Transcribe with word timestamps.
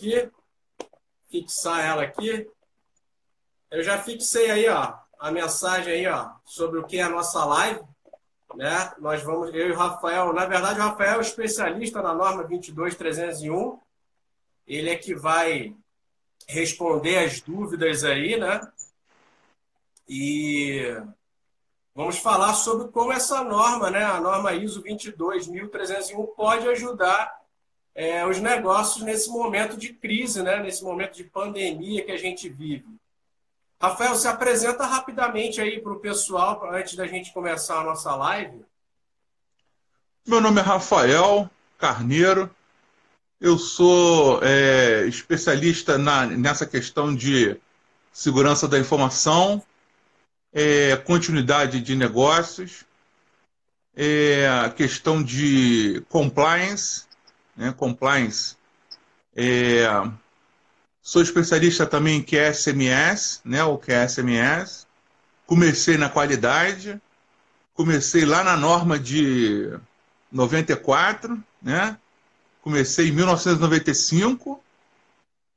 aqui, 0.00 0.30
fixar 1.28 1.84
ela 1.84 2.02
aqui. 2.02 2.48
Eu 3.70 3.82
já 3.82 4.02
fixei 4.02 4.50
aí, 4.50 4.68
ó, 4.68 4.94
a 5.18 5.30
mensagem 5.30 5.92
aí, 5.92 6.06
ó, 6.06 6.30
sobre 6.44 6.80
o 6.80 6.84
que 6.84 6.98
é 6.98 7.02
a 7.02 7.10
nossa 7.10 7.44
live, 7.44 7.80
né? 8.54 8.92
Nós 8.98 9.22
vamos, 9.22 9.54
eu 9.54 9.68
e 9.68 9.72
o 9.72 9.76
Rafael, 9.76 10.32
na 10.32 10.46
verdade, 10.46 10.80
o 10.80 10.82
Rafael 10.82 11.18
é 11.18 11.20
especialista 11.20 12.02
na 12.02 12.14
norma 12.14 12.44
22301. 12.44 13.78
Ele 14.66 14.90
é 14.90 14.96
que 14.96 15.14
vai 15.14 15.76
responder 16.48 17.18
as 17.18 17.40
dúvidas 17.40 18.02
aí, 18.02 18.36
né? 18.38 18.60
E 20.08 20.96
vamos 21.94 22.18
falar 22.18 22.54
sobre 22.54 22.88
como 22.88 23.12
essa 23.12 23.44
norma, 23.44 23.90
né, 23.90 24.02
a 24.02 24.20
norma 24.20 24.52
ISO 24.54 24.82
22301 24.82 26.26
pode 26.34 26.66
ajudar 26.68 27.39
é, 28.00 28.26
os 28.26 28.40
negócios 28.40 29.04
nesse 29.04 29.28
momento 29.28 29.76
de 29.76 29.92
crise, 29.92 30.42
né, 30.42 30.62
nesse 30.62 30.82
momento 30.82 31.16
de 31.16 31.22
pandemia 31.22 32.02
que 32.02 32.10
a 32.10 32.16
gente 32.16 32.48
vive. 32.48 32.86
Rafael, 33.78 34.14
se 34.14 34.26
apresenta 34.26 34.86
rapidamente 34.86 35.60
aí 35.60 35.78
para 35.78 35.92
o 35.92 36.00
pessoal, 36.00 36.66
antes 36.72 36.94
da 36.94 37.06
gente 37.06 37.30
começar 37.30 37.78
a 37.78 37.84
nossa 37.84 38.16
live. 38.16 38.64
Meu 40.26 40.40
nome 40.40 40.60
é 40.60 40.64
Rafael 40.64 41.50
Carneiro, 41.76 42.48
eu 43.38 43.58
sou 43.58 44.40
é, 44.42 45.04
especialista 45.06 45.98
na, 45.98 46.24
nessa 46.24 46.64
questão 46.64 47.14
de 47.14 47.54
segurança 48.10 48.66
da 48.66 48.78
informação, 48.78 49.62
é, 50.54 50.96
continuidade 50.96 51.82
de 51.82 51.94
negócios, 51.94 52.82
é, 53.94 54.72
questão 54.74 55.22
de 55.22 56.02
compliance, 56.08 57.09
né, 57.60 57.74
compliance. 57.76 58.56
É, 59.36 59.86
sou 61.02 61.20
especialista 61.20 61.86
também 61.86 62.16
em 62.16 62.22
QSMS, 62.22 63.40
né, 63.44 63.62
o 63.62 63.76
QSMS. 63.76 64.86
Comecei 65.46 65.98
na 65.98 66.08
qualidade, 66.08 67.00
comecei 67.74 68.24
lá 68.24 68.42
na 68.42 68.56
norma 68.56 68.98
de 68.98 69.70
94, 70.32 71.42
né? 71.60 71.98
Comecei 72.62 73.08
em 73.08 73.12
1995 73.12 74.62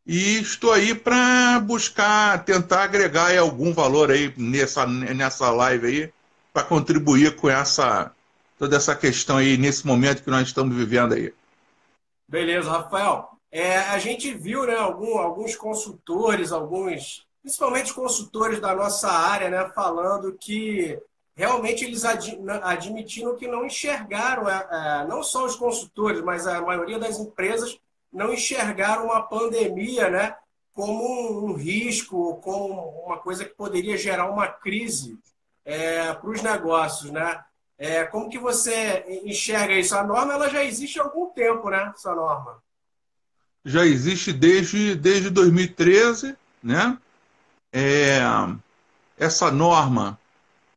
e 0.05 0.39
estou 0.39 0.73
aí 0.73 0.95
para 0.95 1.59
buscar, 1.59 2.43
tentar 2.43 2.83
agregar 2.83 3.37
algum 3.37 3.71
valor 3.71 4.09
aí 4.09 4.33
nessa, 4.35 4.85
nessa 4.87 5.51
live 5.51 5.87
aí, 5.87 6.13
para 6.51 6.63
contribuir 6.63 7.35
com 7.35 7.49
essa 7.49 8.11
toda 8.57 8.77
essa 8.77 8.95
questão 8.95 9.37
aí 9.37 9.57
nesse 9.57 9.85
momento 9.85 10.23
que 10.23 10.29
nós 10.29 10.47
estamos 10.47 10.75
vivendo 10.75 11.13
aí. 11.13 11.33
Beleza, 12.33 12.71
Rafael. 12.71 13.29
É, 13.51 13.77
a 13.77 13.99
gente 13.99 14.33
viu 14.33 14.65
né, 14.65 14.75
algum, 14.75 15.19
alguns 15.19 15.55
consultores, 15.55 16.51
alguns, 16.51 17.27
principalmente 17.43 17.93
consultores 17.93 18.59
da 18.59 18.73
nossa 18.73 19.07
área, 19.07 19.51
né, 19.51 19.71
falando 19.75 20.35
que 20.35 20.99
realmente 21.35 21.85
eles 21.85 22.03
ad, 22.03 22.35
admitiram 22.63 23.35
que 23.35 23.47
não 23.47 23.63
enxergaram, 23.63 24.49
é, 24.49 24.67
é, 24.71 25.07
não 25.07 25.21
só 25.21 25.45
os 25.45 25.55
consultores, 25.55 26.23
mas 26.23 26.47
a 26.47 26.59
maioria 26.59 26.97
das 26.97 27.19
empresas 27.19 27.79
não 28.11 28.33
enxergaram 28.33 29.05
uma 29.05 29.21
pandemia 29.21 30.09
né, 30.09 30.35
como 30.73 31.45
um 31.45 31.53
risco, 31.53 32.37
como 32.37 33.03
uma 33.05 33.19
coisa 33.19 33.45
que 33.45 33.53
poderia 33.53 33.95
gerar 33.95 34.27
uma 34.31 34.47
crise 34.47 35.19
é, 35.63 36.11
para 36.11 36.31
os 36.31 36.41
negócios. 36.41 37.11
Né? 37.11 37.43
É, 37.83 38.05
como 38.05 38.29
que 38.29 38.39
você 38.39 39.03
enxerga 39.25 39.77
isso? 39.77 39.93
A 39.93 40.07
norma 40.07 40.31
ela 40.31 40.49
já 40.49 40.63
existe 40.63 40.97
há 41.01 41.03
algum 41.03 41.25
tempo, 41.31 41.69
né? 41.69 41.91
Essa 41.93 42.15
norma. 42.15 42.63
Já 43.65 43.85
existe 43.85 44.31
desde, 44.31 44.95
desde 44.95 45.29
2013, 45.29 46.33
né? 46.63 46.97
É, 47.73 48.21
essa 49.17 49.51
norma 49.51 50.17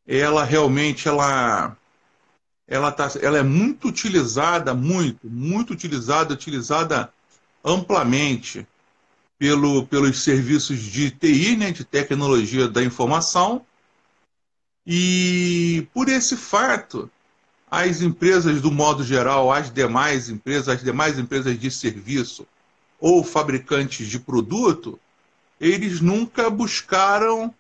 ela 0.04 0.42
realmente 0.42 1.06
ela 1.06 1.76
ela, 2.66 2.91
tá, 2.91 3.08
ela 3.22 3.38
é 3.38 3.42
muito 3.44 3.86
utilizada, 3.86 4.75
muito, 4.75 5.31
muito 5.31 5.75
utilizada, 5.75 6.34
utilizada 6.34 7.12
amplamente 7.64 8.66
pelo, 9.38 9.86
pelos 9.86 10.25
serviços 10.25 10.81
de 10.81 11.12
TI, 11.12 11.56
né, 11.56 11.70
de 11.70 11.84
tecnologia 11.84 12.66
da 12.66 12.82
informação, 12.82 13.64
e 14.86 15.88
por 15.92 16.08
esse 16.08 16.36
fato, 16.36 17.10
as 17.69 18.00
empresas, 18.02 18.60
do 18.60 18.70
modo 18.70 19.02
geral, 19.02 19.52
as 19.52 19.72
demais 19.72 20.28
empresas, 20.28 20.69
as 20.69 20.82
demais 20.82 21.19
empresas 21.19 21.58
de 21.58 21.70
serviço 21.70 22.47
ou 23.00 23.25
fabricantes 23.25 24.06
de 24.06 24.19
produto, 24.20 24.98
eles 25.60 26.00
nunca 26.00 26.48
buscaram 26.48 27.52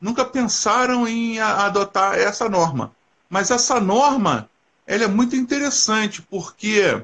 nunca 0.00 0.22
pensaram 0.22 1.08
em 1.08 1.40
adotar 1.40 2.18
essa 2.18 2.46
norma. 2.46 2.94
Mas 3.30 3.50
essa 3.50 3.80
norma 3.80 4.50
ela 4.86 5.04
é 5.04 5.08
muito 5.08 5.34
interessante 5.34 6.20
porque 6.20 7.02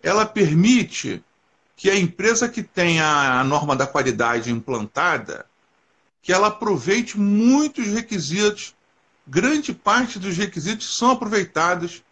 ela 0.00 0.24
permite 0.24 1.22
que 1.76 1.90
a 1.90 1.98
empresa 1.98 2.48
que 2.48 2.62
tem 2.62 3.00
a 3.00 3.42
norma 3.42 3.74
da 3.74 3.86
qualidade 3.86 4.52
implantada, 4.52 5.46
que 6.22 6.32
ela 6.32 6.48
aproveite 6.48 7.18
muitos 7.18 7.86
requisitos, 7.88 8.74
grande 9.28 9.74
parte 9.74 10.18
dos 10.18 10.36
requisitos 10.36 10.96
são 10.96 11.10
aproveitados 11.10 12.02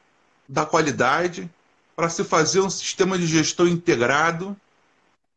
da 0.46 0.66
qualidade 0.66 1.50
para 1.96 2.10
se 2.10 2.22
fazer 2.22 2.60
um 2.60 2.68
sistema 2.68 3.18
de 3.18 3.26
gestão 3.26 3.66
integrado. 3.66 4.56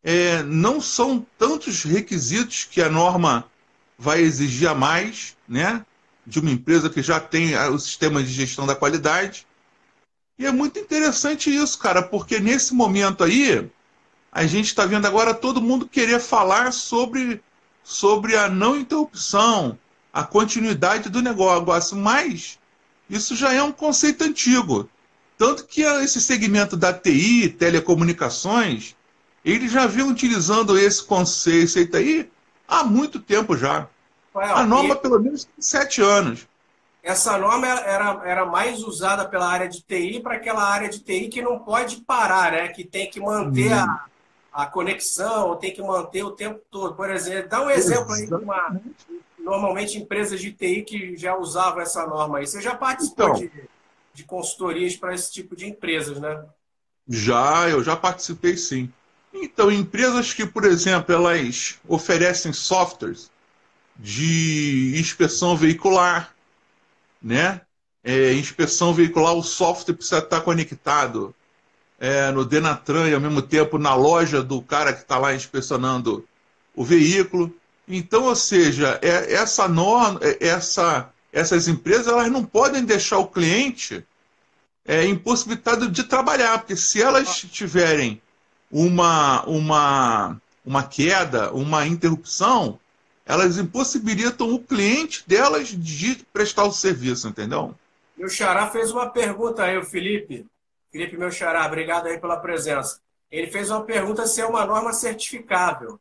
É, 0.03 0.43
não 0.43 0.81
são 0.81 1.25
tantos 1.37 1.83
requisitos 1.83 2.65
que 2.65 2.81
a 2.81 2.89
norma 2.89 3.45
vai 3.97 4.21
exigir 4.21 4.67
a 4.67 4.75
mais, 4.75 5.37
né? 5.47 5.85
De 6.25 6.39
uma 6.39 6.51
empresa 6.51 6.89
que 6.89 7.01
já 7.01 7.19
tem 7.19 7.57
o 7.69 7.79
sistema 7.79 8.21
de 8.21 8.31
gestão 8.31 8.65
da 8.65 8.75
qualidade. 8.75 9.47
E 10.37 10.45
é 10.45 10.51
muito 10.51 10.79
interessante 10.79 11.53
isso, 11.53 11.77
cara, 11.79 12.01
porque 12.01 12.39
nesse 12.39 12.73
momento 12.73 13.23
aí, 13.23 13.69
a 14.31 14.45
gente 14.45 14.67
está 14.67 14.85
vendo 14.85 15.05
agora 15.05 15.33
todo 15.33 15.61
mundo 15.61 15.87
querer 15.87 16.19
falar 16.19 16.71
sobre, 16.71 17.41
sobre 17.83 18.37
a 18.37 18.47
não 18.47 18.77
interrupção, 18.77 19.77
a 20.13 20.23
continuidade 20.23 21.09
do 21.09 21.21
negócio, 21.21 21.95
mas 21.95 22.59
isso 23.09 23.35
já 23.35 23.53
é 23.53 23.61
um 23.61 23.71
conceito 23.71 24.23
antigo. 24.23 24.89
Tanto 25.37 25.65
que 25.65 25.81
esse 25.81 26.21
segmento 26.21 26.75
da 26.75 26.93
TI, 26.93 27.49
telecomunicações, 27.49 28.95
eles 29.43 29.71
já 29.71 29.87
vinham 29.87 30.09
utilizando 30.09 30.77
esse 30.77 31.03
conceito 31.03 31.95
aí 31.95 32.29
há 32.67 32.83
muito 32.83 33.19
tempo 33.19 33.55
já. 33.55 33.87
a 34.35 34.63
norma, 34.63 34.95
pelo 34.95 35.19
menos, 35.19 35.45
tem 35.45 35.61
sete 35.61 36.01
anos. 36.01 36.47
Essa 37.01 37.37
norma 37.37 37.67
era, 37.67 38.21
era 38.25 38.45
mais 38.45 38.83
usada 38.83 39.25
pela 39.27 39.47
área 39.47 39.69
de 39.69 39.81
TI 39.81 40.19
para 40.19 40.35
aquela 40.35 40.63
área 40.63 40.89
de 40.89 40.99
TI 40.99 41.29
que 41.29 41.41
não 41.41 41.57
pode 41.57 42.01
parar, 42.01 42.51
né? 42.51 42.67
que 42.67 42.83
tem 42.83 43.09
que 43.09 43.19
manter 43.21 43.71
hum. 43.71 43.79
a, 43.79 44.05
a 44.51 44.65
conexão, 44.65 45.55
tem 45.55 45.73
que 45.73 45.81
manter 45.81 46.23
o 46.23 46.31
tempo 46.31 46.59
todo. 46.69 46.95
Por 46.95 47.09
exemplo, 47.09 47.49
dá 47.49 47.61
um 47.61 47.69
exemplo 47.69 48.11
aí 48.11 48.27
de 48.27 48.33
uma. 48.33 48.79
Normalmente, 49.39 49.97
empresas 49.97 50.39
de 50.39 50.51
TI 50.51 50.83
que 50.83 51.17
já 51.17 51.35
usavam 51.35 51.81
essa 51.81 52.05
norma 52.05 52.37
aí. 52.39 52.47
Você 52.47 52.61
já 52.61 52.75
participou 52.75 53.29
então, 53.29 53.39
de, 53.39 53.51
de 54.13 54.23
consultorias 54.23 54.95
para 54.95 55.13
esse 55.13 55.31
tipo 55.31 55.55
de 55.55 55.67
empresas, 55.67 56.19
né? 56.19 56.43
Já, 57.07 57.69
eu 57.69 57.83
já 57.83 57.95
participei 57.95 58.55
sim. 58.57 58.91
Então, 59.33 59.71
empresas 59.71 60.33
que, 60.33 60.45
por 60.45 60.65
exemplo, 60.65 61.13
elas 61.13 61.79
oferecem 61.87 62.51
softwares 62.53 63.31
de 63.95 64.95
inspeção 64.97 65.55
veicular, 65.55 66.33
né? 67.21 67.61
É, 68.03 68.33
inspeção 68.33 68.93
veicular, 68.93 69.33
o 69.33 69.43
software 69.43 69.95
precisa 69.95 70.19
estar 70.19 70.41
conectado 70.41 71.35
é, 71.99 72.31
no 72.31 72.45
Denatran 72.45 73.09
e 73.09 73.13
ao 73.13 73.19
mesmo 73.19 73.41
tempo 73.41 73.77
na 73.77 73.93
loja 73.93 74.41
do 74.41 74.61
cara 74.61 74.93
que 74.93 75.01
está 75.01 75.17
lá 75.17 75.35
inspecionando 75.35 76.25
o 76.73 76.83
veículo. 76.83 77.53
Então, 77.89 78.25
ou 78.25 78.35
seja, 78.35 78.99
é, 79.01 79.33
essa 79.33 79.67
norma, 79.67 80.19
é, 80.21 80.47
essa, 80.47 81.09
essas 81.33 81.67
empresas 81.67 82.07
elas 82.07 82.31
não 82.31 82.45
podem 82.45 82.85
deixar 82.85 83.17
o 83.17 83.27
cliente 83.27 84.05
é, 84.85 85.05
impossibilitado 85.05 85.89
de 85.89 86.03
trabalhar, 86.03 86.59
porque 86.59 86.75
se 86.75 87.01
elas 87.01 87.41
tiverem 87.41 88.21
uma, 88.71 89.43
uma, 89.45 90.41
uma 90.63 90.83
queda, 90.83 91.51
uma 91.51 91.87
interrupção, 91.87 92.79
elas 93.25 93.57
impossibilitam 93.57 94.53
o 94.53 94.59
cliente 94.59 95.23
delas 95.27 95.69
de 95.69 96.15
prestar 96.31 96.65
o 96.65 96.71
serviço, 96.71 97.27
entendeu? 97.27 97.73
O 98.17 98.29
Xará 98.29 98.69
fez 98.69 98.91
uma 98.91 99.09
pergunta 99.09 99.63
aí, 99.63 99.77
o 99.77 99.83
Felipe. 99.85 100.45
Felipe, 100.91 101.17
meu 101.17 101.31
Xará, 101.31 101.65
obrigado 101.65 102.07
aí 102.07 102.19
pela 102.19 102.37
presença. 102.37 102.99
Ele 103.31 103.47
fez 103.47 103.69
uma 103.69 103.83
pergunta 103.83 104.27
se 104.27 104.41
é 104.41 104.45
uma 104.45 104.65
norma 104.65 104.93
certificável. 104.93 105.99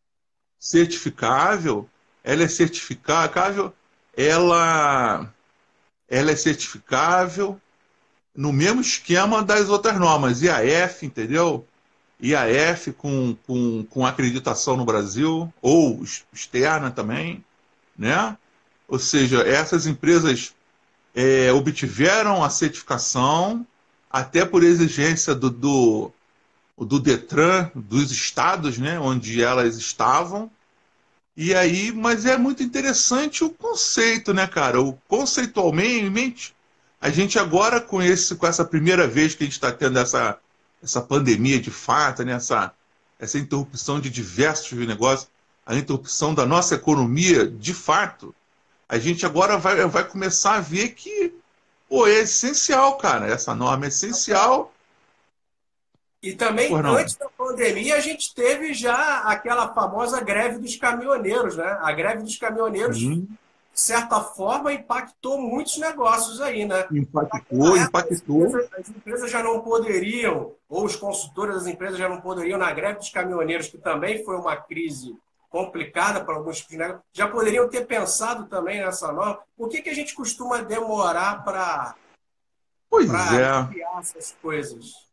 Certificável? 0.58 1.88
Ela 2.24 2.42
é 2.42 2.48
certificável, 2.48 3.72
ela, 4.16 5.32
ela 6.08 6.30
é 6.30 6.36
certificável 6.36 7.60
no 8.34 8.52
mesmo 8.52 8.80
esquema 8.80 9.42
das 9.42 9.68
outras 9.68 9.98
normas, 9.98 10.42
IAF, 10.42 11.04
entendeu? 11.04 11.66
IAF 12.20 12.92
com, 12.92 13.36
com, 13.46 13.84
com 13.84 14.06
acreditação 14.06 14.76
no 14.76 14.84
Brasil, 14.84 15.52
ou 15.62 16.04
externa 16.32 16.90
também, 16.90 17.44
né? 17.96 18.36
Ou 18.86 18.98
seja, 18.98 19.42
essas 19.42 19.86
empresas 19.86 20.54
é, 21.14 21.52
obtiveram 21.52 22.44
a 22.44 22.50
certificação, 22.50 23.66
até 24.10 24.44
por 24.44 24.62
exigência 24.62 25.34
do, 25.34 25.50
do, 25.50 26.12
do 26.84 27.00
Detran, 27.00 27.70
dos 27.74 28.10
estados, 28.10 28.78
né, 28.78 28.98
onde 28.98 29.42
elas 29.42 29.76
estavam. 29.76 30.50
E 31.36 31.54
aí, 31.54 31.92
mas 31.92 32.26
é 32.26 32.36
muito 32.36 32.62
interessante 32.62 33.44
o 33.44 33.50
conceito, 33.50 34.34
né, 34.34 34.46
cara? 34.46 34.80
O 34.80 34.94
conceitualmente, 35.08 36.54
a 37.00 37.10
gente 37.10 37.38
agora 37.38 37.80
com 37.80 38.02
esse, 38.02 38.34
com 38.36 38.46
essa 38.46 38.64
primeira 38.64 39.06
vez 39.06 39.34
que 39.34 39.44
a 39.44 39.46
gente 39.46 39.54
está 39.54 39.70
tendo 39.70 39.98
essa, 39.98 40.38
essa 40.82 41.00
pandemia 41.00 41.60
de 41.60 41.70
fato, 41.70 42.24
né, 42.24 42.32
essa, 42.32 42.72
essa 43.18 43.38
interrupção 43.38 44.00
de 44.00 44.10
diversos 44.10 44.78
negócios, 44.86 45.28
a 45.66 45.76
interrupção 45.76 46.34
da 46.34 46.46
nossa 46.46 46.74
economia 46.74 47.46
de 47.46 47.74
fato, 47.74 48.34
a 48.88 48.98
gente 48.98 49.26
agora 49.26 49.58
vai, 49.58 49.86
vai 49.86 50.04
começar 50.04 50.54
a 50.54 50.60
ver 50.60 50.90
que 50.90 51.34
pô, 51.88 52.06
é 52.06 52.20
essencial, 52.20 52.96
cara. 52.96 53.26
Essa 53.26 53.54
norma 53.54 53.86
é 53.86 53.88
essencial. 53.88 54.72
E 56.22 56.32
também, 56.32 56.74
antes 56.74 57.14
da 57.16 57.28
pandemia, 57.28 57.94
a 57.94 58.00
gente 58.00 58.34
teve 58.34 58.74
já 58.74 59.20
aquela 59.20 59.72
famosa 59.72 60.20
greve 60.20 60.58
dos 60.58 60.74
caminhoneiros, 60.76 61.56
né? 61.56 61.78
A 61.80 61.92
greve 61.92 62.24
dos 62.24 62.36
caminhoneiros, 62.36 63.00
uhum. 63.00 63.20
de 63.72 63.80
certa 63.80 64.20
forma, 64.20 64.72
impactou 64.72 65.40
muitos 65.40 65.78
negócios 65.78 66.40
aí, 66.40 66.64
né? 66.64 66.88
Impactou, 66.90 67.76
impactou. 67.76 68.46
As 68.46 68.48
empresas, 68.48 68.70
as 68.72 68.88
empresas 68.88 69.30
já 69.30 69.44
não 69.44 69.60
poderiam, 69.60 70.54
ou 70.68 70.84
os 70.84 70.96
consultores 70.96 71.54
das 71.54 71.66
empresas 71.68 71.96
já 71.96 72.08
não 72.08 72.20
poderiam, 72.20 72.58
na 72.58 72.72
greve 72.72 72.98
dos 72.98 73.10
caminhoneiros, 73.10 73.68
que 73.68 73.78
também 73.78 74.24
foi 74.24 74.36
uma 74.36 74.56
crise 74.56 75.16
complicada 75.48 76.24
para 76.24 76.34
alguns 76.34 76.58
tipos 76.58 76.72
de 76.72 76.78
negócio, 76.78 77.02
já 77.12 77.28
poderiam 77.28 77.68
ter 77.68 77.86
pensado 77.86 78.46
também 78.46 78.80
nessa 78.80 79.12
norma. 79.12 79.38
Por 79.56 79.68
que, 79.68 79.82
que 79.82 79.88
a 79.88 79.94
gente 79.94 80.14
costuma 80.16 80.62
demorar 80.62 81.44
para 81.44 81.94
pois 82.90 83.08
é. 83.08 83.68
criar 83.70 84.00
essas 84.00 84.36
coisas? 84.42 85.07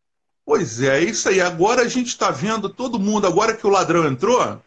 Pois 0.46 0.80
é, 0.82 1.00
isso 1.02 1.28
aí. 1.28 1.42
Agora 1.42 1.82
a 1.82 1.88
gente 1.88 2.08
está 2.08 2.30
vendo 2.30 2.70
todo 2.70 3.00
mundo, 3.00 3.26
agora 3.26 3.56
que 3.56 3.66
o 3.66 3.70
ladrão 3.70 4.06
entrou, 4.06 4.62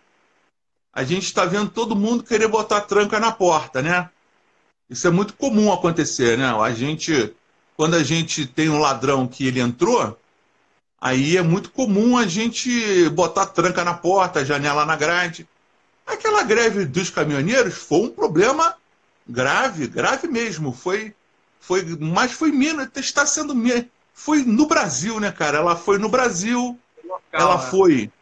a 0.92 1.04
gente 1.04 1.24
está 1.24 1.44
vendo 1.44 1.70
todo 1.70 1.94
mundo 1.94 2.24
querer 2.24 2.48
botar 2.48 2.80
tranca 2.80 3.20
na 3.20 3.30
porta, 3.30 3.80
né? 3.80 4.10
Isso 4.90 5.06
é 5.06 5.10
muito 5.10 5.34
comum 5.34 5.72
acontecer, 5.72 6.36
né? 6.36 6.46
A 6.46 6.72
gente, 6.72 7.32
quando 7.76 7.94
a 7.94 8.02
gente 8.02 8.44
tem 8.46 8.68
um 8.68 8.80
ladrão 8.80 9.28
que 9.28 9.46
ele 9.46 9.60
entrou, 9.60 10.18
aí 11.00 11.36
é 11.36 11.42
muito 11.42 11.70
comum 11.70 12.18
a 12.18 12.26
gente 12.26 13.08
botar 13.10 13.46
tranca 13.46 13.84
na 13.84 13.94
porta, 13.94 14.44
janela 14.44 14.84
na 14.84 14.96
grade. 14.96 15.48
Aquela 16.04 16.42
greve 16.42 16.86
dos 16.86 17.10
caminhoneiros 17.10 17.74
foi 17.74 18.00
um 18.00 18.10
problema 18.10 18.74
grave, 19.28 19.86
grave 19.86 20.26
mesmo. 20.26 20.72
Foi, 20.72 21.14
foi, 21.60 21.84
mas 22.00 22.32
foi 22.32 22.50
Minas, 22.50 22.88
está 22.96 23.24
sendo 23.26 23.54
foi 24.18 24.42
no 24.42 24.66
Brasil, 24.66 25.20
né, 25.20 25.30
cara? 25.30 25.58
Ela 25.58 25.76
foi 25.76 25.96
no 25.96 26.08
Brasil, 26.08 26.76
Local, 27.04 27.22
ela 27.32 27.56
né? 27.56 27.70
foi, 27.70 28.12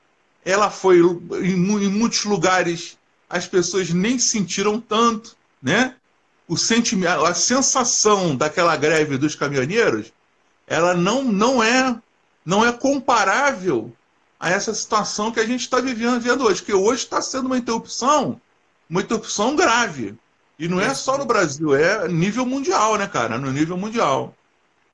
ela 0.45 0.71
foi 0.71 0.99
em, 0.99 1.55
em, 1.55 1.89
muitos 1.89 2.25
lugares 2.27 2.99
as 3.31 3.47
pessoas 3.47 3.89
nem 3.91 4.19
sentiram 4.19 4.79
tanto, 4.79 5.35
né? 5.61 5.97
O 6.47 6.57
sentimento, 6.57 7.25
a 7.25 7.33
sensação 7.33 8.37
daquela 8.37 8.77
greve 8.77 9.17
dos 9.17 9.35
caminhoneiros, 9.35 10.13
ela 10.67 10.93
não 10.93 11.25
não 11.25 11.63
é 11.63 11.99
não 12.45 12.65
é 12.65 12.71
comparável 12.73 13.91
a 14.39 14.51
essa 14.51 14.75
situação 14.75 15.33
que 15.33 15.41
a 15.41 15.47
gente 15.47 15.63
está 15.63 15.81
vivendo 15.81 16.45
hoje, 16.45 16.63
que 16.63 16.75
hoje 16.75 17.05
está 17.05 17.23
sendo 17.23 17.47
uma 17.47 17.57
interrupção, 17.57 18.39
uma 18.89 19.01
interrupção 19.01 19.57
grave. 19.57 20.15
E 20.59 20.69
não 20.69 20.79
é 20.79 20.93
só 20.93 21.17
no 21.17 21.25
Brasil, 21.25 21.75
é 21.75 22.07
nível 22.07 22.45
mundial, 22.45 22.97
né, 22.97 23.07
cara? 23.07 23.39
No 23.39 23.51
nível 23.51 23.79
mundial. 23.79 24.35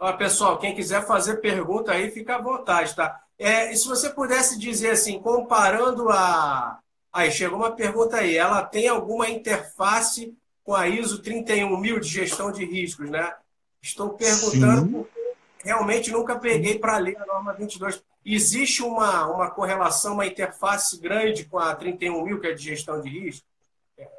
Ó, 0.02 0.12
pessoal, 0.14 0.58
quem 0.58 0.74
quiser 0.74 1.06
fazer 1.06 1.36
pergunta 1.36 1.92
aí, 1.92 2.10
fica 2.10 2.34
à 2.34 2.42
vontade, 2.42 2.92
tá? 2.92 3.20
É, 3.38 3.72
e 3.72 3.76
se 3.76 3.86
você 3.86 4.10
pudesse 4.10 4.58
dizer 4.58 4.90
assim, 4.90 5.20
comparando 5.20 6.08
a. 6.08 6.80
Aí, 7.12 7.30
chegou 7.30 7.60
uma 7.60 7.70
pergunta 7.70 8.16
aí. 8.16 8.36
Ela 8.36 8.64
tem 8.64 8.88
alguma 8.88 9.30
interface 9.30 10.36
com 10.64 10.74
a 10.74 10.88
ISO 10.88 11.22
31000 11.22 12.00
de 12.00 12.08
gestão 12.08 12.50
de 12.50 12.64
riscos, 12.64 13.08
né? 13.08 13.32
Estou 13.80 14.10
perguntando 14.10 14.86
Sim. 14.86 14.90
porque 14.90 15.20
realmente 15.64 16.10
nunca 16.10 16.36
peguei 16.36 16.80
para 16.80 16.98
ler 16.98 17.16
a 17.18 17.26
norma 17.26 17.52
22. 17.52 18.02
Existe 18.26 18.82
uma, 18.82 19.28
uma 19.28 19.50
correlação, 19.50 20.14
uma 20.14 20.26
interface 20.26 20.98
grande 20.98 21.44
com 21.44 21.60
a 21.60 21.76
31000, 21.76 22.40
que 22.40 22.46
é 22.48 22.54
de 22.54 22.64
gestão 22.64 23.00
de 23.00 23.08
risco? 23.08 23.46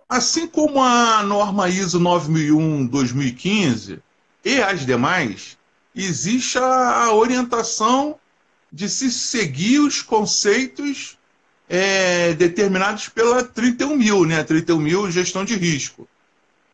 Assim 0.08 0.48
como 0.48 0.82
a 0.82 1.22
norma 1.24 1.68
ISO 1.68 2.00
9001-2015 2.00 4.00
e 4.46 4.62
as 4.62 4.86
demais, 4.86 5.58
existe 5.96 6.58
a 6.58 7.12
orientação 7.14 8.20
de 8.72 8.90
se 8.90 9.12
seguir 9.12 9.80
os 9.80 10.02
conceitos 10.02 11.18
é, 11.70 12.34
determinados 12.34 13.10
pela 13.10 13.44
31.000, 13.44 14.28
né? 14.28 14.44
31.000 14.44 15.12
gestão 15.12 15.46
de 15.46 15.56
risco. 15.56 16.08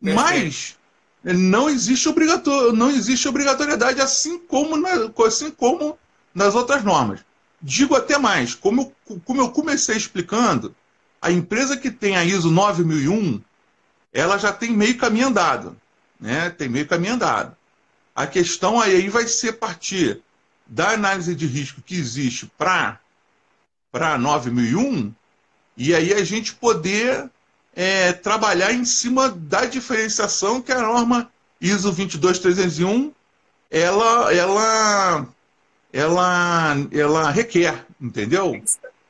Perfeito. 0.02 0.24
Mas 0.24 0.78
não 1.22 1.68
existe, 1.68 2.08
obrigator, 2.08 2.72
não 2.72 2.90
existe 2.90 3.28
obrigatoriedade, 3.28 4.00
assim 4.00 4.38
como, 4.38 4.76
na, 4.76 4.90
assim 5.26 5.50
como 5.50 5.98
nas 6.34 6.54
outras 6.54 6.82
normas. 6.82 7.20
Digo 7.60 7.94
até 7.94 8.16
mais, 8.16 8.54
como 8.54 8.94
eu, 9.06 9.20
como 9.24 9.42
eu 9.42 9.50
comecei 9.50 9.96
explicando, 9.96 10.74
a 11.20 11.30
empresa 11.30 11.76
que 11.76 11.90
tem 11.90 12.16
a 12.16 12.24
ISO 12.24 12.50
9001, 12.50 13.42
ela 14.12 14.38
já 14.38 14.52
tem 14.52 14.70
meio 14.70 14.96
caminho 14.96 15.28
andado. 15.28 15.76
Né? 16.18 16.48
Tem 16.50 16.68
meio 16.68 16.86
caminho 16.86 17.14
andado. 17.14 17.54
A 18.14 18.26
questão 18.26 18.80
aí 18.80 19.08
vai 19.08 19.26
ser 19.26 19.54
partir 19.54 20.22
da 20.66 20.90
análise 20.90 21.34
de 21.34 21.46
risco 21.46 21.82
que 21.82 21.94
existe 21.94 22.50
para 22.56 23.00
a 23.92 24.18
9001 24.18 25.12
e 25.76 25.94
aí 25.94 26.12
a 26.12 26.22
gente 26.24 26.54
poder 26.54 27.30
é, 27.74 28.12
trabalhar 28.12 28.72
em 28.72 28.84
cima 28.84 29.28
da 29.28 29.64
diferenciação 29.64 30.60
que 30.60 30.72
a 30.72 30.80
norma 30.80 31.30
ISO 31.60 31.90
22301 31.92 33.12
ela, 33.70 34.34
ela, 34.34 35.28
ela, 35.92 36.76
ela 36.92 37.30
requer, 37.30 37.84
entendeu? 38.00 38.60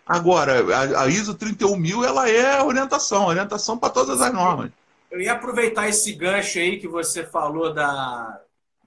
Agora, 0.07 0.65
a, 0.75 1.05
a 1.05 1.07
ISO 1.09 1.35
31000 1.35 2.05
ela 2.05 2.29
é 2.29 2.63
orientação, 2.63 3.27
orientação 3.27 3.79
para 3.79 3.91
todas 3.91 4.21
as 4.21 4.33
normas. 4.33 4.71
Eu 5.11 5.21
ia 5.21 5.33
aproveitar 5.33 5.89
esse 5.89 6.13
gancho 6.13 6.59
aí 6.59 6.79
que 6.79 6.87
você 6.87 7.25
falou 7.25 7.73
da, 7.73 8.41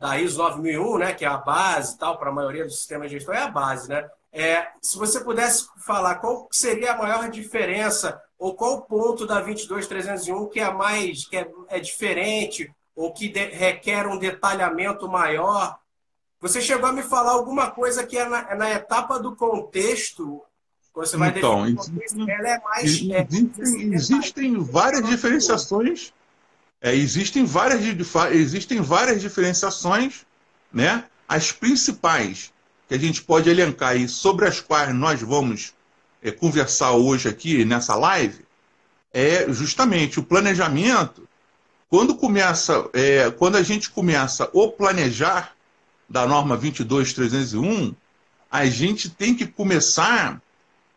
da 0.04 0.20
ISO 0.20 0.38
9001, 0.38 0.98
né, 0.98 1.14
que 1.14 1.24
é 1.24 1.28
a 1.30 1.38
base 1.38 1.98
tal 1.98 2.18
para 2.18 2.30
a 2.30 2.34
maioria 2.34 2.66
dos 2.66 2.76
sistemas 2.76 3.10
de 3.10 3.16
gestão, 3.16 3.34
é 3.34 3.40
a 3.40 3.48
base, 3.48 3.88
né? 3.88 4.06
É, 4.34 4.68
se 4.82 4.98
você 4.98 5.22
pudesse 5.22 5.66
falar 5.78 6.16
qual 6.16 6.50
seria 6.52 6.92
a 6.92 6.98
maior 6.98 7.30
diferença 7.30 8.22
ou 8.38 8.54
qual 8.54 8.82
ponto 8.82 9.26
da 9.26 9.40
22301 9.40 10.50
que 10.50 10.60
é 10.60 10.74
mais 10.74 11.26
que 11.26 11.38
é, 11.38 11.50
é 11.70 11.80
diferente 11.80 12.70
ou 12.94 13.14
que 13.14 13.30
de, 13.30 13.46
requer 13.46 14.06
um 14.06 14.18
detalhamento 14.18 15.08
maior? 15.08 15.80
Você 16.42 16.60
chegou 16.60 16.90
a 16.90 16.92
me 16.92 17.02
falar 17.02 17.32
alguma 17.32 17.72
coisa 17.72 18.06
que 18.06 18.18
é 18.18 18.28
na, 18.28 18.52
é 18.52 18.56
na 18.56 18.72
etapa 18.72 19.18
do 19.18 19.34
contexto. 19.38 20.42
Você 20.96 21.16
vai 21.16 21.30
então, 21.30 21.66
existem, 21.66 22.30
ela 22.30 22.50
é 22.50 22.60
mais, 22.60 22.84
existem, 22.84 23.16
é, 23.16 23.96
existem 23.96 24.60
várias 24.60 25.08
diferenciações. 25.08 26.12
É, 26.84 26.94
existem 26.94 27.46
várias 27.46 27.82
existem 28.34 28.82
várias 28.82 29.22
diferenciações, 29.22 30.26
né? 30.72 31.06
As 31.26 31.50
principais 31.50 32.52
que 32.90 32.94
a 32.94 33.00
gente 33.00 33.22
pode 33.22 33.50
elencar 33.50 33.96
e 33.96 34.10
sobre 34.10 34.46
as 34.46 34.60
quais 34.60 34.94
nós 34.94 35.22
vamos 35.22 35.74
é, 36.22 36.30
conversar 36.30 36.92
hoje 36.92 37.30
aqui 37.30 37.64
nessa 37.64 37.96
live 37.96 38.46
é 39.14 39.50
justamente 39.54 40.20
o 40.20 40.24
planejamento. 40.24 41.26
Quando 41.90 42.16
começa, 42.16 42.90
é, 42.92 43.32
quando 43.32 43.56
a 43.56 43.64
gente 43.64 43.90
começa 43.90 44.50
o 44.52 44.70
planejar 44.70 45.56
da 46.10 46.28
norma 46.28 46.58
22301, 46.58 47.96
a 48.52 48.66
gente 48.66 49.10
tem 49.10 49.34
que 49.34 49.48
começar 49.48 50.42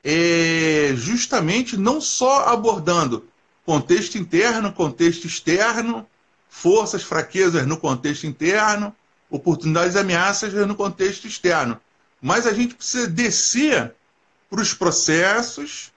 é, 0.02 0.94
justamente 0.96 1.76
não 1.76 2.00
só 2.00 2.48
abordando 2.48 3.28
contexto 3.66 4.16
interno, 4.16 4.72
contexto 4.72 5.26
externo, 5.26 6.06
forças, 6.48 7.02
fraquezas 7.02 7.66
no 7.66 7.76
contexto 7.76 8.24
interno, 8.24 8.94
oportunidades 9.28 9.96
e 9.96 9.98
ameaças 9.98 10.54
no 10.54 10.76
contexto 10.76 11.26
externo. 11.26 11.78
Mas 12.22 12.46
a 12.46 12.52
gente 12.52 12.76
precisa 12.76 13.08
descer 13.08 13.92
para 14.48 14.60
os 14.60 14.72
processos, 14.72 15.92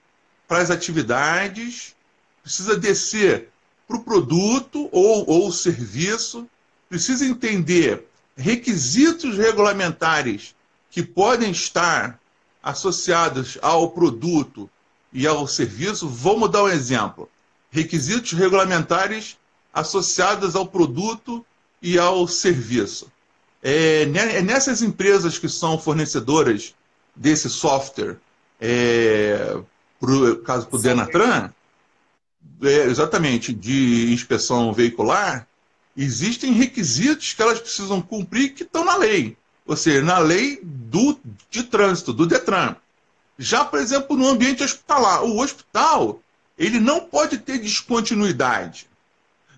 para 0.48 0.58
as 0.58 0.70
atividades, 0.70 1.94
precisa 2.42 2.76
descer 2.76 3.48
para 3.86 3.96
o 3.96 4.02
produto 4.02 4.88
ou, 4.90 5.30
ou 5.30 5.52
serviço, 5.52 6.48
precisa 6.88 7.24
entender 7.24 8.04
requisitos 8.36 9.36
regulamentares 9.36 10.56
que 10.90 11.04
podem 11.04 11.52
estar 11.52 12.18
associados 12.60 13.58
ao 13.62 13.90
produto 13.90 14.68
e 15.12 15.24
ao 15.24 15.46
serviço, 15.46 16.08
vamos 16.08 16.50
dar 16.50 16.64
um 16.64 16.68
exemplo. 16.68 17.28
Requisitos 17.70 18.32
regulamentares 18.32 19.36
associados 19.72 20.56
ao 20.56 20.66
produto 20.66 21.44
e 21.80 21.98
ao 21.98 22.26
serviço. 22.26 23.10
É, 23.62 24.02
é 24.02 24.42
nessas 24.42 24.82
empresas 24.82 25.38
que 25.38 25.48
são 25.48 25.78
fornecedoras 25.78 26.74
desse 27.14 27.48
software, 27.48 28.16
é, 28.60 29.56
pro, 29.98 30.38
caso 30.42 30.66
para 30.66 30.78
o 30.78 30.82
Denatran, 30.82 31.50
é, 32.62 32.84
exatamente, 32.84 33.52
de 33.52 34.12
inspeção 34.12 34.72
veicular, 34.72 35.46
existem 35.96 36.52
requisitos 36.52 37.32
que 37.32 37.42
elas 37.42 37.60
precisam 37.60 38.00
cumprir 38.00 38.54
que 38.54 38.62
estão 38.62 38.84
na 38.84 38.96
lei. 38.96 39.36
Ou 39.66 39.76
seja, 39.76 40.02
na 40.02 40.18
lei 40.18 40.58
do, 40.62 41.18
de 41.50 41.62
trânsito, 41.62 42.12
do 42.12 42.26
DETRAN. 42.26 42.76
Já, 43.38 43.64
por 43.64 43.78
exemplo, 43.78 44.16
no 44.16 44.28
ambiente 44.28 44.62
hospitalar, 44.62 45.22
o 45.22 45.40
hospital 45.40 46.20
ele 46.60 46.78
não 46.78 47.00
pode 47.00 47.38
ter 47.38 47.58
descontinuidade. 47.58 48.88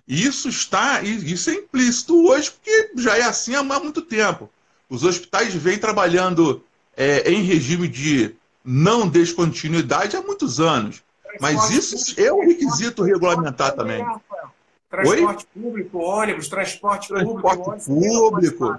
Isso 0.07 0.49
está, 0.49 1.03
isso 1.03 1.51
é 1.51 1.55
implícito 1.55 2.27
hoje, 2.27 2.51
porque 2.51 2.91
já 2.97 3.17
é 3.19 3.23
assim 3.23 3.55
há 3.55 3.63
muito 3.63 4.01
tempo. 4.01 4.49
Os 4.89 5.05
hospitais 5.05 5.55
vêm 5.55 5.79
trabalhando 5.79 6.65
é, 6.97 7.31
em 7.31 7.43
regime 7.43 7.89
de 7.89 8.35
não 8.65 9.09
descontinuidade 9.09 10.17
há 10.17 10.23
muitos 10.23 10.61
anos. 10.61 11.03
Mas 11.41 11.71
isso 11.71 12.21
é 12.21 12.33
um 12.33 12.47
requisito 12.47 13.03
regulamentar 13.03 13.75
também. 13.75 14.05
Transporte 14.91 15.47
Oi? 15.57 15.63
público, 15.63 15.99
ônibus, 15.99 16.49
transporte, 16.49 17.09
transporte 17.09 17.85
público, 17.85 17.85
público 17.85 18.79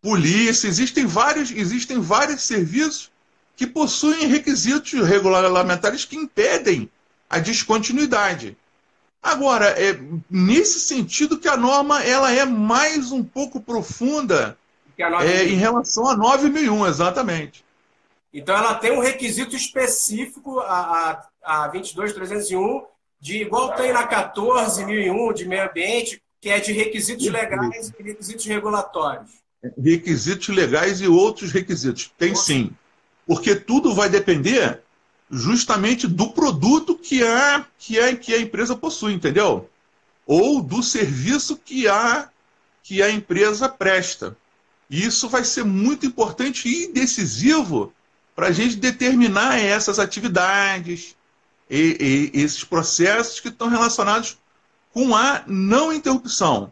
polícia, 0.00 0.66
existem 0.66 1.06
vários, 1.06 1.50
existem 1.50 2.00
vários 2.00 2.42
serviços 2.42 3.10
que 3.56 3.66
possuem 3.66 4.26
requisitos 4.26 4.92
regulamentares 4.92 6.04
que 6.04 6.16
impedem 6.16 6.90
a 7.32 7.38
descontinuidade. 7.38 8.56
Agora, 9.22 9.66
é 9.68 9.98
nesse 10.28 10.80
sentido 10.80 11.38
que 11.38 11.48
a 11.48 11.56
norma 11.56 12.04
ela 12.04 12.30
é 12.30 12.44
mais 12.44 13.10
um 13.10 13.24
pouco 13.24 13.58
profunda 13.58 14.58
é, 14.98 15.44
em 15.44 15.54
relação 15.54 16.06
a 16.06 16.14
9001, 16.14 16.86
exatamente. 16.86 17.64
Então, 18.34 18.54
ela 18.54 18.74
tem 18.74 18.92
um 18.92 19.00
requisito 19.00 19.56
específico, 19.56 20.60
a, 20.60 21.22
a, 21.42 21.64
a 21.64 21.68
22301, 21.68 22.84
de 23.18 23.38
igual 23.38 23.74
tem 23.74 23.92
na 23.92 24.06
14001 24.06 25.32
de 25.32 25.46
meio 25.46 25.68
ambiente, 25.68 26.20
que 26.40 26.50
é 26.50 26.60
de 26.60 26.72
requisitos 26.72 27.26
legais 27.28 27.92
e 27.98 28.02
requisitos 28.02 28.44
regulatórios. 28.44 29.30
Requisitos 29.82 30.48
legais 30.48 31.00
e 31.00 31.06
outros 31.06 31.52
requisitos. 31.52 32.12
Tem 32.18 32.34
sim. 32.34 32.70
Porque 33.26 33.54
tudo 33.54 33.94
vai 33.94 34.08
depender 34.08 34.82
justamente 35.32 36.06
do 36.06 36.28
produto 36.30 36.94
que 36.94 37.24
a, 37.24 37.64
que 37.78 37.98
a, 37.98 38.14
que 38.14 38.34
a 38.34 38.40
empresa 38.40 38.76
possui, 38.76 39.14
entendeu? 39.14 39.68
Ou 40.26 40.62
do 40.62 40.82
serviço 40.82 41.56
que 41.56 41.88
a, 41.88 42.28
que 42.82 43.02
a 43.02 43.10
empresa 43.10 43.66
presta. 43.66 44.36
Isso 44.90 45.30
vai 45.30 45.42
ser 45.42 45.64
muito 45.64 46.04
importante 46.04 46.68
e 46.68 46.92
decisivo 46.92 47.94
para 48.36 48.48
a 48.48 48.52
gente 48.52 48.76
determinar 48.76 49.58
essas 49.58 49.98
atividades, 49.98 51.16
e, 51.70 52.30
e, 52.34 52.40
esses 52.40 52.62
processos 52.62 53.40
que 53.40 53.48
estão 53.48 53.68
relacionados 53.68 54.36
com 54.92 55.16
a 55.16 55.42
não 55.46 55.90
interrupção. 55.90 56.70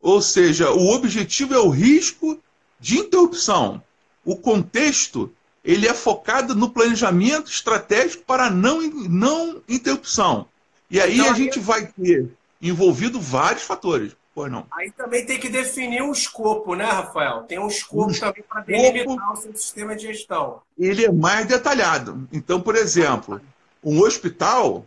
Ou 0.00 0.22
seja, 0.22 0.70
o 0.70 0.94
objetivo 0.94 1.52
é 1.54 1.58
o 1.58 1.68
risco 1.70 2.40
de 2.78 2.98
interrupção. 2.98 3.82
O 4.24 4.36
contexto 4.36 5.32
ele 5.68 5.86
é 5.86 5.92
focado 5.92 6.54
no 6.54 6.70
planejamento 6.70 7.50
estratégico 7.50 8.24
para 8.24 8.48
não, 8.48 8.80
não 8.80 9.62
interrupção. 9.68 10.48
E 10.90 10.98
aí 10.98 11.18
então, 11.18 11.30
a 11.30 11.34
gente 11.34 11.60
vai 11.60 11.84
ter 11.84 12.26
envolvido 12.60 13.20
vários 13.20 13.64
fatores. 13.64 14.16
Pois 14.34 14.50
não. 14.50 14.66
Aí 14.72 14.90
também 14.92 15.26
tem 15.26 15.38
que 15.38 15.50
definir 15.50 16.00
um 16.02 16.10
escopo, 16.10 16.74
né, 16.74 16.86
Rafael? 16.86 17.42
Tem 17.42 17.58
um 17.58 17.68
escopo 17.68 18.10
um 18.10 18.14
também 18.14 18.42
para 18.48 18.62
delimitar 18.62 19.32
o 19.34 19.36
seu 19.36 19.54
sistema 19.54 19.94
de 19.94 20.06
gestão. 20.06 20.62
Ele 20.78 21.04
é 21.04 21.12
mais 21.12 21.46
detalhado. 21.46 22.26
Então, 22.32 22.62
por 22.62 22.74
exemplo, 22.74 23.38
um 23.84 24.00
hospital, 24.00 24.86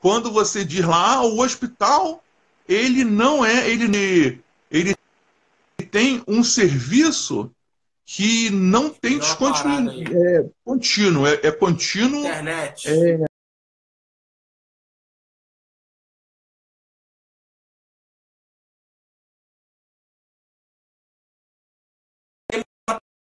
quando 0.00 0.32
você 0.32 0.64
diz 0.64 0.84
lá, 0.84 1.18
ah, 1.18 1.22
o 1.22 1.38
hospital, 1.38 2.20
ele 2.68 3.04
não 3.04 3.46
é, 3.46 3.70
ele, 3.70 4.42
ele 4.72 4.96
tem 5.88 6.20
um 6.26 6.42
serviço 6.42 7.48
que 8.06 8.48
não 8.50 8.88
tem 8.88 9.18
descontinuidade. 9.18 10.16
É 10.16 10.48
contínuo, 10.64 11.26
é, 11.26 11.40
é 11.42 11.50
contínuo. 11.50 12.20
Internet. 12.20 12.88
É, 12.88 13.26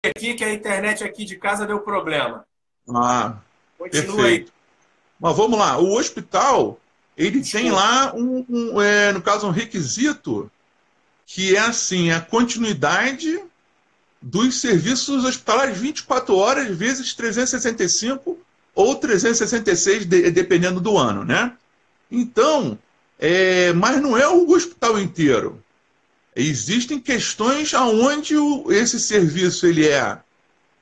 aqui 0.09 0.35
que 0.35 0.45
a 0.45 0.55
internet 0.55 1.03
aqui 1.03 1.25
de 1.25 1.37
casa 1.37 1.67
deu 1.67 1.81
problema. 1.81 2.47
Ah, 2.89 3.39
Continua 3.77 4.17
perfeito. 4.17 4.53
aí. 4.53 4.61
Mas 5.19 5.37
vamos 5.37 5.59
lá, 5.59 5.79
o 5.79 5.95
hospital 5.95 6.79
ele 7.17 7.43
tem 7.43 7.71
lá 7.71 8.15
um, 8.15 8.47
um 8.49 8.81
é, 8.81 9.13
no 9.13 9.21
caso 9.21 9.47
um 9.47 9.51
requisito 9.51 10.51
que 11.27 11.57
é 11.57 11.59
assim 11.59 12.11
a 12.11 12.21
continuidade 12.21 13.50
dos 14.21 14.61
serviços 14.61 15.25
hospitalares 15.25 15.79
24 15.79 16.37
horas 16.37 16.77
vezes 16.77 17.15
365 17.15 18.39
ou 18.75 18.95
366, 18.97 20.05
de, 20.07 20.31
dependendo 20.31 20.81
do 20.81 20.97
ano, 20.99 21.25
né? 21.25 21.53
Então, 22.11 22.79
é, 23.19 23.73
mas 23.73 24.01
não 24.01 24.17
é 24.17 24.29
o 24.29 24.51
hospital 24.51 24.99
inteiro. 24.99 25.63
Existem 26.35 27.01
questões 27.01 27.75
aonde 27.75 28.35
esse 28.69 29.01
serviço 29.01 29.67
ele 29.67 29.89
é, 29.89 30.19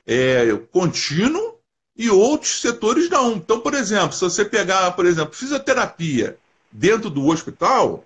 é 0.05 0.57
contínuo 0.71 1.55
e 1.97 2.09
outros 2.09 2.61
setores 2.61 3.09
não. 3.09 3.33
Então, 3.33 3.59
por 3.59 3.73
exemplo, 3.73 4.13
se 4.13 4.21
você 4.21 4.45
pegar, 4.45 4.91
por 4.91 5.05
exemplo, 5.05 5.33
fisioterapia 5.33 6.37
dentro 6.71 7.09
do 7.09 7.27
hospital, 7.27 8.05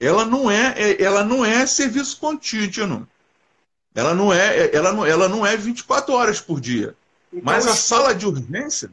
ela 0.00 0.24
não 0.24 0.50
é, 0.50 0.74
é 0.76 1.02
ela 1.02 1.24
não 1.24 1.44
é 1.44 1.66
serviço 1.66 2.16
contínuo. 2.18 3.06
Ela 3.96 4.14
não 4.14 4.30
é, 4.30 4.76
ela 4.76 4.92
não, 4.92 5.06
ela 5.06 5.26
não 5.26 5.46
é 5.46 5.56
24 5.56 6.12
horas 6.12 6.38
por 6.38 6.60
dia. 6.60 6.94
Então, 7.32 7.42
Mas 7.42 7.66
a 7.66 7.74
sala 7.74 8.14
de 8.14 8.26
urgência. 8.26 8.90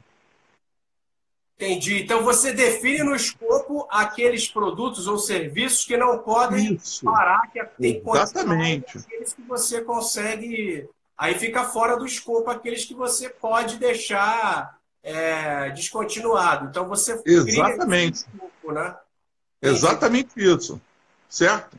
Entendi. 1.57 2.01
Então 2.01 2.23
você 2.23 2.53
define 2.53 3.03
no 3.03 3.13
escopo 3.13 3.85
aqueles 3.91 4.47
produtos 4.47 5.05
ou 5.05 5.19
serviços 5.19 5.83
que 5.83 5.97
não 5.97 6.19
podem 6.19 6.75
Isso. 6.75 7.03
parar, 7.03 7.51
que 7.51 7.61
tem 7.79 8.01
Exatamente. 8.05 8.97
aqueles 8.97 9.33
que 9.33 9.41
você 9.41 9.81
consegue. 9.81 10.89
Aí 11.17 11.35
fica 11.35 11.65
fora 11.65 11.97
do 11.97 12.05
escopo 12.05 12.49
aqueles 12.49 12.85
que 12.85 12.93
você 12.93 13.29
pode 13.29 13.77
deixar 13.77 14.79
é, 15.03 15.69
descontinuado. 15.71 16.69
Então 16.69 16.87
você 16.87 17.21
Exatamente. 17.25 18.19
Escopo, 18.19 18.71
né? 18.71 18.95
Exatamente 19.61 20.31
isso. 20.37 20.81
Certo? 21.27 21.77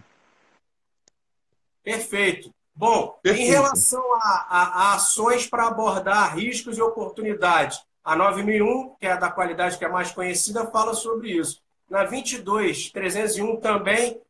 Perfeito. 1.82 2.50
Bom, 2.74 3.18
Perfeito. 3.22 3.46
em 3.46 3.50
relação 3.50 4.02
a, 4.14 4.46
a, 4.48 4.62
a 4.62 4.94
ações 4.94 5.46
para 5.46 5.68
abordar 5.68 6.36
riscos 6.36 6.76
e 6.76 6.82
oportunidades, 6.82 7.80
a 8.04 8.16
9001, 8.16 8.96
que 9.00 9.06
é 9.06 9.12
a 9.12 9.16
da 9.16 9.30
qualidade 9.30 9.78
que 9.78 9.84
é 9.84 9.88
mais 9.88 10.10
conhecida, 10.10 10.66
fala 10.66 10.92
sobre 10.94 11.30
isso. 11.30 11.62
Na 11.88 12.04
22301 12.04 13.56
também 13.56 14.20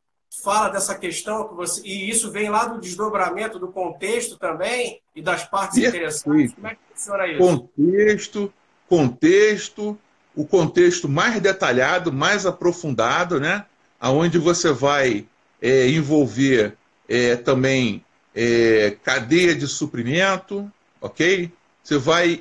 fala 0.43 0.69
dessa 0.69 0.95
questão 0.95 1.49
que 1.49 1.55
você 1.55 1.81
e 1.85 2.11
isso 2.11 2.31
vem 2.31 2.51
lá 2.51 2.67
do 2.67 2.81
desdobramento 2.81 3.59
do 3.59 3.69
contexto 3.69 4.37
também 4.37 5.01
e 5.15 5.23
das 5.23 5.45
partes 5.45 5.79
Perfeito. 5.79 5.97
interessantes. 5.97 6.55
Como 6.55 6.67
é 6.67 6.71
que 6.75 6.81
funciona 6.93 7.27
isso? 7.27 7.39
Contexto, 7.39 8.55
contexto, 8.89 9.99
o 10.35 10.45
contexto 10.45 11.09
mais 11.09 11.41
detalhado, 11.41 12.13
mais 12.13 12.45
aprofundado, 12.45 13.39
né? 13.39 13.65
Aonde 14.01 14.39
você 14.39 14.73
vai 14.73 15.27
é, 15.63 15.89
envolver 15.89 16.77
é, 17.09 17.37
também 17.37 18.05
é, 18.35 18.97
cadeia 19.03 19.55
de 19.55 19.67
suprimento, 19.69 20.71
ok? 21.01 21.51
Você 21.83 21.99
vai 21.99 22.41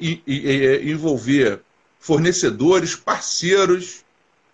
envolver 0.84 1.62
fornecedores, 2.00 2.96
parceiros, 2.96 4.04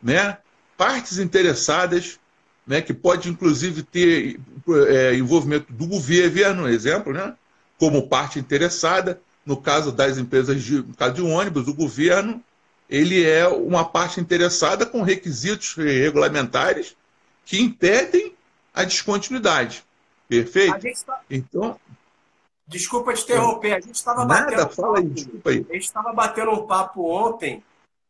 né? 0.01 0.38
partes 0.77 1.17
interessadas, 1.17 2.19
né? 2.65 2.81
que 2.81 2.93
pode 2.93 3.29
inclusive 3.29 3.84
ter 3.84 4.39
é, 4.88 5.15
envolvimento 5.15 5.72
do 5.72 5.88
governo, 5.88 6.67
exemplo, 6.67 7.13
né? 7.13 7.36
como 7.77 8.08
parte 8.08 8.39
interessada. 8.39 9.22
No 9.46 9.58
caso 9.58 9.91
das 9.91 10.17
empresas 10.17 10.62
de, 10.63 10.75
no 10.77 10.96
caso 10.96 11.13
de 11.15 11.22
ônibus, 11.22 11.67
o 11.67 11.74
governo 11.74 12.43
ele 12.89 13.24
é 13.24 13.48
uma 13.48 13.86
parte 13.86 14.19
interessada 14.19 14.86
com 14.86 15.01
requisitos 15.01 15.75
regulamentares 15.75 16.96
que 17.46 17.62
impedem 17.62 18.34
a 18.74 18.84
descontinuidade. 18.84 19.84
Perfeito? 20.29 21.05
Tá... 21.05 21.21
Então. 21.29 21.79
Desculpa 22.67 23.13
te 23.15 23.24
interromper, 23.24 23.74
a 23.74 23.79
gente 23.79 23.95
estava 23.95 24.24
batendo. 24.24 24.69
Fala 24.69 25.00
aí, 25.00 25.05
desculpa 25.05 25.50
aí. 25.50 25.65
A 25.67 25.74
gente 25.74 25.86
estava 25.86 26.13
batendo 26.13 26.51
um 26.51 26.67
papo 26.67 27.09
ontem, 27.09 27.63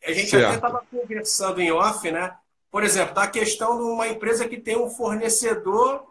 a 0.05 0.11
gente 0.11 0.29
certo. 0.29 0.45
até 0.45 0.55
estava 0.55 0.83
conversando 0.91 1.61
em 1.61 1.71
off, 1.71 2.11
né? 2.11 2.35
Por 2.69 2.83
exemplo, 2.83 3.15
da 3.15 3.25
questão 3.25 3.77
de 3.77 3.83
uma 3.83 4.09
empresa 4.09 4.47
que 4.47 4.57
tem 4.57 4.77
um 4.77 4.89
fornecedor 4.89 6.03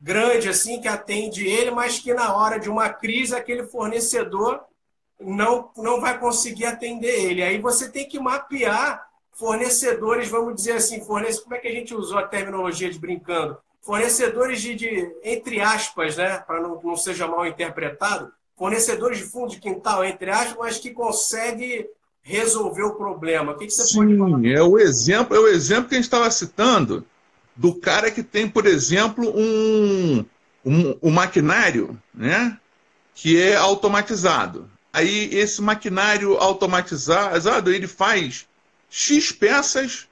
grande, 0.00 0.48
assim, 0.48 0.80
que 0.80 0.86
atende 0.86 1.46
ele, 1.46 1.72
mas 1.72 1.98
que 1.98 2.14
na 2.14 2.36
hora 2.36 2.60
de 2.60 2.70
uma 2.70 2.88
crise, 2.88 3.34
aquele 3.34 3.64
fornecedor 3.64 4.62
não, 5.18 5.72
não 5.76 6.00
vai 6.00 6.16
conseguir 6.16 6.66
atender 6.66 7.24
ele. 7.24 7.42
Aí 7.42 7.60
você 7.60 7.90
tem 7.90 8.08
que 8.08 8.20
mapear 8.20 9.04
fornecedores, 9.32 10.28
vamos 10.28 10.54
dizer 10.54 10.72
assim, 10.72 11.04
fornece, 11.04 11.42
como 11.42 11.56
é 11.56 11.58
que 11.58 11.68
a 11.68 11.72
gente 11.72 11.92
usou 11.92 12.18
a 12.18 12.26
terminologia 12.26 12.88
de 12.88 12.98
brincando? 12.98 13.58
Fornecedores 13.86 14.60
de, 14.60 14.74
de 14.74 15.12
entre 15.22 15.60
aspas, 15.60 16.16
né, 16.16 16.38
para 16.44 16.60
não, 16.60 16.80
não 16.82 16.96
seja 16.96 17.28
mal 17.28 17.46
interpretado, 17.46 18.32
fornecedores 18.58 19.18
de 19.18 19.24
fundo 19.24 19.52
de 19.52 19.60
quintal, 19.60 20.04
entre 20.04 20.28
aspas, 20.28 20.56
mas 20.58 20.78
que 20.78 20.90
consegue 20.90 21.88
resolver 22.20 22.82
o 22.82 22.96
problema. 22.96 23.52
O 23.52 23.56
que, 23.56 23.66
que 23.66 23.72
você 23.72 23.84
Sim, 23.84 23.98
pode 23.98 24.18
falar? 24.18 24.44
É 24.44 24.60
o 24.60 24.76
exemplo, 24.76 25.36
é 25.36 25.38
o 25.38 25.46
exemplo 25.46 25.88
que 25.88 25.94
a 25.94 25.98
gente 25.98 26.04
estava 26.04 26.28
citando 26.32 27.06
do 27.54 27.76
cara 27.76 28.10
que 28.10 28.24
tem, 28.24 28.48
por 28.48 28.66
exemplo, 28.66 29.32
um, 29.32 30.24
um, 30.64 30.98
um 31.00 31.10
maquinário 31.12 31.96
né, 32.12 32.58
que 33.14 33.40
é 33.40 33.54
automatizado. 33.54 34.68
Aí 34.92 35.32
esse 35.32 35.62
maquinário 35.62 36.36
automatizado 36.38 37.72
ele 37.72 37.86
faz 37.86 38.48
X 38.90 39.30
peças, 39.30 40.08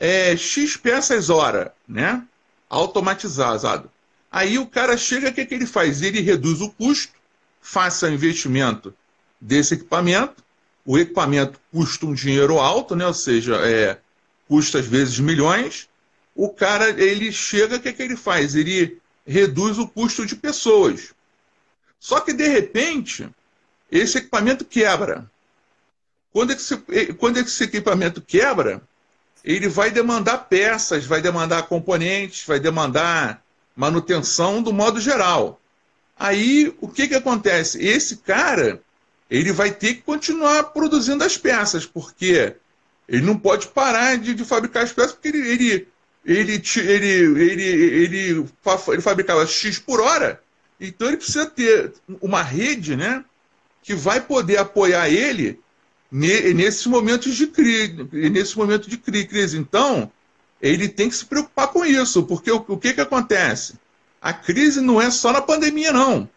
é, 0.00 0.34
X 0.34 0.78
peças 0.78 1.28
hora, 1.28 1.74
né? 1.86 2.26
Automatizado. 2.72 3.90
Aí 4.30 4.58
o 4.58 4.66
cara 4.66 4.96
chega, 4.96 5.28
o 5.28 5.32
que, 5.32 5.44
que 5.44 5.54
ele 5.54 5.66
faz? 5.66 6.00
Ele 6.00 6.22
reduz 6.22 6.62
o 6.62 6.70
custo, 6.70 7.12
faça 7.60 8.10
investimento 8.10 8.94
desse 9.38 9.74
equipamento. 9.74 10.42
O 10.86 10.98
equipamento 10.98 11.60
custa 11.70 12.06
um 12.06 12.14
dinheiro 12.14 12.58
alto, 12.58 12.96
né? 12.96 13.06
ou 13.06 13.12
seja, 13.12 13.56
é, 13.56 13.98
custa 14.48 14.78
às 14.78 14.86
vezes 14.86 15.18
milhões. 15.18 15.86
O 16.34 16.48
cara 16.48 16.88
ele 16.88 17.30
chega, 17.30 17.76
o 17.76 17.80
que, 17.80 17.92
que 17.92 18.02
ele 18.02 18.16
faz? 18.16 18.54
Ele 18.54 18.98
reduz 19.26 19.76
o 19.76 19.86
custo 19.86 20.24
de 20.24 20.34
pessoas. 20.34 21.12
Só 22.00 22.20
que 22.20 22.32
de 22.32 22.48
repente, 22.48 23.28
esse 23.90 24.16
equipamento 24.16 24.64
quebra. 24.64 25.30
Quando 26.32 26.52
esse, 26.52 26.74
quando 27.18 27.36
esse 27.36 27.64
equipamento 27.64 28.22
quebra, 28.22 28.82
ele 29.44 29.68
vai 29.68 29.90
demandar 29.90 30.38
peças, 30.38 31.04
vai 31.04 31.20
demandar 31.20 31.64
componentes, 31.64 32.46
vai 32.46 32.60
demandar 32.60 33.42
manutenção 33.74 34.62
do 34.62 34.72
modo 34.72 35.00
geral. 35.00 35.60
Aí, 36.18 36.74
o 36.80 36.88
que, 36.88 37.08
que 37.08 37.14
acontece? 37.14 37.84
Esse 37.84 38.18
cara, 38.18 38.80
ele 39.30 39.52
vai 39.52 39.72
ter 39.72 39.94
que 39.94 40.02
continuar 40.02 40.64
produzindo 40.64 41.24
as 41.24 41.36
peças, 41.36 41.84
porque 41.84 42.54
ele 43.08 43.22
não 43.22 43.36
pode 43.36 43.66
parar 43.68 44.16
de, 44.16 44.34
de 44.34 44.44
fabricar 44.44 44.84
as 44.84 44.92
peças, 44.92 45.12
porque 45.12 45.28
ele, 45.28 45.48
ele, 45.48 45.88
ele, 46.24 46.62
ele, 46.76 47.06
ele, 47.42 47.64
ele, 47.64 48.18
ele 48.88 49.02
fabricava 49.02 49.46
X 49.46 49.78
por 49.78 50.00
hora, 50.00 50.40
então 50.80 51.08
ele 51.08 51.16
precisa 51.16 51.46
ter 51.46 51.92
uma 52.20 52.42
rede 52.42 52.96
né, 52.96 53.24
que 53.82 53.94
vai 53.94 54.20
poder 54.20 54.58
apoiar 54.58 55.08
ele 55.08 55.60
nesses 56.12 56.86
momentos 56.86 57.34
de 57.34 57.46
crise, 57.46 58.06
nesse 58.12 58.56
momento 58.58 58.90
de 58.90 58.98
crise. 58.98 59.56
Então, 59.56 60.12
ele 60.60 60.86
tem 60.86 61.08
que 61.08 61.16
se 61.16 61.24
preocupar 61.24 61.68
com 61.68 61.86
isso, 61.86 62.22
porque 62.24 62.50
o, 62.50 62.62
o 62.68 62.76
que, 62.76 62.92
que 62.92 63.00
acontece? 63.00 63.74
A 64.20 64.32
crise 64.32 64.82
não 64.82 65.00
é 65.00 65.10
só 65.10 65.32
na 65.32 65.40
pandemia, 65.40 65.90
não. 65.90 66.28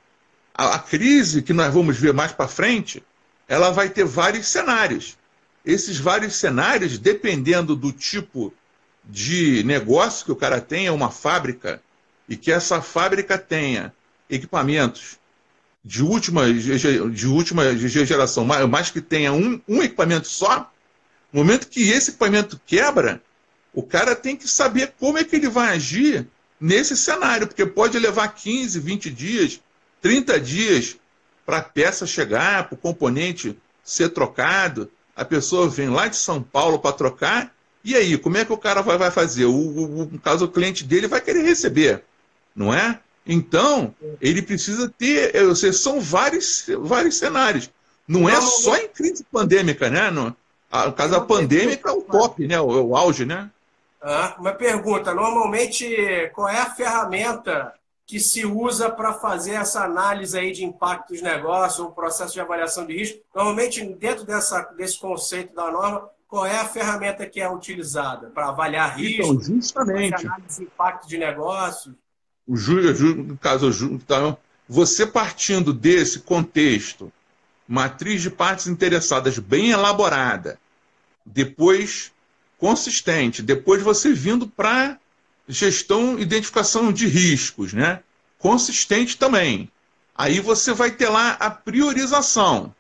A, 0.54 0.76
a 0.76 0.80
crise 0.80 1.42
que 1.42 1.52
nós 1.52 1.74
vamos 1.74 1.98
ver 1.98 2.14
mais 2.14 2.32
para 2.32 2.48
frente, 2.48 3.04
ela 3.50 3.70
vai 3.70 3.90
ter 3.90 4.06
vários 4.06 4.48
cenários. 4.48 5.18
Esses 5.66 5.98
vários 5.98 6.36
cenários, 6.38 6.98
dependendo 6.98 7.76
do 7.76 7.92
tipo 7.92 8.54
de 9.04 9.62
negócio 9.64 10.26
que 10.26 10.32
o 10.32 10.36
cara 10.36 10.62
tenha, 10.62 10.94
uma 10.94 11.12
fábrica, 11.12 11.82
e 12.30 12.38
que 12.38 12.52
essa 12.52 12.82
fábrica 12.82 13.38
tenha 13.38 13.94
equipamentos 14.30 15.20
de 15.86 16.04
última, 16.04 16.52
de 16.52 17.28
última 17.28 17.78
geração, 17.78 18.44
mas 18.44 18.90
que 18.90 19.00
tenha 19.00 19.32
um, 19.32 19.62
um 19.68 19.84
equipamento 19.84 20.28
só, 20.28 20.72
no 21.32 21.42
momento 21.42 21.68
que 21.68 21.92
esse 21.92 22.10
equipamento 22.10 22.60
quebra, 22.66 23.22
o 23.72 23.84
cara 23.84 24.16
tem 24.16 24.36
que 24.36 24.48
saber 24.48 24.96
como 25.00 25.20
é 25.20 25.24
que 25.24 25.36
ele 25.36 25.48
vai 25.48 25.76
agir 25.76 26.28
nesse 26.60 26.98
cenário, 26.98 27.46
porque 27.46 27.66
pode 27.68 28.00
levar 28.00 28.30
15, 28.30 28.80
20 28.80 29.12
dias, 29.12 29.62
30 30.02 30.40
dias 30.40 30.98
para 31.46 31.58
a 31.58 31.64
peça 31.64 32.08
chegar, 32.08 32.68
para 32.68 32.74
o 32.74 32.80
componente 32.80 33.56
ser 33.84 34.10
trocado. 34.10 34.90
A 35.16 35.24
pessoa 35.24 35.70
vem 35.70 35.90
lá 35.90 36.08
de 36.08 36.16
São 36.16 36.42
Paulo 36.42 36.80
para 36.80 36.96
trocar, 36.96 37.54
e 37.84 37.96
aí, 37.96 38.18
como 38.18 38.38
é 38.38 38.44
que 38.44 38.52
o 38.52 38.58
cara 38.58 38.82
vai, 38.82 38.98
vai 38.98 39.12
fazer? 39.12 39.46
O, 39.46 39.54
o, 39.54 40.10
no 40.12 40.20
caso, 40.20 40.46
o 40.46 40.52
cliente 40.52 40.84
dele 40.84 41.08
vai 41.08 41.22
querer 41.22 41.44
receber, 41.44 42.04
não 42.56 42.74
é? 42.74 43.00
Então, 43.26 43.94
ele 44.22 44.42
precisa 44.42 44.92
ter. 44.98 45.36
Ou 45.44 45.56
seja, 45.56 45.74
são 45.74 46.00
vários, 46.00 46.66
vários 46.80 47.18
cenários. 47.18 47.70
Não 48.08 48.30
é 48.30 48.40
só 48.40 48.78
em 48.78 48.88
crise 48.88 49.24
pandêmica, 49.32 49.90
né? 49.90 50.12
No, 50.12 50.36
a, 50.72 50.92
caso 50.92 51.14
da 51.14 51.22
pandêmica 51.22 51.90
é 51.90 51.94
o 51.94 52.02
top, 52.02 52.46
né? 52.48 52.60
O, 52.60 52.90
o 52.90 52.96
auge, 52.96 53.26
né? 53.26 53.50
Ah, 54.02 54.36
uma 54.38 54.52
pergunta: 54.54 55.14
normalmente, 55.14 56.30
qual 56.34 56.48
é 56.48 56.60
a 56.60 56.70
ferramenta 56.70 57.74
que 58.06 58.20
se 58.20 58.46
usa 58.46 58.92
para 58.92 59.14
fazer 59.14 59.54
essa 59.54 59.84
análise 59.84 60.38
aí 60.38 60.52
de 60.52 60.64
impacto 60.64 61.14
dos 61.14 61.24
negócios, 61.24 61.80
ou 61.80 61.92
processo 61.92 62.34
de 62.34 62.40
avaliação 62.40 62.86
de 62.86 62.96
risco? 62.96 63.20
Normalmente, 63.34 63.84
dentro 63.84 64.24
dessa, 64.24 64.62
desse 64.78 65.00
conceito 65.00 65.56
da 65.56 65.72
norma, 65.72 66.08
qual 66.28 66.46
é 66.46 66.58
a 66.58 66.66
ferramenta 66.66 67.26
que 67.26 67.42
é 67.42 67.50
utilizada 67.50 68.30
para 68.30 68.50
avaliar 68.50 68.96
risco, 68.96 69.34
então, 69.34 69.42
justamente. 69.42 70.28
análise 70.28 70.60
de 70.60 70.64
impacto 70.66 71.08
de 71.08 71.18
negócios? 71.18 71.96
O 72.48 72.56
ju, 72.56 73.16
no 73.16 73.38
caso, 73.38 73.70
então, 73.92 74.38
você 74.68 75.06
partindo 75.06 75.74
desse 75.74 76.20
contexto, 76.20 77.12
matriz 77.68 78.22
de 78.22 78.30
partes 78.30 78.68
interessadas 78.68 79.40
bem 79.40 79.72
elaborada, 79.72 80.60
depois 81.26 82.12
consistente, 82.58 83.42
depois 83.42 83.82
você 83.82 84.14
vindo 84.14 84.48
para 84.48 85.00
gestão, 85.48 86.20
identificação 86.20 86.92
de 86.92 87.08
riscos, 87.08 87.74
né? 87.74 88.02
Consistente 88.38 89.18
também. 89.18 89.70
Aí 90.16 90.40
você 90.40 90.74
vai 90.74 90.92
ter 90.92 91.10
lá 91.10 91.32
a 91.32 91.50
priorização, 91.50 92.74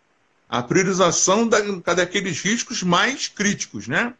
a 0.47 0.63
priorização 0.63 1.47
da, 1.47 1.60
daqueles 1.93 2.39
riscos 2.41 2.82
mais 2.82 3.28
críticos, 3.28 3.88
né? 3.88 4.13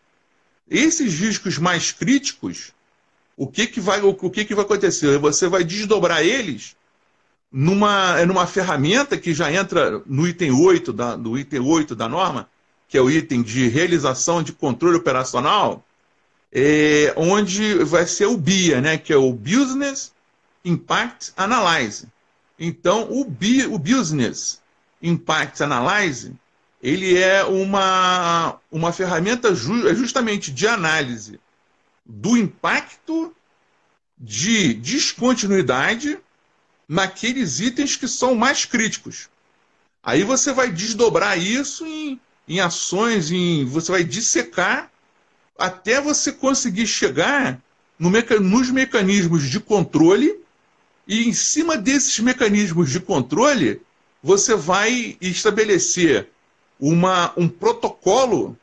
Esses 0.70 1.14
riscos 1.20 1.58
mais 1.58 1.92
críticos, 1.92 2.72
o 3.38 3.48
que, 3.48 3.68
que, 3.68 3.82
vai, 3.82 4.02
o 4.02 4.14
que, 4.30 4.46
que 4.46 4.56
vai 4.56 4.64
acontecer? 4.64 5.18
Você 5.20 5.48
vai 5.48 5.64
desdobrar 5.64 6.24
eles 6.24 6.76
numa, 7.52 8.20
é 8.20 8.26
numa 8.26 8.48
ferramenta 8.48 9.18
que 9.18 9.34
já 9.34 9.52
entra 9.52 10.02
no 10.06 10.28
item 10.28 10.52
8 10.52 10.94
da, 10.94 11.16
do 11.16 11.38
item 11.38 11.60
8 11.60 11.96
da 11.96 12.08
norma, 12.08 12.50
que 12.88 12.98
é 12.98 13.02
o 13.02 13.10
item 13.10 13.42
de 13.42 13.68
realização 13.68 14.42
de 14.42 14.54
controle 14.54 14.98
operacional, 14.98 15.84
é, 16.52 17.14
onde 17.18 17.84
vai 17.84 18.08
ser 18.08 18.28
o 18.28 18.38
BIA, 18.38 18.80
né, 18.80 18.98
que 18.98 19.12
é 19.12 19.18
o 19.18 19.34
Business 19.34 20.14
Impact 20.64 21.34
Analyze. 21.36 22.08
Então, 22.58 23.08
o, 23.12 23.26
BI, 23.26 23.66
o 23.66 23.78
Business 23.78 24.62
Impact 25.04 25.62
Analyze, 25.62 26.34
ele 26.82 27.18
é 27.18 27.44
uma, 27.44 28.58
uma 28.72 28.94
ferramenta 28.94 29.54
ju, 29.54 29.88
é 29.90 29.94
justamente 29.94 30.52
de 30.52 30.66
análise 30.68 31.40
do 32.06 32.38
impacto 32.38 33.36
de 34.18 34.74
descontinuidade 34.74 36.20
naqueles 36.88 37.60
itens 37.60 37.96
que 37.96 38.08
são 38.08 38.36
mais 38.36 38.64
críticos. 38.66 39.30
Aí 40.04 40.24
você 40.24 40.54
vai 40.54 40.72
desdobrar 40.72 41.38
isso 41.38 41.86
em, 41.86 42.20
em 42.48 42.60
ações, 42.60 43.32
em, 43.32 43.66
você 43.66 43.92
vai 43.92 44.04
dissecar 44.04 44.92
até 45.58 46.00
você 46.00 46.32
conseguir 46.32 46.86
chegar 46.86 47.60
no 47.98 48.10
meca, 48.10 48.40
nos 48.40 48.70
mecanismos 48.70 49.50
de 49.50 49.60
controle 49.60 50.40
e 51.08 51.28
em 51.28 51.34
cima 51.34 51.78
desses 51.78 52.20
mecanismos 52.20 52.92
de 52.92 53.00
controle 53.00 53.82
você 54.22 54.56
vai 54.56 55.18
estabelecer 55.22 56.30
uma, 56.80 57.34
um 57.38 57.48
protocolo 57.48 58.58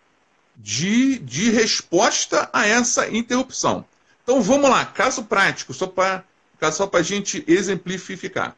de, 0.56 1.18
de 1.18 1.50
resposta 1.50 2.48
a 2.52 2.66
essa 2.66 3.08
interrupção. 3.08 3.84
Então 4.22 4.40
vamos 4.40 4.70
lá, 4.70 4.84
caso 4.84 5.24
prático, 5.24 5.74
só 5.74 5.86
para 5.86 6.24
só 6.70 6.88
a 6.92 7.02
gente 7.02 7.44
exemplificar. 7.46 8.56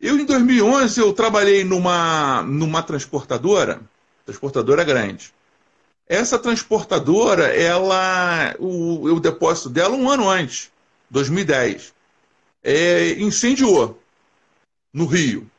Eu, 0.00 0.16
em 0.16 0.24
2011, 0.24 1.00
eu 1.00 1.12
trabalhei 1.12 1.64
numa, 1.64 2.42
numa 2.42 2.82
transportadora, 2.82 3.80
transportadora 4.24 4.84
grande. 4.84 5.34
Essa 6.08 6.38
transportadora, 6.38 7.48
ela, 7.48 8.54
o, 8.60 9.04
o 9.04 9.20
depósito 9.20 9.68
dela 9.68 9.96
um 9.96 10.08
ano 10.08 10.30
antes, 10.30 10.70
2010, 11.10 11.92
é, 12.62 13.10
incendiou 13.18 14.00
no 14.92 15.06
Rio. 15.06 15.50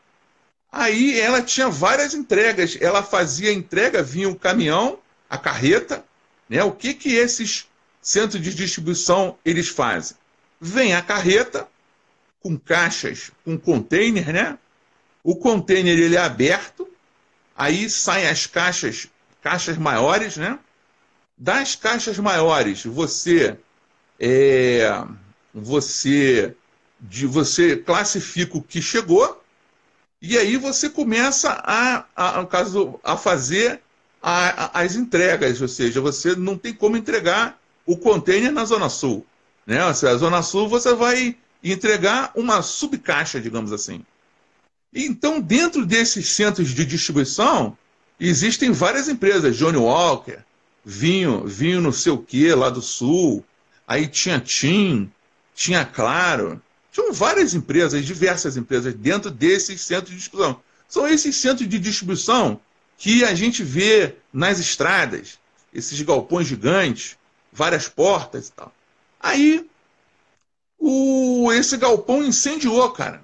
Aí 0.72 1.20
ela 1.20 1.42
tinha 1.42 1.70
várias 1.70 2.14
entregas. 2.14 2.78
Ela 2.80 3.04
fazia 3.04 3.52
entrega, 3.52 4.04
vinha 4.04 4.30
o 4.30 4.36
caminhão, 4.36 5.00
a 5.30 5.38
carreta. 5.38 6.04
Né? 6.50 6.64
O 6.64 6.72
que, 6.72 6.94
que 6.94 7.16
esses 7.16 7.68
centros 8.02 8.42
de 8.42 8.54
distribuição 8.54 9.38
eles 9.46 9.70
fazem? 9.70 10.18
Vem 10.60 10.96
a 10.96 11.02
carreta 11.02 11.68
com 12.42 12.58
caixas, 12.58 13.32
com 13.44 13.58
container, 13.58 14.34
né? 14.34 14.58
O 15.24 15.36
container 15.36 15.98
ele 15.98 16.16
é 16.16 16.20
aberto, 16.20 16.88
aí 17.56 17.90
saem 17.90 18.28
as 18.28 18.48
caixas, 18.48 19.08
caixas 19.42 19.78
maiores, 19.78 20.38
né? 20.38 20.58
Das 21.38 21.76
caixas 21.76 22.18
maiores, 22.18 22.84
você 22.86 23.58
é, 24.20 25.04
você 25.54 26.56
de 27.00 27.26
você 27.26 27.78
classifica 27.78 28.58
o 28.58 28.62
que 28.62 28.82
chegou 28.82 29.42
e 30.22 30.38
aí 30.38 30.58
você 30.58 30.90
começa 30.90 31.50
a, 31.64 32.06
a, 32.16 32.46
caso, 32.46 33.00
a 33.04 33.16
fazer 33.16 33.82
a, 34.22 34.80
a, 34.80 34.82
as 34.82 34.96
entregas, 34.96 35.62
ou 35.62 35.68
seja, 35.68 36.02
você 36.02 36.36
não 36.36 36.58
tem 36.58 36.74
como 36.74 36.98
entregar 36.98 37.60
o 37.86 37.98
container 37.98 38.52
na 38.52 38.66
Zona 38.66 38.90
Sul. 38.90 39.26
Né? 39.66 39.86
Ou 39.86 39.94
seja, 39.94 40.14
a 40.14 40.18
Zona 40.18 40.42
Sul 40.42 40.68
você 40.68 40.94
vai 40.94 41.36
entregar 41.64 42.32
uma 42.36 42.62
subcaixa, 42.62 43.40
digamos 43.40 43.72
assim. 43.72 44.04
Então, 44.94 45.40
dentro 45.40 45.86
desses 45.86 46.30
centros 46.30 46.70
de 46.70 46.86
distribuição, 46.86 47.78
existem 48.20 48.72
várias 48.72 49.08
empresas, 49.08 49.56
Johnny 49.56 49.78
Walker, 49.78 50.40
vinho, 50.84 51.46
vinho 51.46 51.82
não 51.82 51.92
sei 51.92 52.12
o 52.12 52.18
que 52.18 52.54
lá 52.54 52.70
do 52.70 52.82
sul, 52.82 53.46
aí 53.88 54.08
tinha 54.08 54.40
Tim, 54.40 55.12
tinha 55.54 55.86
Claro, 55.86 56.62
tinham 56.92 57.14
várias 57.14 57.54
empresas, 57.54 58.04
diversas 58.06 58.58
empresas 58.58 58.94
dentro 58.94 59.30
desses 59.30 59.82
centros 59.82 60.10
de 60.10 60.18
distribuição. 60.18 60.60
São 60.88 61.08
esses 61.08 61.36
centros 61.36 61.70
de 61.70 61.78
distribuição 61.78 62.60
que 63.00 63.24
a 63.24 63.34
gente 63.34 63.64
vê 63.64 64.18
nas 64.32 64.60
estradas, 64.60 65.40
esses 65.74 66.00
galpões 66.02 66.46
gigantes, 66.46 67.18
várias 67.52 67.88
portas 67.88 68.50
e 68.50 68.52
tal. 68.52 68.74
Aí, 69.18 69.70
o, 70.78 71.50
esse 71.54 71.78
galpão 71.78 72.22
incendiou, 72.22 72.92
cara. 72.92 73.24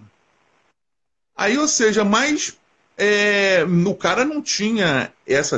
Aí, 1.35 1.57
ou 1.57 1.67
seja, 1.67 2.05
mas 2.05 2.57
é, 2.97 3.65
o 3.65 3.93
cara 3.95 4.23
não 4.23 4.41
tinha 4.41 5.11
essa, 5.27 5.57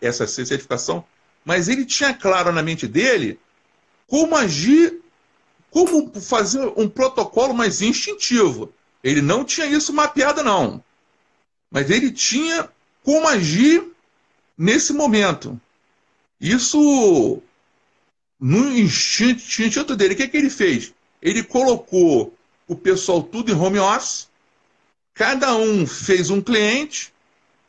essa 0.00 0.28
certificação, 0.28 1.04
mas 1.44 1.68
ele 1.68 1.84
tinha 1.84 2.14
claro 2.14 2.52
na 2.52 2.62
mente 2.62 2.86
dele 2.86 3.38
como 4.06 4.36
agir 4.36 5.02
como 5.70 6.20
fazer 6.20 6.72
um 6.76 6.88
protocolo 6.88 7.52
mais 7.52 7.82
instintivo. 7.82 8.72
Ele 9.02 9.20
não 9.20 9.44
tinha 9.44 9.66
isso 9.66 9.92
mapeado, 9.92 10.44
não. 10.44 10.82
Mas 11.68 11.90
ele 11.90 12.12
tinha 12.12 12.70
como 13.06 13.28
agir 13.28 13.84
nesse 14.58 14.92
momento. 14.92 15.60
Isso 16.40 17.40
no 18.40 18.76
instinto, 18.76 19.40
instinto 19.40 19.94
dele. 19.94 20.14
O 20.14 20.16
que, 20.16 20.24
é 20.24 20.28
que 20.28 20.36
ele 20.36 20.50
fez? 20.50 20.92
Ele 21.22 21.44
colocou 21.44 22.34
o 22.66 22.74
pessoal 22.74 23.22
tudo 23.22 23.52
em 23.52 23.54
home 23.54 23.78
office, 23.78 24.28
cada 25.14 25.54
um 25.54 25.86
fez 25.86 26.30
um 26.30 26.40
cliente 26.40 27.14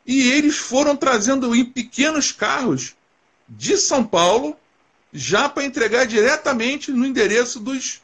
e 0.04 0.28
eles 0.28 0.56
foram 0.56 0.96
trazendo 0.96 1.54
em 1.54 1.64
pequenos 1.64 2.32
carros 2.32 2.96
de 3.48 3.76
São 3.76 4.04
Paulo 4.04 4.56
já 5.12 5.48
para 5.48 5.64
entregar 5.64 6.04
diretamente 6.04 6.90
no 6.90 7.06
endereço 7.06 7.60
dos, 7.60 8.02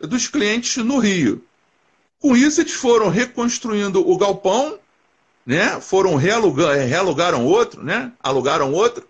dos 0.00 0.26
clientes 0.26 0.84
no 0.84 0.98
Rio. 0.98 1.44
Com 2.18 2.36
isso, 2.36 2.60
eles 2.60 2.72
foram 2.72 3.08
reconstruindo 3.08 4.06
o 4.06 4.18
galpão, 4.18 4.80
né? 5.44 5.80
foram 5.80 6.16
realugar, 6.16 6.76
realugaram 6.86 7.44
outro, 7.44 7.82
né? 7.82 8.12
alugaram 8.22 8.72
outro, 8.72 9.06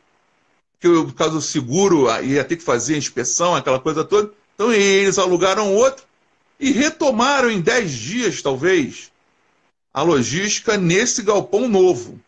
que 0.81 0.89
por 0.89 1.15
causa 1.15 1.35
do 1.35 1.43
seguro 1.43 2.09
ia 2.23 2.45
ter 2.45 2.57
que 2.57 2.65
fazer 2.65 2.95
a 2.95 2.99
inspeção, 2.99 3.55
aquela 3.55 3.79
coisa 3.79 4.05
toda. 4.05 4.33
Então, 4.55 4.73
eles 4.73 5.19
alugaram 5.19 5.75
outro 5.75 6.05
e 6.59 6.71
retomaram 6.71 7.51
em 7.51 7.61
10 7.61 7.91
dias, 7.91 8.43
talvez, 8.43 9.11
a 9.93 10.03
logística 10.03 10.77
nesse 10.77 11.23
galpão 11.23 11.69
novo, 11.69 12.21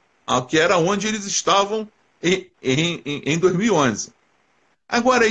que 0.48 0.58
era 0.58 0.78
onde 0.78 1.06
eles 1.06 1.24
estavam 1.24 1.88
em, 2.22 2.50
em, 2.62 3.02
em 3.04 3.38
2011. 3.38 4.12
Agora, 4.88 5.26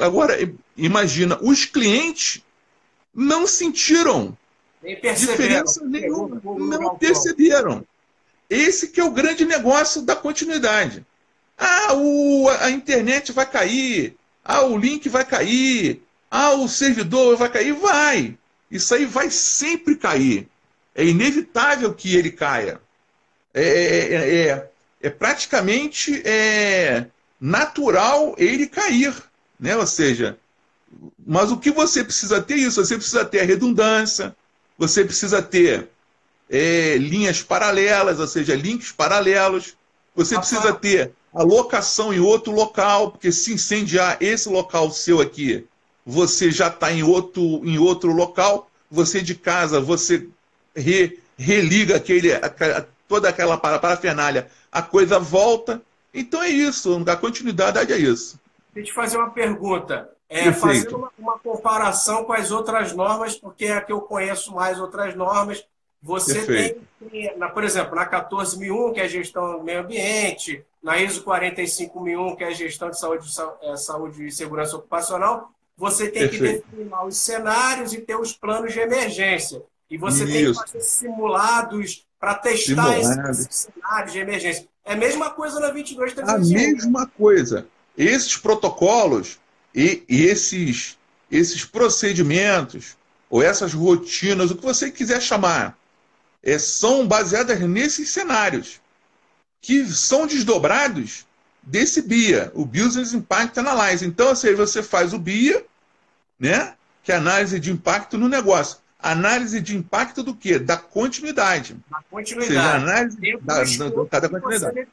agora, 0.00 0.36
imagina, 0.76 1.38
os 1.42 1.64
clientes 1.64 2.42
não 3.14 3.46
sentiram 3.46 4.36
diferença 4.82 5.84
nenhuma, 5.84 6.40
não 6.44 6.96
perceberam. 6.96 7.84
Esse 8.48 8.88
que 8.88 9.00
é 9.00 9.04
o 9.04 9.10
grande 9.10 9.44
negócio 9.44 10.02
da 10.02 10.16
continuidade. 10.16 11.04
Ah, 11.56 11.94
o, 11.94 12.48
a 12.48 12.70
internet 12.70 13.32
vai 13.32 13.44
cair, 13.44 14.16
ah, 14.44 14.62
o 14.62 14.78
link 14.78 15.08
vai 15.08 15.24
cair, 15.24 16.02
ah, 16.30 16.52
o 16.52 16.68
servidor 16.68 17.36
vai 17.36 17.50
cair, 17.50 17.72
vai. 17.72 18.38
Isso 18.70 18.94
aí 18.94 19.04
vai 19.04 19.30
sempre 19.30 19.96
cair. 19.96 20.48
É 20.94 21.04
inevitável 21.04 21.92
que 21.94 22.16
ele 22.16 22.30
caia. 22.30 22.80
É, 23.52 23.62
é, 23.62 24.46
é, 24.48 24.70
é 25.02 25.10
praticamente 25.10 26.22
é, 26.24 27.06
natural 27.40 28.34
ele 28.38 28.66
cair, 28.66 29.14
né? 29.58 29.76
Ou 29.76 29.86
seja, 29.86 30.38
mas 31.26 31.50
o 31.50 31.58
que 31.58 31.70
você 31.70 32.04
precisa 32.04 32.42
ter 32.42 32.56
isso? 32.56 32.84
Você 32.84 32.96
precisa 32.96 33.24
ter 33.24 33.40
a 33.40 33.44
redundância, 33.44 34.34
você 34.76 35.04
precisa 35.04 35.42
ter 35.42 35.88
é, 36.50 36.96
linhas 36.96 37.42
paralelas, 37.42 38.20
ou 38.20 38.26
seja, 38.26 38.54
links 38.54 38.92
paralelos. 38.92 39.76
Você 40.14 40.36
precisa 40.36 40.72
ter 40.72 41.12
a 41.32 41.42
locação 41.42 42.12
em 42.12 42.18
outro 42.18 42.52
local, 42.52 43.12
porque 43.12 43.30
se 43.30 43.52
incendiar 43.52 44.16
esse 44.20 44.48
local 44.48 44.90
seu 44.90 45.20
aqui, 45.20 45.66
você 46.04 46.50
já 46.50 46.68
está 46.68 46.90
em 46.90 47.02
outro, 47.02 47.42
em 47.64 47.78
outro 47.78 48.12
local. 48.12 48.68
Você 48.90 49.20
de 49.20 49.34
casa, 49.34 49.80
você 49.80 50.26
re, 50.74 51.18
religa 51.36 51.96
aquele, 51.96 52.30
toda 53.06 53.28
aquela 53.28 53.58
parafernália, 53.58 54.48
a 54.72 54.80
coisa 54.80 55.18
volta. 55.18 55.82
Então 56.12 56.42
é 56.42 56.48
isso, 56.48 57.04
a 57.06 57.16
continuidade 57.16 57.92
é 57.92 57.98
isso. 57.98 58.40
Deixa 58.74 58.90
eu 58.90 58.92
te 58.92 58.92
fazer 58.92 59.18
uma 59.18 59.30
pergunta. 59.30 60.10
É, 60.30 60.52
fazendo 60.52 60.96
uma, 60.96 61.10
uma, 61.18 61.38
comparação 61.38 62.24
com 62.24 62.34
as 62.34 62.50
outras 62.50 62.92
normas, 62.92 63.34
porque 63.34 63.64
é 63.64 63.76
a 63.76 63.80
que 63.80 63.90
eu 63.90 64.02
conheço 64.02 64.54
mais 64.54 64.78
outras 64.78 65.14
normas. 65.14 65.64
Você 66.02 66.34
Perfeito. 66.34 66.80
tem, 67.10 67.32
por 67.52 67.64
exemplo, 67.64 67.94
na 67.94 68.06
14001, 68.06 68.92
que 68.92 69.00
é 69.00 69.08
gestão 69.08 69.58
do 69.58 69.64
meio 69.64 69.80
ambiente, 69.80 70.64
na 70.82 71.00
ISO 71.00 71.22
45001, 71.22 72.36
que 72.36 72.44
é 72.44 72.54
gestão 72.54 72.90
de 72.90 72.98
saúde, 72.98 73.28
é, 73.62 73.76
saúde 73.76 74.26
e 74.26 74.32
segurança 74.32 74.76
ocupacional, 74.76 75.50
você 75.76 76.08
tem 76.08 76.28
Perfeito. 76.28 76.64
que 76.64 76.76
definir 76.76 76.94
os 77.06 77.16
cenários 77.16 77.92
e 77.92 78.00
ter 78.00 78.16
os 78.16 78.32
planos 78.32 78.72
de 78.72 78.80
emergência. 78.80 79.62
E 79.90 79.96
você 79.96 80.24
Isso. 80.24 80.32
tem 80.32 80.52
que 80.52 80.54
fazer 80.54 80.80
simulados 80.80 82.06
para 82.18 82.34
testar 82.34 82.98
esses 82.98 83.70
cenários 83.72 84.12
de 84.12 84.18
emergência. 84.18 84.68
É 84.84 84.94
a 84.94 84.96
mesma 84.96 85.30
coisa 85.30 85.60
na 85.60 85.70
22 85.70 86.18
A 86.18 86.38
mesma 86.38 87.06
coisa. 87.06 87.66
Esses 87.96 88.36
protocolos 88.36 89.38
e, 89.74 90.02
e 90.08 90.24
esses, 90.24 90.98
esses 91.30 91.64
procedimentos, 91.64 92.96
ou 93.30 93.42
essas 93.42 93.72
rotinas, 93.72 94.50
o 94.50 94.56
que 94.56 94.64
você 94.64 94.90
quiser 94.90 95.20
chamar, 95.20 95.77
é, 96.42 96.58
são 96.58 97.06
baseadas 97.06 97.60
nesses 97.60 98.10
cenários, 98.10 98.80
que 99.60 99.84
são 99.86 100.26
desdobrados 100.26 101.26
desse 101.62 102.02
BIA, 102.02 102.50
o 102.54 102.64
Business 102.64 103.12
Impact 103.12 103.58
Analysis. 103.58 104.02
Então, 104.02 104.30
assim, 104.30 104.54
você 104.54 104.82
faz 104.82 105.12
o 105.12 105.18
BIA, 105.18 105.64
né, 106.38 106.74
que 107.02 107.12
é 107.12 107.16
análise 107.16 107.58
de 107.58 107.70
impacto 107.70 108.16
no 108.16 108.28
negócio. 108.28 108.78
Análise 108.98 109.60
de 109.60 109.76
impacto 109.76 110.22
do 110.22 110.34
quê? 110.34 110.58
Da 110.58 110.76
continuidade. 110.76 111.76
Da 111.88 112.02
continuidade. 112.10 112.56
Ou 112.56 112.62
seja, 112.62 112.74
análise 112.74 113.16
da, 113.42 113.62
da, 114.10 114.20
da, 114.20 114.28
continuidade. 114.28 114.88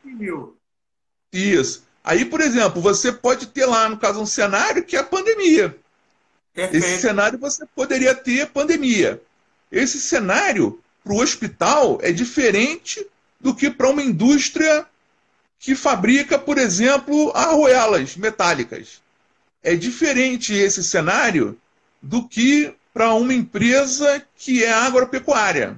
Isso. 1.33 1.83
Aí, 2.03 2.23
por 2.23 2.39
exemplo, 2.39 2.81
você 2.81 3.11
pode 3.11 3.47
ter 3.47 3.65
lá, 3.65 3.89
no 3.89 3.97
caso, 3.97 4.21
um 4.21 4.25
cenário 4.27 4.83
que 4.83 4.95
é 4.95 4.99
a 4.99 5.03
pandemia. 5.03 5.75
Perfeito. 6.53 6.85
Esse 6.85 7.01
cenário 7.01 7.39
você 7.39 7.65
poderia 7.75 8.13
ter 8.13 8.47
pandemia. 8.47 9.21
Esse 9.71 9.99
cenário 9.99 10.79
para 11.05 11.13
o 11.13 11.21
hospital 11.21 11.99
é 12.01 12.11
diferente 12.11 13.05
do 13.39 13.53
que 13.53 13.69
para 13.69 13.91
uma 13.91 14.01
indústria 14.01 14.87
que 15.59 15.75
fabrica, 15.75 16.39
por 16.39 16.57
exemplo, 16.57 17.31
arruelas 17.35 18.17
metálicas. 18.17 19.03
É 19.63 19.75
diferente 19.75 20.51
esse 20.51 20.83
cenário 20.83 21.55
do 22.01 22.27
que 22.27 22.73
para 22.91 23.13
uma 23.13 23.33
empresa 23.33 24.25
que 24.35 24.63
é 24.63 24.73
agropecuária. 24.73 25.77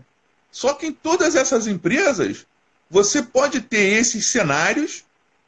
Só 0.49 0.73
que 0.73 0.87
em 0.87 0.93
todas 0.93 1.35
essas 1.35 1.67
empresas, 1.67 2.45
você 2.89 3.21
pode 3.21 3.59
ter 3.59 3.99
esses 3.99 4.27
cenários, 4.27 5.03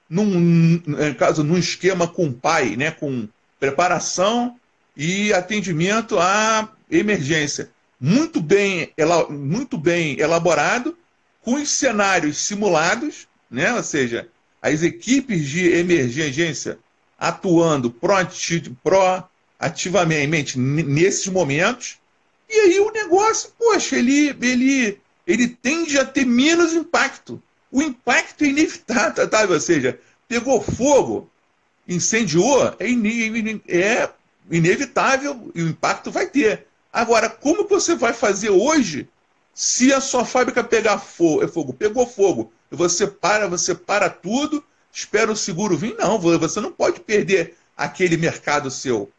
num, 0.10 0.82
no 0.86 1.16
caso, 1.16 1.42
num 1.42 1.58
esquema 1.58 2.06
com 2.06 2.34
pai, 2.34 2.76
né, 2.76 2.92
com 2.92 3.30
preparação 3.60 4.60
e 4.96 5.32
atendimento 5.34 6.20
à 6.20 6.70
emergência. 6.92 7.72
Muito 8.00 8.40
bem, 8.42 8.94
muito 9.30 9.78
bem 9.78 10.18
elaborado, 10.20 10.98
com 11.42 11.56
os 11.56 11.70
cenários 11.70 12.38
simulados, 12.38 13.28
né? 13.52 13.74
ou 13.74 13.84
seja, 13.84 14.30
as 14.62 14.84
equipes 14.84 15.46
de 15.48 15.70
emergência 15.72 16.80
atuando 17.18 17.92
proativamente 18.82 20.58
nesses 20.58 21.28
momentos, 21.28 21.98
e 22.50 22.54
aí 22.54 22.80
o 22.80 22.92
negócio, 22.92 23.52
poxa, 23.58 23.98
ele, 23.98 24.36
ele, 24.42 25.02
ele 25.28 25.48
tende 25.48 25.98
a 26.00 26.06
ter 26.06 26.26
menos 26.26 26.74
impacto. 26.74 27.42
O 27.72 27.82
impacto 27.82 28.44
é 28.44 28.48
inevitável, 28.48 29.28
tá? 29.28 29.44
ou 29.44 29.60
seja, 29.60 30.00
pegou 30.28 30.62
fogo, 30.62 31.30
incendiou, 31.88 32.76
é, 32.80 32.86
é 33.68 34.10
inevitável 34.50 35.52
e 35.54 35.62
o 35.62 35.68
impacto 35.68 36.10
vai 36.10 36.28
ter. 36.28 36.69
Agora, 36.92 37.30
como 37.30 37.68
você 37.68 37.96
vai 37.96 38.14
fazer 38.14 38.50
hoje 38.50 39.08
se 39.54 39.94
a 39.94 40.00
sua 40.00 40.26
fábrica 40.26 40.64
pegar 40.64 41.00
fogo, 41.00 41.48
fogo 41.48 41.74
pegou 41.74 42.08
fogo, 42.08 42.52
você 42.72 43.06
para, 43.06 43.48
você 43.48 43.76
para 43.76 44.10
tudo, 44.10 44.64
espera 44.92 45.32
o 45.32 45.36
seguro 45.36 45.78
vir? 45.78 45.96
Não, 45.98 46.20
você 46.20 46.60
não 46.62 46.72
pode 46.72 47.00
perder 47.02 47.56
aquele 47.76 48.18
mercado 48.18 48.72
seu. 48.72 49.12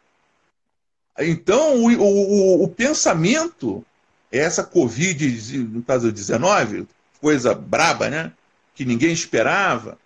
Então, 1.18 1.85
o, 1.85 1.92
o, 2.00 2.64
o 2.64 2.68
pensamento, 2.68 3.85
essa 4.33 4.64
Covid, 4.64 5.59
no 5.59 5.83
caso 5.83 6.11
19, 6.11 6.87
coisa 7.20 7.54
braba, 7.54 8.09
né? 8.09 8.33
Que 8.74 8.85
ninguém 8.85 9.12
esperava, 9.12 9.98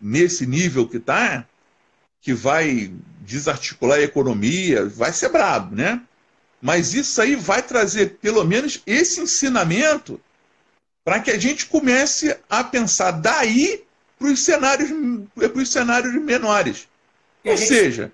nesse 0.00 0.46
nível 0.46 0.88
que 0.88 0.98
está, 0.98 1.44
que 2.20 2.32
vai 2.32 2.92
desarticular 3.20 3.98
a 3.98 4.02
economia, 4.02 4.86
vai 4.86 5.12
ser 5.12 5.30
brabo, 5.30 5.74
né? 5.74 6.00
Mas 6.60 6.92
isso 6.94 7.20
aí 7.20 7.36
vai 7.36 7.62
trazer 7.62 8.18
pelo 8.18 8.44
menos 8.44 8.82
esse 8.86 9.20
ensinamento 9.20 10.20
para 11.02 11.20
que 11.20 11.30
a 11.30 11.38
gente 11.38 11.66
comece 11.66 12.38
a 12.48 12.62
pensar 12.62 13.12
daí 13.12 13.82
para 14.18 14.28
os 14.28 14.44
cenários, 14.44 14.90
cenários 15.66 16.14
menores. 16.14 16.88
Ou 17.44 17.56
gente, 17.56 17.68
seja, 17.68 18.12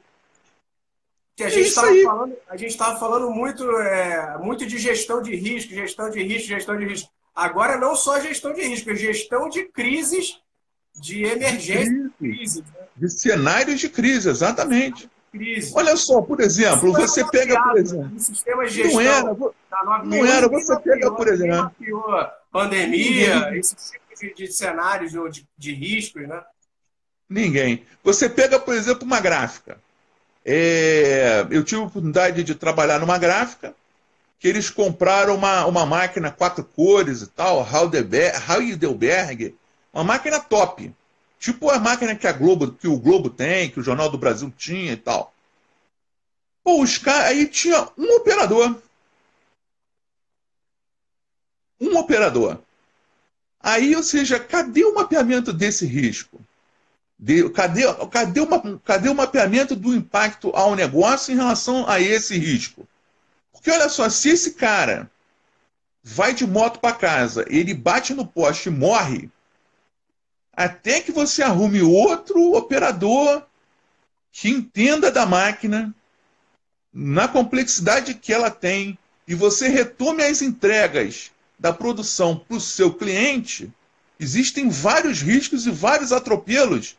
que 1.35 1.43
a 1.43 1.49
gente 1.49 1.69
estava 1.69 1.93
falando, 2.03 2.37
a 2.49 2.57
gente 2.57 2.71
estava 2.71 2.99
falando 2.99 3.31
muito, 3.31 3.69
é, 3.79 4.39
muito 4.39 4.65
de 4.65 4.79
gestão 4.79 5.21
de 5.21 5.35
risco, 5.35 5.75
gestão 5.75 6.09
de 6.09 6.23
risco, 6.23 6.49
gestão 6.49 6.79
de 6.79 6.87
risco. 6.87 7.11
Agora 7.35 7.77
não 7.77 7.97
só 7.97 8.21
gestão 8.21 8.55
de 8.55 8.63
risco, 8.63 8.91
é 8.91 8.95
gestão 8.95 9.49
de 9.49 9.65
crises, 9.65 10.41
de 10.95 11.25
emergência, 11.25 11.93
de, 11.93 12.11
crise, 12.11 12.63
né? 12.63 12.87
de 12.97 13.11
cenários 13.11 13.81
de 13.81 13.89
crise, 13.89 14.31
exatamente 14.31 15.11
crise. 15.37 15.72
Olha 15.75 15.96
só, 15.96 16.22
por 16.22 16.40
exemplo, 16.40 16.92
você 16.92 17.25
pega, 17.25 17.61
por 17.62 17.79
exemplo. 17.79 18.18
Sistema 18.18 18.66
de 18.66 18.85
não 18.85 19.01
era, 19.01 19.37
não 20.05 20.27
era, 20.27 20.49
você 20.49 20.79
pega, 20.81 21.11
por 21.11 21.29
exemplo. 21.29 21.72
Pandemia, 22.51 23.57
esse 23.57 23.75
tipo 23.75 24.05
de, 24.18 24.35
de 24.35 24.53
cenários 24.53 25.12
de, 25.12 25.46
de 25.57 25.75
riscos, 25.75 26.27
né? 26.27 26.42
Ninguém. 27.29 27.85
Você 28.03 28.29
pega, 28.29 28.59
por 28.59 28.75
exemplo, 28.75 29.05
uma 29.05 29.20
gráfica. 29.20 29.79
É, 30.44 31.44
eu 31.51 31.64
tive 31.64 31.81
a 31.81 31.85
oportunidade 31.85 32.44
de 32.44 32.55
trabalhar 32.55 33.01
numa 33.01 33.18
gráfica 33.18 33.75
que 34.38 34.46
eles 34.46 34.70
compraram 34.70 35.35
uma, 35.35 35.66
uma 35.66 35.85
máquina 35.85 36.31
quatro 36.31 36.64
cores 36.64 37.22
e 37.22 37.27
tal, 37.27 37.66
Heidelberg, 37.66 39.57
uma 39.92 40.05
máquina 40.05 40.38
top. 40.38 40.92
Tipo 41.38 41.70
a 41.70 41.79
máquina 41.79 42.16
que 42.16 42.27
a 42.27 42.33
Globo, 42.33 42.72
que 42.72 42.88
o 42.88 42.99
Globo 42.99 43.31
tem, 43.31 43.70
que 43.70 43.81
o 43.81 43.83
Jornal 43.83 44.11
do 44.11 44.18
Brasil 44.18 44.53
tinha 44.57 44.92
e 44.92 44.96
tal. 44.96 45.35
Pô, 46.64 46.83
os 46.83 46.99
caras 46.99 47.29
aí 47.29 47.46
tinha 47.46 47.88
um 47.96 48.16
operador. 48.16 48.77
Um 51.81 51.96
operador. 51.96 52.59
Aí, 53.61 53.94
ou 53.94 54.03
seja, 54.03 54.38
cadê 54.38 54.85
o 54.85 54.94
mapeamento 54.94 55.53
desse 55.53 55.87
risco? 55.87 56.40
De, 57.18 57.49
cadê, 57.51 57.83
cadê, 58.11 58.40
uma, 58.40 58.79
cadê 58.81 59.09
o 59.09 59.14
mapeamento 59.14 59.75
do 59.75 59.94
impacto 59.94 60.51
ao 60.55 60.75
negócio 60.75 61.33
em 61.33 61.37
relação 61.37 61.88
a 61.88 62.01
esse 62.01 62.37
risco? 62.38 62.87
Porque 63.53 63.70
olha 63.70 63.88
só, 63.88 64.09
se 64.09 64.29
esse 64.31 64.55
cara 64.55 65.11
vai 66.03 66.33
de 66.33 66.46
moto 66.46 66.79
para 66.79 66.94
casa, 66.94 67.44
ele 67.49 67.75
bate 67.75 68.14
no 68.14 68.27
poste 68.27 68.68
e 68.68 68.72
morre, 68.72 69.31
até 70.57 71.01
que 71.01 71.12
você 71.12 71.42
arrume 71.42 71.83
outro 71.83 72.55
operador 72.55 73.42
que 74.33 74.49
entenda 74.49 75.11
da 75.11 75.27
máquina, 75.27 75.95
na 76.92 77.29
complexidade 77.29 78.14
que 78.14 78.33
ela 78.33 78.51
tem, 78.51 78.99
e 79.29 79.35
você 79.35 79.69
retome 79.69 80.23
as 80.23 80.40
entregas 80.40 81.31
da 81.59 81.73
produção 81.73 82.37
para 82.37 82.57
o 82.57 82.61
seu 82.61 82.92
cliente, 82.92 83.71
existem 84.19 84.69
vários 84.71 85.21
riscos 85.21 85.66
e 85.66 85.71
vários 85.71 86.12
atropelos 86.12 86.97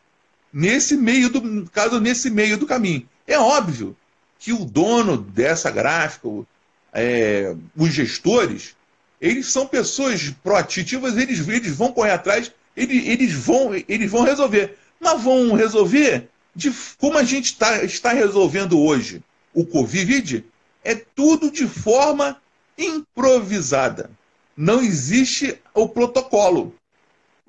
nesse 0.52 0.96
meio 0.96 1.28
do 1.28 1.68
caso 1.70 2.00
nesse 2.00 2.30
meio 2.30 2.56
do 2.56 2.66
caminho. 2.66 3.08
É 3.26 3.38
óbvio 3.38 3.96
que 4.38 4.52
o 4.52 4.64
dono 4.64 5.16
dessa 5.16 5.70
gráfica, 5.70 6.28
é, 6.92 7.54
os 7.76 7.92
gestores, 7.92 8.76
eles 9.20 9.46
são 9.46 9.66
pessoas 9.66 10.30
proativas, 10.42 11.16
eles, 11.16 11.46
eles 11.48 11.74
vão 11.76 11.92
correr 11.92 12.12
atrás 12.12 12.52
eles, 12.78 13.06
eles, 13.06 13.32
vão, 13.32 13.74
eles 13.74 14.10
vão 14.10 14.22
resolver. 14.22 14.76
Mas 15.00 15.22
vão 15.22 15.52
resolver 15.52 16.28
de 16.54 16.72
como 16.98 17.18
a 17.18 17.24
gente 17.24 17.56
tá, 17.56 17.84
está 17.84 18.12
resolvendo 18.12 18.80
hoje 18.80 19.22
o 19.54 19.64
Covid, 19.64 20.44
é 20.84 20.94
tudo 20.94 21.50
de 21.50 21.66
forma 21.66 22.40
improvisada. 22.76 24.10
Não 24.56 24.80
existe 24.80 25.60
o 25.74 25.88
protocolo. 25.88 26.74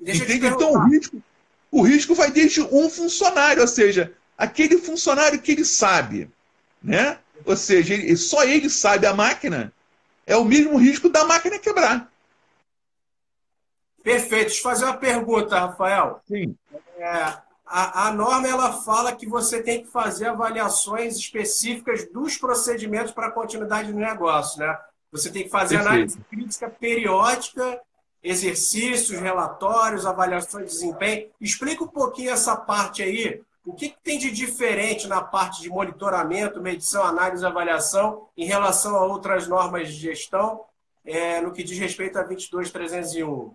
Entende? 0.00 0.46
Então 0.46 0.72
o 0.72 0.88
risco, 0.88 1.22
o 1.70 1.82
risco 1.82 2.14
vai 2.14 2.30
desde 2.30 2.62
um 2.62 2.88
funcionário, 2.88 3.62
ou 3.62 3.68
seja, 3.68 4.12
aquele 4.36 4.78
funcionário 4.78 5.40
que 5.40 5.52
ele 5.52 5.64
sabe, 5.64 6.28
né? 6.82 7.18
Ou 7.44 7.56
seja, 7.56 7.94
ele, 7.94 8.16
só 8.16 8.44
ele 8.44 8.68
sabe 8.68 9.06
a 9.06 9.14
máquina, 9.14 9.72
é 10.26 10.36
o 10.36 10.44
mesmo 10.44 10.76
risco 10.76 11.08
da 11.08 11.24
máquina 11.24 11.58
quebrar. 11.58 12.09
Perfeito. 14.02 14.46
Deixa 14.46 14.58
eu 14.58 14.62
fazer 14.62 14.84
uma 14.84 14.96
pergunta, 14.96 15.58
Rafael. 15.58 16.20
Sim. 16.26 16.56
É, 16.96 17.06
a, 17.66 18.08
a, 18.08 18.12
norma 18.12 18.48
ela 18.48 18.72
fala 18.72 19.14
que 19.14 19.26
você 19.26 19.62
tem 19.62 19.82
que 19.82 19.90
fazer 19.90 20.26
avaliações 20.26 21.16
específicas 21.16 22.10
dos 22.10 22.36
procedimentos 22.36 23.12
para 23.12 23.28
a 23.28 23.32
continuidade 23.32 23.92
do 23.92 23.98
negócio, 23.98 24.58
né? 24.58 24.76
Você 25.12 25.30
tem 25.30 25.44
que 25.44 25.50
fazer 25.50 25.76
Perfeito. 25.76 25.94
análise 25.94 26.20
crítica 26.30 26.70
periódica, 26.70 27.80
exercícios, 28.22 29.20
relatórios, 29.20 30.06
avaliações 30.06 30.66
de 30.66 30.72
desempenho. 30.72 31.28
Explica 31.40 31.84
um 31.84 31.88
pouquinho 31.88 32.30
essa 32.30 32.56
parte 32.56 33.02
aí. 33.02 33.40
O 33.64 33.74
que, 33.74 33.90
que 33.90 34.00
tem 34.02 34.18
de 34.18 34.30
diferente 34.30 35.06
na 35.06 35.22
parte 35.22 35.60
de 35.62 35.68
monitoramento, 35.68 36.62
medição, 36.62 37.04
análise 37.04 37.44
e 37.44 37.46
avaliação 37.46 38.26
em 38.36 38.46
relação 38.46 38.96
a 38.96 39.04
outras 39.04 39.46
normas 39.46 39.88
de 39.88 39.94
gestão 39.94 40.64
é, 41.04 41.40
no 41.40 41.52
que 41.52 41.62
diz 41.62 41.78
respeito 41.78 42.18
a 42.18 42.22
22301? 42.22 43.54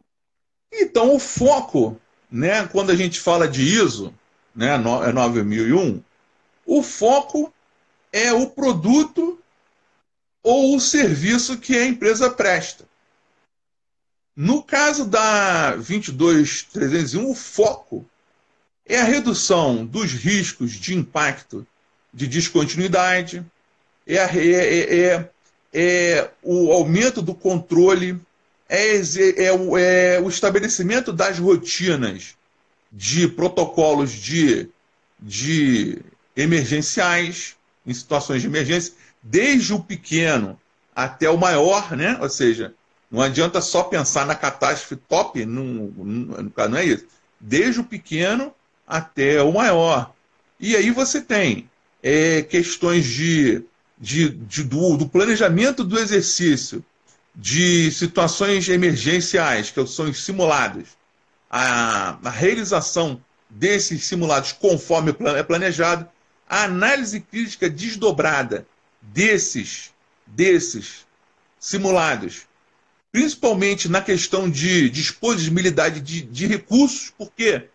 Então, 0.77 1.15
o 1.15 1.19
foco, 1.19 1.99
né, 2.29 2.67
quando 2.67 2.91
a 2.91 2.95
gente 2.95 3.19
fala 3.19 3.47
de 3.47 3.61
ISO, 3.61 4.13
né, 4.53 4.77
9001, 4.77 5.97
é 5.97 6.01
o 6.65 6.81
foco 6.81 7.53
é 8.11 8.31
o 8.31 8.47
produto 8.47 9.37
ou 10.41 10.75
o 10.75 10.79
serviço 10.79 11.57
que 11.57 11.77
a 11.77 11.85
empresa 11.85 12.29
presta. 12.29 12.85
No 14.35 14.63
caso 14.63 15.05
da 15.05 15.75
22301, 15.75 17.29
o 17.29 17.35
foco 17.35 18.05
é 18.85 18.99
a 18.99 19.03
redução 19.03 19.85
dos 19.85 20.11
riscos 20.11 20.71
de 20.73 20.95
impacto 20.95 21.65
de 22.13 22.27
descontinuidade, 22.27 23.45
é, 24.07 24.17
a, 24.17 24.27
é, 24.33 24.49
é, 24.49 24.99
é, 24.99 25.29
é 25.73 26.31
o 26.41 26.71
aumento 26.71 27.21
do 27.21 27.35
controle 27.35 28.19
é, 28.75 29.45
é, 29.45 29.53
o, 29.53 29.77
é 29.77 30.19
o 30.19 30.29
estabelecimento 30.29 31.13
das 31.13 31.39
rotinas 31.39 32.35
de 32.91 33.27
protocolos 33.27 34.11
de, 34.11 34.69
de 35.19 36.01
emergenciais, 36.35 37.55
em 37.85 37.93
situações 37.93 38.41
de 38.41 38.47
emergência, 38.47 38.93
desde 39.21 39.73
o 39.73 39.79
pequeno 39.79 40.59
até 40.95 41.29
o 41.29 41.37
maior, 41.37 41.95
né? 41.95 42.17
Ou 42.21 42.29
seja, 42.29 42.73
não 43.11 43.21
adianta 43.21 43.61
só 43.61 43.83
pensar 43.83 44.25
na 44.25 44.35
catástrofe 44.35 44.95
top, 44.95 45.45
não, 45.45 45.63
não, 45.63 46.51
não 46.69 46.77
é 46.77 46.85
isso. 46.85 47.05
Desde 47.39 47.79
o 47.79 47.83
pequeno 47.83 48.53
até 48.87 49.41
o 49.41 49.53
maior. 49.53 50.13
E 50.59 50.75
aí 50.75 50.91
você 50.91 51.21
tem 51.21 51.69
é, 52.01 52.41
questões 52.41 53.05
de, 53.05 53.63
de, 53.97 54.29
de 54.29 54.63
do, 54.63 54.97
do 54.97 55.07
planejamento 55.07 55.83
do 55.83 55.99
exercício, 55.99 56.83
de 57.35 57.91
situações 57.91 58.67
emergenciais, 58.69 59.71
que 59.71 59.85
são 59.87 60.13
simulados, 60.13 60.89
a, 61.49 62.17
a 62.23 62.29
realização 62.29 63.21
desses 63.49 64.05
simulados 64.05 64.51
conforme 64.51 65.15
é 65.37 65.43
planejado, 65.43 66.07
a 66.47 66.63
análise 66.63 67.19
crítica 67.19 67.69
desdobrada 67.69 68.65
desses, 69.01 69.93
desses 70.25 71.05
simulados 71.59 72.47
principalmente 73.15 73.87
na 73.87 74.01
questão 74.01 74.49
de 74.49 74.89
disponibilidade 74.89 76.01
de, 76.01 76.21
de 76.21 76.47
recursos, 76.47 77.13
porque 77.17 77.69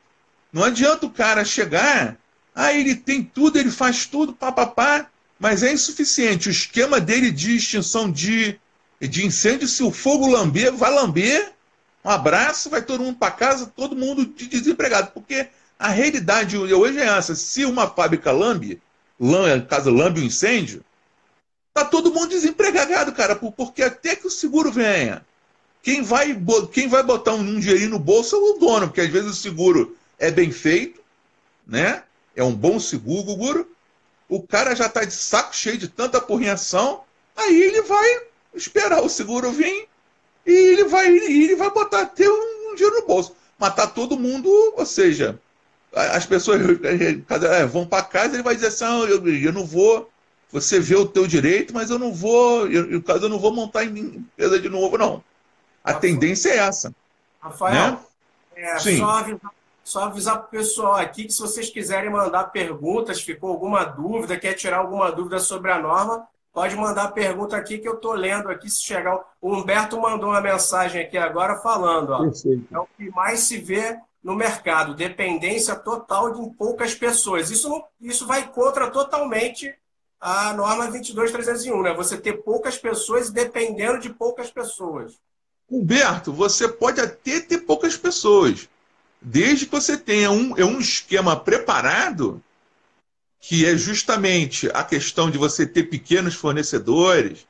não 0.53 0.63
adianta 0.63 1.07
o 1.07 1.11
cara 1.11 1.47
chegar, 1.47 2.19
ah, 2.55 2.75
ele 2.75 2.95
tem 2.95 3.23
tudo, 3.23 3.59
ele 3.59 3.71
faz 3.71 4.05
tudo, 4.05 4.35
papapá, 4.35 5.09
mas 5.39 5.63
é 5.63 5.73
insuficiente. 5.73 6.51
O 6.51 6.51
esquema 6.51 7.01
dele 7.01 7.31
de 7.31 7.57
extinção 7.57 8.13
de, 8.13 8.61
de 9.09 9.25
incêndio, 9.25 9.67
se 9.67 9.83
o 9.83 9.91
fogo 9.91 10.27
lamber, 10.27 10.73
vai 10.75 10.93
lamber, 10.93 11.53
um 12.05 12.11
abraço, 12.11 12.69
vai 12.69 12.83
todo 12.83 13.03
mundo 13.03 13.19
para 13.19 13.31
casa, 13.31 13.67
todo 13.67 13.97
mundo 13.97 14.27
de 14.27 14.47
desempregado. 14.47 15.13
Porque 15.13 15.49
a 15.79 15.89
realidade 15.89 16.57
hoje 16.57 16.99
é 16.99 17.07
essa: 17.07 17.35
se 17.35 17.65
uma 17.65 17.89
fábrica 17.89 18.31
lambe, 18.31 18.81
lambe 19.19 19.67
caso 19.67 19.91
lambe 19.91 20.21
um 20.21 20.25
incêndio, 20.25 20.85
tá 21.73 21.85
todo 21.85 22.13
mundo 22.13 22.31
desempregado, 22.31 23.13
cara, 23.13 23.37
porque 23.37 23.83
até 23.83 24.15
que 24.15 24.27
o 24.27 24.31
seguro 24.31 24.71
venha, 24.71 25.25
quem 25.83 26.03
vai, 26.03 26.39
quem 26.73 26.89
vai 26.89 27.03
botar 27.03 27.35
um, 27.35 27.41
um 27.41 27.61
dinheirinho 27.61 27.91
no 27.91 27.99
bolso 27.99 28.37
é 28.37 28.39
o 28.39 28.59
dono, 28.59 28.89
porque 28.89 29.01
às 29.01 29.09
vezes 29.09 29.31
o 29.31 29.35
seguro 29.35 29.97
é 30.19 30.31
bem 30.31 30.53
feito, 30.53 31.01
né? 31.67 32.03
É 32.37 32.45
um 32.45 32.55
bom 32.55 32.79
seguro, 32.79 33.71
o 34.29 34.43
cara 34.43 34.75
já 34.75 34.87
está 34.87 35.05
de 35.05 35.13
saco 35.13 35.55
cheio 35.55 35.79
de 35.79 35.89
tanta 35.89 36.21
porrinhação, 36.21 37.03
aí 37.37 37.63
ele 37.63 37.83
vai 37.83 38.30
esperar 38.55 39.03
o 39.03 39.09
seguro 39.09 39.51
vir 39.53 39.89
e 40.47 40.51
ele 40.51 40.85
vai, 40.85 41.07
ele 41.09 41.57
vai 41.57 41.71
botar 41.71 42.03
até 42.03 42.29
um, 42.29 42.71
um 42.71 42.75
dinheiro 42.75 43.01
no 43.01 43.07
bolso. 43.07 43.35
Matar 43.59 43.89
todo 43.89 44.19
mundo, 44.19 44.49
ou 44.77 44.87
seja, 44.87 45.39
as 45.93 46.25
pessoas 46.25 46.61
é, 46.83 47.67
vão 47.67 47.87
para 47.87 48.03
casa 48.03 48.35
ele 48.35 48.43
vai 48.43 48.55
dizer 48.55 48.69
assim, 48.69 48.85
ah, 48.85 49.07
eu, 49.09 49.27
eu 49.29 49.53
não 49.53 49.65
vou, 49.65 50.11
você 50.51 50.81
vê 50.81 50.97
o 50.97 51.07
teu 51.07 51.27
direito, 51.27 51.75
mas 51.75 51.91
eu 51.91 51.99
não 51.99 52.13
vou, 52.13 52.67
eu, 52.69 53.03
caso 53.03 53.27
eu 53.27 53.29
não 53.29 53.39
vou 53.39 53.53
montar 53.53 53.85
em 53.85 53.99
empresa 53.99 54.59
de 54.59 54.69
novo, 54.69 54.97
não. 54.97 55.23
A 55.83 55.93
Rafael, 55.93 56.01
tendência 56.01 56.51
é 56.51 56.57
essa. 56.59 56.95
Rafael, 57.41 57.93
né? 57.93 57.99
é, 58.57 58.79
Sim. 58.79 58.99
só 58.99 59.11
avisar 59.11 59.53
só 59.83 60.05
avisar 60.05 60.39
para 60.39 60.47
o 60.47 60.51
pessoal 60.51 60.95
aqui 60.95 61.25
que 61.25 61.33
se 61.33 61.41
vocês 61.41 61.69
quiserem 61.69 62.11
mandar 62.11 62.45
perguntas, 62.45 63.21
ficou 63.21 63.51
alguma 63.51 63.83
dúvida, 63.83 64.39
quer 64.39 64.55
tirar 64.55 64.79
alguma 64.79 65.11
dúvida 65.11 65.41
sobre 65.41 65.73
a 65.73 65.81
norma, 65.81 66.29
pode 66.53 66.77
mandar 66.77 67.13
pergunta 67.13 67.57
aqui 67.57 67.79
que 67.79 67.89
eu 67.89 67.95
estou 67.95 68.13
lendo 68.13 68.49
aqui. 68.49 68.69
Se 68.69 68.83
chegar. 68.83 69.19
O 69.41 69.55
Humberto 69.55 70.01
mandou 70.01 70.31
uma 70.31 70.41
mensagem 70.41 71.03
aqui 71.03 71.17
agora 71.19 71.57
falando: 71.57 72.11
ó, 72.11 72.25
é 72.25 72.79
o 72.79 72.87
que 72.97 73.11
mais 73.11 73.41
se 73.41 73.59
vê 73.59 73.99
no 74.23 74.35
mercado, 74.35 74.95
dependência 74.95 75.75
total 75.75 76.33
de 76.33 76.55
poucas 76.55 76.95
pessoas. 76.95 77.51
Isso, 77.51 77.69
não, 77.69 77.85
isso 78.01 78.27
vai 78.27 78.49
contra 78.49 78.91
totalmente 78.91 79.75
a 80.21 80.53
norma 80.53 80.87
22301, 80.89 81.83
né? 81.83 81.95
Você 81.95 82.19
ter 82.19 82.35
poucas 82.43 82.77
pessoas 82.77 83.31
dependendo 83.31 83.99
de 83.99 84.11
poucas 84.11 84.51
pessoas. 84.51 85.19
Humberto, 85.71 86.33
você 86.33 86.69
pode 86.69 87.01
até 87.01 87.41
ter 87.41 87.59
poucas 87.59 87.97
pessoas, 87.97 88.69
desde 89.23 89.67
que 89.67 89.73
você 89.73 89.97
tenha 89.97 90.31
um, 90.31 90.57
é 90.59 90.65
um 90.65 90.81
esquema 90.81 91.39
preparado, 91.39 92.43
que 93.41 93.65
é 93.65 93.77
justamente 93.77 94.71
a 94.75 94.85
questão 94.85 95.31
de 95.31 95.39
você 95.39 95.67
ter 95.67 95.85
pequenos 95.85 96.35
fornecedores, 96.35 97.47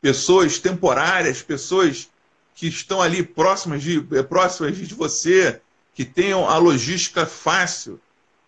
pessoas 0.00 0.58
temporárias, 0.58 1.40
pessoas 1.40 2.08
que 2.54 2.68
estão 2.68 3.00
ali 3.00 3.22
próximas 3.22 3.82
de, 3.82 4.06
é, 4.12 4.22
próximas 4.22 4.76
de 4.76 4.94
você, 4.94 5.60
que 5.94 6.04
tenham 6.04 6.48
a 6.48 6.58
logística 6.58 7.24
fácil, 7.24 7.98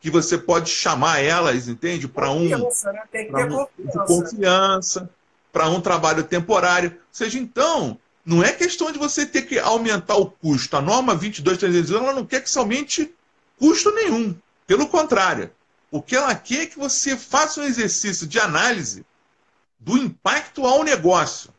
que 0.01 0.11
você 0.11 0.37
pode 0.37 0.69
chamar 0.71 1.21
elas, 1.21 1.67
entende? 1.69 2.07
Para 2.07 2.31
um, 2.31 2.49
né? 2.49 2.57
um 2.57 4.07
confiança, 4.07 5.09
para 5.51 5.69
um 5.71 5.81
trabalho 5.81 6.23
temporário. 6.25 6.91
Ou 6.91 6.99
seja, 7.11 7.39
então, 7.39 7.99
não 8.25 8.43
é 8.43 8.53
questão 8.53 8.93
de 8.93 8.99
você 8.99 9.25
ter 9.25 9.43
que 9.43 9.59
aumentar 9.59 10.17
o 10.17 10.27
custo. 10.27 10.77
A 10.77 10.83
norma 10.83 11.17
22.301 11.17 11.97
ela 11.97 12.13
não 12.13 12.27
quer 12.27 12.43
que 12.43 12.51
se 12.51 12.59
aumente 12.59 13.15
custo 13.59 13.91
nenhum. 13.93 14.35
Pelo 14.67 14.89
contrário, 14.89 15.51
o 15.95 16.03
que 16.03 16.17
ela 16.17 16.35
quer 16.35 16.63
é 16.63 16.67
que 16.67 16.77
você 16.77 17.17
faça 17.17 17.61
um 17.61 17.65
exercício 17.65 18.27
de 18.27 18.41
análise 18.41 19.07
do 19.79 19.97
impacto 19.97 20.67
ao 20.67 20.83
negócio. 20.83 21.55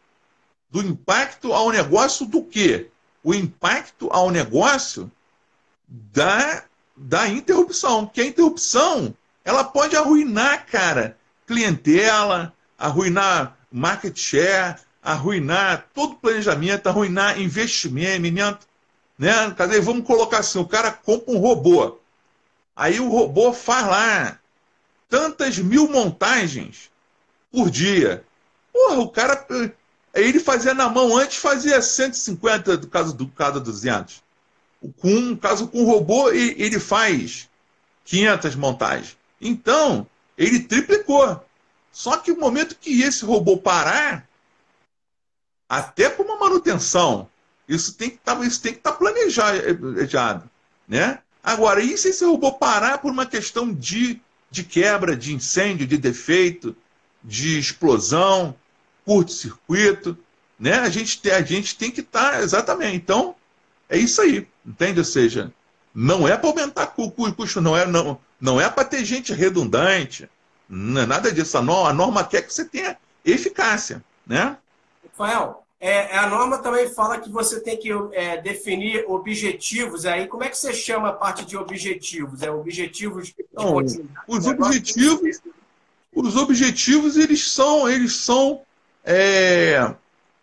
Do 0.69 0.81
impacto 0.81 1.53
ao 1.53 1.71
negócio 1.71 2.25
do 2.25 2.43
quê? 2.43 2.89
O 3.23 3.33
impacto 3.33 4.09
ao 4.11 4.29
negócio 4.29 5.09
da, 5.87 6.65
da 6.97 7.29
interrupção. 7.29 8.05
Que 8.05 8.19
a 8.19 8.25
interrupção 8.25 9.15
ela 9.45 9.63
pode 9.63 9.95
arruinar, 9.95 10.65
cara, 10.65 11.17
clientela, 11.47 12.53
arruinar 12.77 13.57
market 13.71 14.19
share, 14.19 14.75
arruinar 15.01 15.87
todo 15.93 16.11
o 16.11 16.17
planejamento, 16.17 16.87
arruinar 16.87 17.39
investimento, 17.39 18.67
né? 19.17 19.49
Cadê? 19.51 19.79
Vamos 19.79 20.05
colocar 20.05 20.39
assim, 20.39 20.59
o 20.59 20.67
cara 20.67 20.91
compra 20.91 21.33
um 21.33 21.37
robô. 21.37 22.01
Aí 22.75 22.99
o 22.99 23.09
robô 23.09 23.53
faz 23.53 23.87
lá 23.87 24.39
tantas 25.09 25.57
mil 25.57 25.87
montagens 25.89 26.91
por 27.51 27.69
dia. 27.69 28.25
Porra, 28.73 28.99
o 28.99 29.09
cara 29.09 29.47
ele 30.13 30.39
fazia 30.39 30.73
na 30.73 30.89
mão 30.89 31.15
antes 31.17 31.37
fazia 31.37 31.81
150 31.81 32.77
do 32.77 32.87
caso 32.87 33.13
do 33.13 33.27
cada 33.27 33.59
200. 33.59 34.23
Com 34.97 35.09
um 35.09 35.35
caso 35.35 35.67
com 35.67 35.83
robô 35.85 36.29
ele 36.31 36.79
faz 36.79 37.49
500 38.03 38.55
montagens. 38.55 39.17
Então, 39.39 40.07
ele 40.37 40.59
triplicou. 40.59 41.43
Só 41.91 42.17
que 42.17 42.31
o 42.31 42.39
momento 42.39 42.75
que 42.75 43.01
esse 43.01 43.23
robô 43.23 43.57
parar, 43.57 44.27
até 45.67 46.09
para 46.09 46.25
uma 46.25 46.37
manutenção. 46.37 47.29
Isso 47.67 47.95
tem 47.95 48.11
que 48.11 48.17
tá, 48.17 48.39
estar 48.45 48.73
tá 48.81 48.91
planejado. 48.91 50.49
Né? 50.87 51.19
Agora, 51.45 51.79
e 51.79 51.95
se 51.95 52.09
esse 52.09 52.25
robô 52.25 52.51
parar 52.53 52.97
por 52.97 53.11
uma 53.11 53.27
questão 53.27 53.71
de, 53.71 54.19
de 54.49 54.63
quebra, 54.63 55.15
de 55.15 55.31
incêndio, 55.31 55.85
de 55.85 55.95
defeito, 55.95 56.75
de 57.23 57.59
explosão, 57.59 58.55
curto-circuito? 59.05 60.17
Né? 60.59 60.79
A, 60.79 60.89
gente, 60.89 61.29
a 61.29 61.43
gente 61.43 61.75
tem 61.77 61.91
que 61.91 62.01
estar 62.01 62.31
tá, 62.31 62.41
exatamente. 62.41 62.95
Então, 62.95 63.35
é 63.87 63.95
isso 63.95 64.21
aí, 64.21 64.47
entende? 64.65 64.97
Ou 64.97 65.05
seja, 65.05 65.53
não 65.93 66.27
é 66.27 66.35
para 66.35 66.49
aumentar 66.49 66.91
o 66.97 67.11
custo, 67.11 67.61
não 67.61 67.77
é, 67.77 67.85
não, 67.85 68.19
não 68.41 68.59
é 68.59 68.67
para 68.67 68.83
ter 68.83 69.05
gente 69.05 69.31
redundante, 69.31 70.27
não 70.67 71.01
é 71.01 71.05
nada 71.05 71.31
disso. 71.31 71.59
A 71.59 71.61
norma, 71.61 71.89
a 71.89 71.93
norma 71.93 72.23
quer 72.23 72.41
que 72.41 72.51
você 72.51 72.65
tenha 72.65 72.97
eficácia. 73.23 74.03
Né? 74.25 74.57
Rafael, 75.11 75.64
é, 75.79 76.17
a 76.17 76.27
norma 76.27 76.57
também 76.59 76.87
fala 76.89 77.19
que 77.19 77.29
você 77.29 77.59
tem 77.59 77.77
que 77.77 77.89
é, 78.13 78.41
definir 78.41 79.05
objetivos. 79.07 80.05
Aí, 80.05 80.27
como 80.27 80.43
é 80.43 80.49
que 80.49 80.57
você 80.57 80.73
chama 80.73 81.09
a 81.09 81.13
parte 81.13 81.45
de 81.45 81.57
objetivos? 81.57 82.41
É 82.41 82.49
objetivos 82.49 83.33
Não, 83.53 83.77
Os 84.27 84.47
objetivos, 84.47 85.41
os 86.13 86.35
objetivos 86.35 87.17
eles 87.17 87.51
são, 87.51 87.89
eles 87.89 88.15
são 88.15 88.61
é, 89.03 89.93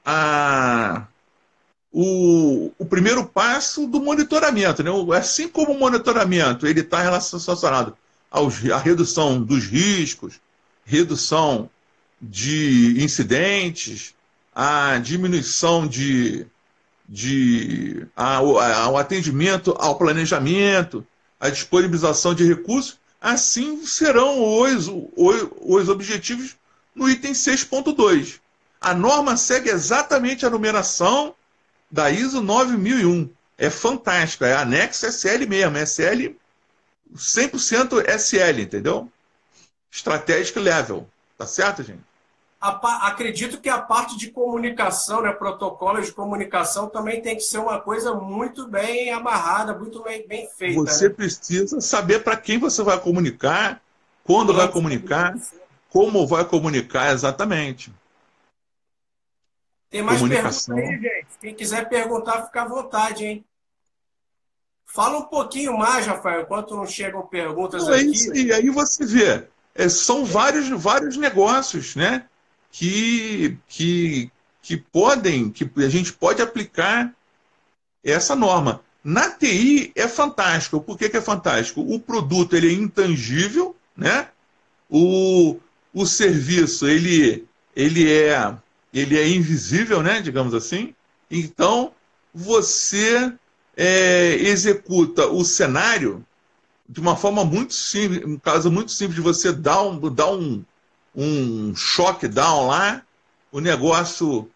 a, 0.05 1.07
o, 1.91 2.71
o 2.79 2.85
primeiro 2.85 3.25
passo 3.25 3.87
do 3.87 4.01
monitoramento. 4.01 4.83
Né? 4.83 4.91
Assim 5.17 5.49
como 5.49 5.73
o 5.73 5.79
monitoramento 5.79 6.67
ele 6.67 6.81
está 6.81 7.01
relacionado 7.03 7.97
aos, 8.31 8.65
à 8.71 8.79
redução 8.79 9.43
dos 9.43 9.65
riscos, 9.65 10.41
redução 10.85 11.71
de 12.21 13.03
incidentes, 13.03 14.15
a 14.55 14.99
diminuição 14.99 15.87
de, 15.87 16.47
de 17.09 18.07
a, 18.17 18.37
a, 18.39 18.83
ao 18.83 18.97
atendimento 18.99 19.75
ao 19.79 19.97
planejamento, 19.97 21.07
a 21.41 21.49
disponibilização 21.49 22.35
de 22.35 22.47
recursos, 22.47 22.99
assim 23.21 23.85
serão 23.87 24.43
os, 24.61 24.89
os, 24.89 25.49
os 25.61 25.89
objetivos 25.89 26.57
no 26.95 27.09
item 27.09 27.33
6.2. 27.33 28.41
A 28.81 28.95
norma 28.95 29.37
segue 29.37 29.71
exatamente 29.71 30.45
a 30.45 30.51
numeração 30.51 31.35
da 31.91 32.11
ISO 32.11 32.41
9001. 32.41 33.31
É 33.57 33.71
fantástica, 33.71 34.47
é 34.47 34.55
anexo 34.55 35.07
SL 35.07 35.47
mesmo, 35.49 35.79
SL 35.79 36.35
100% 37.15 38.09
SL, 38.19 38.61
entendeu? 38.61 39.11
Strategic 39.91 40.59
Level. 40.59 41.09
Tá 41.37 41.47
certo, 41.47 41.83
gente? 41.83 42.03
A, 42.63 43.09
acredito 43.09 43.61
que 43.61 43.69
a 43.69 43.81
parte 43.81 44.17
de 44.17 44.31
comunicação, 44.31 45.21
né, 45.21 45.33
protocolos 45.33 46.07
de 46.07 46.13
comunicação, 46.13 46.89
também 46.89 47.21
tem 47.21 47.35
que 47.35 47.43
ser 47.43 47.59
uma 47.59 47.81
coisa 47.81 48.15
muito 48.15 48.69
bem 48.69 49.11
amarrada, 49.11 49.77
muito 49.77 50.01
bem, 50.01 50.25
bem 50.29 50.49
feita. 50.57 50.81
Você 50.81 51.09
né? 51.09 51.15
precisa 51.15 51.81
saber 51.81 52.23
para 52.23 52.37
quem 52.37 52.59
você 52.59 52.81
vai 52.85 53.01
comunicar, 53.01 53.83
quando 54.23 54.55
vai 54.55 54.71
comunicar, 54.71 55.35
como 55.91 56.25
vai 56.25 56.45
comunicar 56.45 57.13
exatamente. 57.13 57.93
Tem 59.91 60.01
mais 60.01 60.23
perguntas 60.23 60.71
aí, 60.71 61.01
gente? 61.01 61.27
Quem 61.41 61.55
quiser 61.55 61.89
perguntar, 61.89 62.47
fica 62.47 62.63
à 62.63 62.69
vontade, 62.69 63.25
hein? 63.25 63.45
Fala 64.87 65.19
um 65.19 65.25
pouquinho 65.25 65.77
mais, 65.77 66.07
Rafael, 66.07 66.43
enquanto 66.43 66.77
não 66.77 66.87
chegam 66.87 67.27
perguntas 67.27 67.89
não, 67.89 67.93
aqui. 67.93 68.03
É 68.03 68.07
isso, 68.07 68.37
e 68.37 68.53
aí 68.53 68.71
você 68.71 69.05
vê, 69.05 69.49
é, 69.75 69.89
são 69.89 70.25
vários, 70.25 70.69
vários 70.69 71.17
negócios, 71.17 71.97
né? 71.97 72.29
Que, 72.73 73.57
que 73.69 74.33
que 74.63 74.77
podem, 74.77 75.51
que 75.51 75.69
a 75.79 75.89
gente 75.89 76.13
pode 76.13 76.41
aplicar 76.41 77.13
essa 78.03 78.37
norma. 78.37 78.81
Na 79.03 79.29
TI 79.31 79.93
é 79.97 80.07
fantástico. 80.07 80.81
Por 80.81 80.97
que, 80.97 81.09
que 81.09 81.17
é 81.17 81.21
fantástico? 81.21 81.81
O 81.81 81.99
produto 81.99 82.55
ele 82.55 82.69
é 82.69 82.73
intangível, 82.73 83.75
né? 83.97 84.29
O, 84.89 85.59
o 85.93 86.07
serviço 86.07 86.87
ele, 86.87 87.45
ele, 87.75 88.11
é, 88.11 88.57
ele 88.95 89.19
é 89.19 89.29
invisível, 89.29 90.01
né? 90.01 90.21
digamos 90.21 90.55
assim. 90.55 90.95
Então, 91.29 91.93
você 92.33 93.33
é, 93.77 94.35
executa 94.35 95.27
o 95.27 95.45
cenário 95.45 96.25
de 96.89 97.01
uma 97.01 97.17
forma 97.17 97.45
muito 97.45 97.75
simples, 97.75 98.25
um 98.25 98.39
caso 98.39 98.71
muito 98.71 98.93
simples 98.93 99.17
de 99.17 99.23
você 99.23 99.51
dar 99.51 99.83
um, 99.83 99.99
dar 100.15 100.31
um, 100.31 100.63
um 101.15 101.75
choque 101.75 102.27
down 102.27 102.69
lá, 102.69 103.03
o 103.51 103.61
negócio 103.61 104.51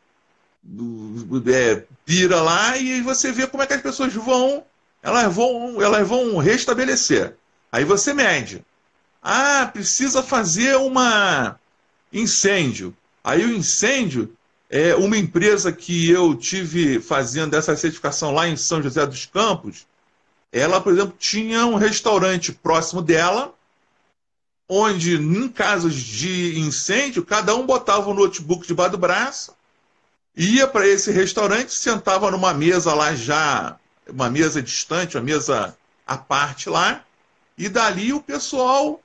é, 1.53 1.85
pira 2.05 2.41
lá 2.41 2.77
e 2.77 3.01
você 3.03 3.31
vê 3.31 3.47
como 3.47 3.63
é 3.63 3.67
que 3.67 3.75
as 3.75 3.83
pessoas 3.83 4.13
vão, 4.15 4.65
elas 5.03 5.33
vão, 5.35 5.81
elas 5.81 6.07
vão 6.07 6.37
restabelecer. 6.39 7.37
Aí 7.71 7.85
você 7.85 8.13
mede. 8.13 8.65
Ah, 9.23 9.69
precisa 9.73 10.23
fazer 10.23 10.77
uma 10.77 11.59
incêndio. 12.13 12.97
Aí 13.23 13.45
o 13.45 13.55
incêndio 13.55 14.33
é 14.71 14.95
uma 14.95 15.17
empresa 15.17 15.73
que 15.73 16.09
eu 16.11 16.35
tive 16.35 17.01
fazendo 17.01 17.55
essa 17.55 17.77
certificação 17.77 18.33
lá 18.33 18.49
em 18.49 18.57
São 18.57 18.83
José 18.83 19.05
dos 19.07 19.27
Campos. 19.27 19.87
Ela, 20.53 20.81
por 20.81 20.93
exemplo, 20.93 21.15
tinha 21.19 21.67
um 21.67 21.75
restaurante 21.75 22.53
próximo 22.53 23.03
dela, 23.03 23.53
onde, 24.69 25.17
em 25.17 25.49
casos 25.49 25.95
de 25.95 26.59
incêndio, 26.59 27.25
cada 27.25 27.55
um 27.55 27.65
botava 27.65 28.09
o 28.11 28.15
notebook 28.15 28.67
debaixo 28.67 28.93
do 28.93 28.99
braço 28.99 29.57
ia 30.37 30.67
para 30.67 30.87
esse 30.87 31.11
restaurante, 31.11 31.73
sentava 31.73 32.31
numa 32.31 32.53
mesa 32.53 32.93
lá 32.93 33.15
já, 33.15 33.77
uma 34.09 34.29
mesa 34.29 34.61
distante, 34.61 35.17
uma 35.17 35.25
mesa 35.25 35.77
à 36.07 36.19
parte 36.19 36.69
lá, 36.69 37.03
e 37.57 37.69
dali 37.69 38.13
o 38.13 38.21
pessoal 38.21 39.01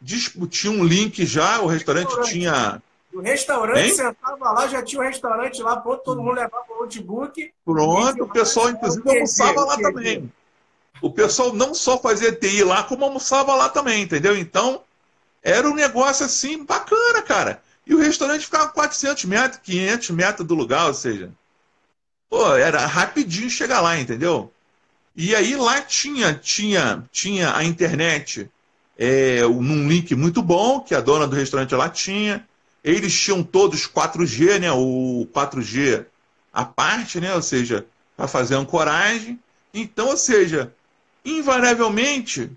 discutia 0.00 0.70
um 0.70 0.84
link 0.84 1.24
já, 1.24 1.60
o 1.60 1.66
restaurante, 1.66 2.06
restaurante. 2.06 2.32
tinha. 2.32 2.82
O 3.14 3.20
restaurante 3.20 3.90
hein? 3.90 3.94
sentava 3.94 4.50
lá, 4.50 4.66
já 4.66 4.82
tinha 4.82 5.00
um 5.00 5.04
restaurante 5.04 5.62
lá, 5.62 5.76
pronto, 5.76 6.02
todo 6.02 6.20
mundo 6.20 6.34
levava 6.34 6.64
o 6.70 6.82
notebook. 6.82 7.52
Pronto, 7.64 8.24
o 8.24 8.28
pessoal, 8.28 8.70
inclusive, 8.70 9.08
almoçava 9.08 9.64
lá 9.64 9.76
também. 9.76 10.32
O 11.00 11.10
pessoal 11.10 11.52
não 11.52 11.74
só 11.74 11.98
fazia 11.98 12.32
TI 12.32 12.64
lá, 12.64 12.82
como 12.82 13.04
almoçava 13.04 13.54
lá 13.54 13.68
também, 13.68 14.02
entendeu? 14.02 14.36
Então, 14.36 14.82
era 15.42 15.68
um 15.68 15.74
negócio 15.74 16.24
assim 16.24 16.64
bacana, 16.64 17.22
cara. 17.22 17.62
E 17.86 17.94
o 17.94 17.98
restaurante 17.98 18.44
ficava 18.44 18.68
400 18.68 19.24
metros, 19.24 19.60
500 19.62 20.10
metros 20.10 20.46
do 20.46 20.54
lugar, 20.54 20.86
ou 20.86 20.94
seja, 20.94 21.30
pô, 22.30 22.54
era 22.54 22.86
rapidinho 22.86 23.50
chegar 23.50 23.80
lá, 23.80 23.98
entendeu? 23.98 24.52
E 25.14 25.34
aí 25.34 25.56
lá 25.56 25.82
tinha, 25.82 26.32
tinha, 26.34 27.04
tinha 27.10 27.54
a 27.54 27.64
internet 27.64 28.48
é, 28.96 29.42
num 29.42 29.88
link 29.88 30.14
muito 30.14 30.40
bom, 30.40 30.80
que 30.80 30.94
a 30.94 31.00
dona 31.00 31.26
do 31.26 31.36
restaurante 31.36 31.74
lá 31.74 31.88
tinha. 31.88 32.46
Eles 32.84 33.12
tinham 33.18 33.42
todos 33.42 33.86
4G, 33.86 34.60
né? 34.60 34.72
O 34.72 35.26
4G 35.32 36.06
à 36.52 36.64
parte, 36.64 37.20
né? 37.20 37.34
Ou 37.34 37.42
seja, 37.42 37.86
para 38.16 38.28
fazer 38.28 38.54
ancoragem. 38.54 39.38
Então, 39.74 40.08
ou 40.08 40.16
seja, 40.16 40.72
invariavelmente, 41.24 42.50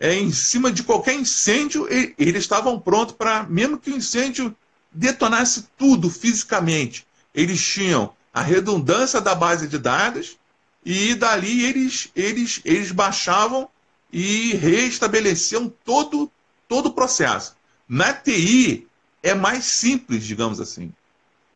é, 0.00 0.14
em 0.14 0.32
cima 0.32 0.70
de 0.70 0.84
qualquer 0.84 1.14
incêndio, 1.14 1.88
eles 1.90 2.42
estavam 2.42 2.78
prontos 2.78 3.14
para, 3.16 3.42
mesmo 3.44 3.78
que 3.78 3.90
o 3.90 3.96
incêndio 3.96 4.54
detonasse 4.92 5.68
tudo 5.76 6.08
fisicamente. 6.08 7.06
Eles 7.34 7.60
tinham 7.60 8.12
a 8.32 8.40
redundância 8.40 9.20
da 9.20 9.34
base 9.34 9.66
de 9.66 9.78
dados 9.78 10.36
e 10.84 11.14
dali 11.14 11.64
eles, 11.64 12.10
eles, 12.14 12.60
eles 12.64 12.92
baixavam 12.92 13.68
e 14.12 14.54
restabeleciam 14.54 15.72
todo, 15.84 16.30
todo 16.68 16.86
o 16.86 16.94
processo. 16.94 17.56
Na 17.88 18.12
TI 18.12 18.86
é 19.22 19.34
mais 19.34 19.64
simples, 19.64 20.24
digamos 20.24 20.60
assim. 20.60 20.92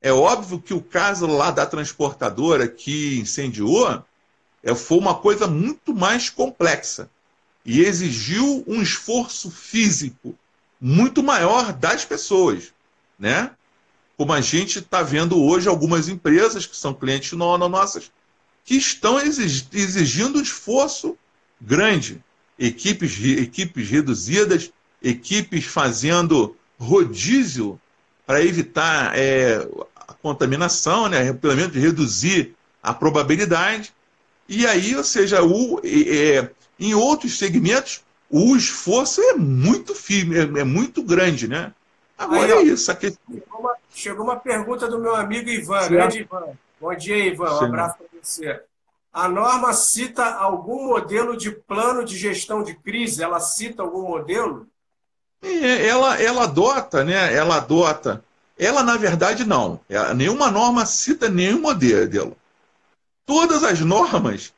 É 0.01 0.13
óbvio 0.13 0.61
que 0.61 0.75
o 0.75 0.83
caso 0.83 1.27
lá 1.27 1.53
da 1.53 1.65
transportadora 1.65 2.67
que 2.67 3.21
incendiou 3.21 4.05
é, 4.65 4.75
foi 4.75 4.99
uma 4.99 5.15
coisa 5.15 5.47
muito 5.47 5.95
mais 5.95 6.29
complexa 6.29 7.09
e 7.65 7.81
exigiu 7.85 8.65
um 8.67 8.83
esforço 8.83 9.51
físico 9.51 10.37
muito 10.81 11.23
maior 11.23 11.73
das 11.73 12.05
pessoas 12.05 12.73
né? 13.23 13.53
Como 14.17 14.33
a 14.33 14.41
gente 14.41 14.81
está 14.81 15.01
vendo 15.01 15.41
hoje 15.41 15.69
algumas 15.69 16.09
empresas 16.09 16.67
que 16.67 16.77
são 16.77 16.93
clientes 16.93 17.33
nossas 17.33 18.11
que 18.65 18.75
estão 18.75 19.19
exigindo 19.21 20.39
um 20.39 20.43
esforço 20.43 21.17
grande. 21.61 22.23
Equipes, 22.59 23.17
equipes 23.39 23.89
reduzidas, 23.89 24.73
equipes 25.01 25.65
fazendo 25.65 26.57
rodízio 26.79 27.81
para 28.27 28.45
evitar 28.45 29.17
é, 29.17 29.67
a 29.97 30.13
contaminação, 30.15 31.09
né? 31.09 31.33
pelo 31.33 31.57
menos 31.57 31.75
reduzir 31.75 32.55
a 32.83 32.93
probabilidade. 32.93 33.93
E 34.49 34.67
aí, 34.67 34.95
ou 34.97 35.05
seja, 35.05 35.43
o, 35.43 35.81
é, 35.85 36.51
em 36.83 36.95
outros 36.95 37.39
segmentos, 37.39 38.03
o 38.29 38.57
esforço 38.57 39.21
é 39.21 39.35
muito 39.35 39.95
firme, 39.95 40.37
é, 40.37 40.61
é 40.61 40.65
muito 40.65 41.03
grande, 41.03 41.47
né? 41.47 41.73
Agora 42.19 42.45
Aí, 42.45 42.53
é 42.53 42.63
isso. 42.63 42.91
Aqui... 42.91 43.17
Chegou, 43.29 43.61
uma, 43.61 43.75
chegou 43.91 44.25
uma 44.25 44.37
pergunta 44.37 44.89
do 44.89 44.99
meu 44.99 45.15
amigo 45.15 45.49
Ivan. 45.49 45.89
Grande 45.89 46.21
Ivan. 46.21 46.57
Bom 46.81 46.95
dia, 46.95 47.27
Ivan. 47.27 47.61
Um 47.61 47.65
abraço 47.65 47.97
para 47.99 48.07
você. 48.21 48.61
A 49.13 49.29
norma 49.29 49.73
cita 49.75 50.25
algum 50.25 50.87
modelo 50.87 51.37
de 51.37 51.51
plano 51.51 52.05
de 52.05 52.17
gestão 52.17 52.63
de 52.63 52.75
crise? 52.75 53.23
Ela 53.23 53.41
cita 53.41 53.83
algum 53.83 54.09
modelo? 54.09 54.67
É, 55.43 55.87
ela, 55.87 56.21
ela 56.21 56.45
adota, 56.45 57.05
né? 57.05 57.35
Ela 57.35 57.57
adota. 57.57 58.25
Ela, 58.59 58.83
na 58.83 58.97
verdade, 58.97 59.45
não. 59.45 59.81
Ela, 59.89 60.15
nenhuma 60.15 60.51
norma 60.51 60.87
cita 60.87 61.29
nenhum 61.29 61.61
modelo. 61.61 62.37
Todas 63.27 63.63
as 63.63 63.81
normas, 63.81 64.53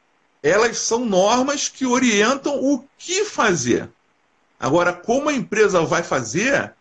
elas 0.44 0.78
são 0.78 1.04
normas 1.06 1.68
que 1.70 1.84
orientam 1.86 2.62
o 2.62 2.84
que 2.98 3.24
fazer. 3.24 3.88
Agora, 4.60 4.92
como 4.92 5.30
a 5.30 5.32
empresa 5.32 5.80
vai 5.80 6.02
fazer, 6.02 6.74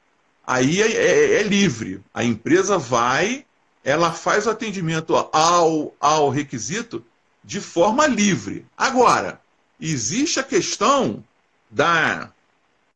aí 0.45 0.81
é, 0.81 0.91
é, 0.91 1.35
é, 1.35 1.43
livre. 1.43 2.03
A 2.13 2.25
empresa 2.25 2.77
vai, 2.77 3.45
ela 3.81 4.11
faz 4.11 4.45
o 4.45 4.49
atendimento 4.49 5.15
ao, 5.15 5.95
ao 5.97 6.29
requisito 6.29 7.05
de 7.41 7.61
forma 7.61 8.05
livre. 8.05 8.65
Agora, 8.77 9.39
existe 9.79 10.41
a 10.41 10.43
questão 10.43 11.23
da, 11.71 12.33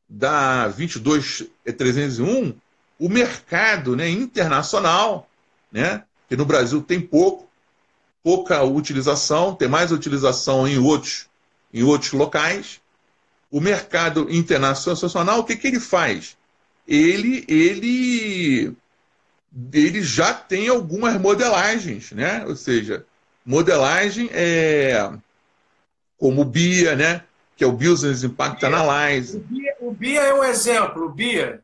da 0.10 0.68
22301, 0.68 2.54
o 3.00 3.08
mercado 3.08 3.96
né, 3.96 4.10
internacional, 4.10 5.30
né, 5.72 6.04
que 6.28 6.36
no 6.36 6.44
Brasil 6.44 6.82
tem 6.82 7.00
pouco, 7.00 7.47
pouca 8.24 8.64
utilização, 8.64 9.56
tem 9.56 9.68
mais 9.68 9.92
utilização 9.92 10.68
em 10.68 10.78
outros, 10.78 11.28
em 11.74 11.84
outros 11.84 12.12
locais. 12.12 12.82
O 13.50 13.62
mercado 13.62 14.28
internacional, 14.30 15.40
o 15.40 15.44
que, 15.44 15.56
que 15.56 15.68
ele 15.68 15.80
faz? 15.80 16.38
ele, 16.88 17.44
ele, 17.48 18.74
ele 19.74 20.02
já 20.02 20.34
tem 20.34 20.70
algumas 20.70 21.20
modelagens, 21.20 22.12
né? 22.12 22.46
Ou 22.48 22.56
seja, 22.56 23.06
modelagem 23.46 24.30
é 24.32 25.12
como 26.18 26.42
o 26.42 26.46
BIA, 26.46 26.96
né? 26.96 27.24
Que 27.58 27.64
é 27.64 27.68
o 27.68 27.74
Business 27.74 28.24
Impact 28.24 28.66
Analysis. 28.66 29.36
O 29.36 29.40
BIA, 29.40 29.76
o 29.82 29.92
BIA 29.92 30.22
é 30.22 30.34
um 30.34 30.44
exemplo, 30.44 31.06
o 31.06 31.10
BIA. 31.10 31.60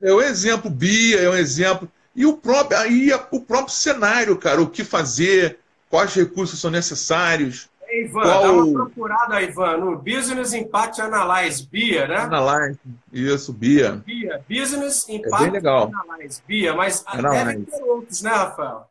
É 0.00 0.12
um 0.12 0.20
exemplo, 0.20 0.70
BIA 0.70 1.20
é 1.20 1.30
um 1.30 1.34
exemplo. 1.34 1.90
E 2.14 2.26
o 2.26 2.36
próprio, 2.36 2.78
aí 2.78 3.10
o 3.30 3.40
próprio 3.40 3.74
cenário, 3.74 4.36
cara, 4.36 4.60
o 4.60 4.68
que 4.68 4.84
fazer, 4.84 5.58
quais 5.92 6.14
recursos 6.14 6.58
são 6.58 6.70
necessários, 6.70 7.68
Ivan, 7.92 8.22
Qual... 8.22 8.42
dá 8.42 8.52
uma 8.52 8.72
procurada, 8.72 9.42
Ivan, 9.42 9.76
no 9.76 9.98
Business 9.98 10.54
Impact 10.54 11.02
Analyze, 11.02 11.68
BIA, 11.70 12.08
né? 12.08 12.16
Analyze, 12.16 12.78
isso, 13.12 13.52
BIA. 13.52 14.02
BIA, 14.06 14.42
Business 14.48 15.06
Impact 15.06 15.34
é 15.34 15.38
bem 15.38 15.50
legal. 15.50 15.92
Analyze, 15.94 16.42
BIA, 16.48 16.74
mas 16.74 17.04
Analyze. 17.06 17.44
devem 17.44 17.64
ter 17.64 17.82
outros, 17.82 18.22
né, 18.22 18.30
Rafael? 18.30 18.88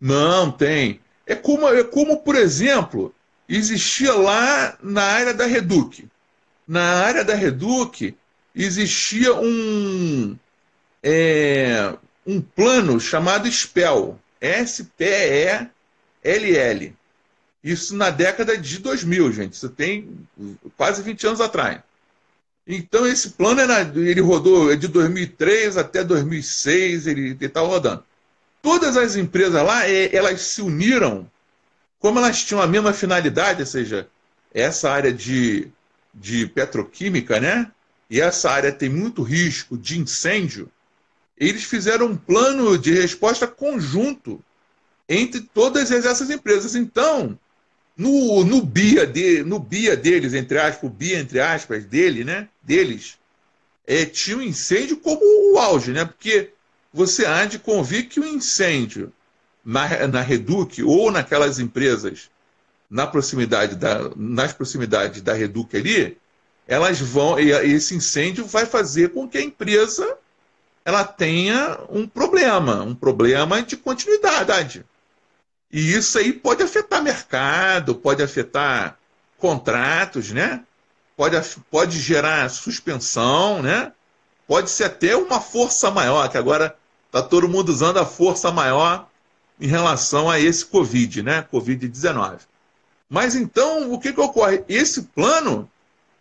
Não, 0.00 0.50
tem. 0.50 1.00
É 1.24 1.36
como, 1.36 1.68
é 1.68 1.84
como, 1.84 2.18
por 2.18 2.34
exemplo, 2.34 3.14
existia 3.48 4.12
lá 4.12 4.76
na 4.82 5.04
área 5.04 5.32
da 5.32 5.46
Reduc. 5.46 6.04
Na 6.66 7.04
área 7.04 7.24
da 7.24 7.36
Reduc 7.36 8.16
existia 8.56 9.32
um, 9.36 10.36
é, 11.00 11.94
um 12.26 12.40
plano 12.40 12.98
chamado 12.98 13.46
SPEL, 13.48 14.18
S-P-E-L-L. 16.22 16.94
Isso 17.62 17.96
na 17.96 18.10
década 18.10 18.56
de 18.56 18.78
2000, 18.78 19.32
gente. 19.32 19.52
Isso 19.54 19.68
tem 19.68 20.08
quase 20.76 21.02
20 21.02 21.26
anos 21.26 21.40
atrás. 21.40 21.80
Então, 22.66 23.06
esse 23.06 23.30
plano 23.30 23.60
era, 23.60 23.80
ele 23.80 24.20
rodou 24.20 24.74
de 24.76 24.88
2003 24.88 25.76
até 25.76 26.04
2006, 26.04 27.06
ele 27.06 27.36
estava 27.40 27.66
rodando. 27.66 28.04
todas 28.60 28.96
as 28.96 29.16
empresas 29.16 29.62
lá, 29.62 29.88
é, 29.88 30.14
elas 30.14 30.42
se 30.42 30.60
uniram, 30.60 31.30
como 31.98 32.18
elas 32.18 32.44
tinham 32.44 32.60
a 32.60 32.66
mesma 32.66 32.92
finalidade, 32.92 33.60
ou 33.62 33.66
seja, 33.66 34.08
essa 34.52 34.90
área 34.90 35.12
de, 35.12 35.68
de 36.14 36.46
petroquímica, 36.46 37.40
né? 37.40 37.70
E 38.10 38.20
essa 38.20 38.50
área 38.50 38.72
tem 38.72 38.88
muito 38.88 39.22
risco 39.22 39.76
de 39.76 39.98
incêndio. 39.98 40.70
Eles 41.38 41.64
fizeram 41.64 42.06
um 42.06 42.16
plano 42.16 42.76
de 42.76 42.92
resposta 42.92 43.46
conjunto 43.46 44.42
entre 45.08 45.40
todas 45.40 45.90
essas 45.90 46.30
empresas. 46.30 46.74
Então, 46.74 47.38
no, 47.96 48.44
no, 48.44 48.62
BIA, 48.62 49.06
de, 49.06 49.42
no 49.42 49.58
BIA 49.58 49.96
deles, 49.96 50.34
entre 50.34 50.58
aspas, 50.58 50.88
o 50.88 50.92
BIA, 50.92 51.18
entre 51.18 51.40
aspas, 51.40 51.84
dele, 51.84 52.24
né? 52.24 52.48
Deles, 52.62 53.18
é, 53.86 54.04
tinha 54.04 54.36
um 54.36 54.42
incêndio 54.42 54.98
como 54.98 55.20
o 55.22 55.58
auge, 55.58 55.92
né? 55.92 56.04
Porque 56.04 56.50
você 56.92 57.24
há 57.24 57.44
de 57.44 57.58
convir 57.58 58.08
que 58.08 58.20
o 58.20 58.26
incêndio 58.26 59.12
na, 59.64 60.06
na 60.06 60.20
Reduc 60.20 60.82
ou 60.82 61.10
naquelas 61.10 61.58
empresas 61.58 62.30
na 62.90 63.06
proximidade 63.06 63.76
da, 63.76 64.10
nas 64.16 64.52
proximidades 64.52 65.20
da 65.20 65.34
Reduc 65.34 65.76
ali, 65.76 66.16
elas 66.66 67.00
vão, 67.00 67.38
esse 67.38 67.94
incêndio 67.94 68.46
vai 68.46 68.64
fazer 68.66 69.10
com 69.10 69.28
que 69.28 69.38
a 69.38 69.42
empresa 69.42 70.16
ela 70.84 71.04
tenha 71.04 71.78
um 71.90 72.06
problema, 72.06 72.82
um 72.82 72.94
problema 72.94 73.62
de 73.62 73.76
continuidade. 73.76 74.84
E 75.70 75.92
isso 75.94 76.18
aí 76.18 76.32
pode 76.32 76.62
afetar 76.62 77.02
mercado, 77.02 77.94
pode 77.94 78.22
afetar 78.22 78.98
contratos, 79.36 80.30
né? 80.30 80.64
Pode, 81.16 81.36
pode 81.70 81.98
gerar 81.98 82.48
suspensão, 82.48 83.62
né? 83.62 83.92
Pode 84.46 84.70
ser 84.70 84.84
até 84.84 85.16
uma 85.16 85.40
força 85.40 85.90
maior, 85.90 86.28
que 86.30 86.38
agora 86.38 86.76
está 87.06 87.22
todo 87.22 87.48
mundo 87.48 87.68
usando 87.68 87.98
a 87.98 88.06
força 88.06 88.50
maior 88.50 89.08
em 89.60 89.66
relação 89.66 90.30
a 90.30 90.38
esse 90.38 90.64
Covid, 90.64 91.22
né? 91.22 91.46
Covid-19. 91.52 92.38
Mas 93.08 93.34
então, 93.34 93.92
o 93.92 93.98
que, 93.98 94.12
que 94.12 94.20
ocorre? 94.20 94.64
Esse 94.68 95.02
plano, 95.02 95.70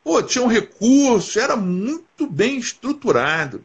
pô, 0.04 0.22
tinha 0.24 0.44
um 0.44 0.48
recurso, 0.48 1.40
era 1.40 1.56
muito 1.56 2.28
bem 2.28 2.58
estruturado. 2.58 3.64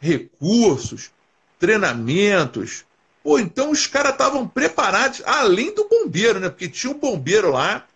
Recursos, 0.00 1.10
treinamentos. 1.58 2.84
Pô, 3.24 3.38
então 3.38 3.70
os 3.70 3.86
caras 3.86 4.12
estavam 4.12 4.46
preparados, 4.46 5.22
além 5.24 5.74
do 5.74 5.88
bombeiro, 5.88 6.38
né? 6.38 6.50
Porque 6.50 6.68
tinha 6.68 6.92
um 6.92 6.98
bombeiro 6.98 7.50
lá, 7.50 7.86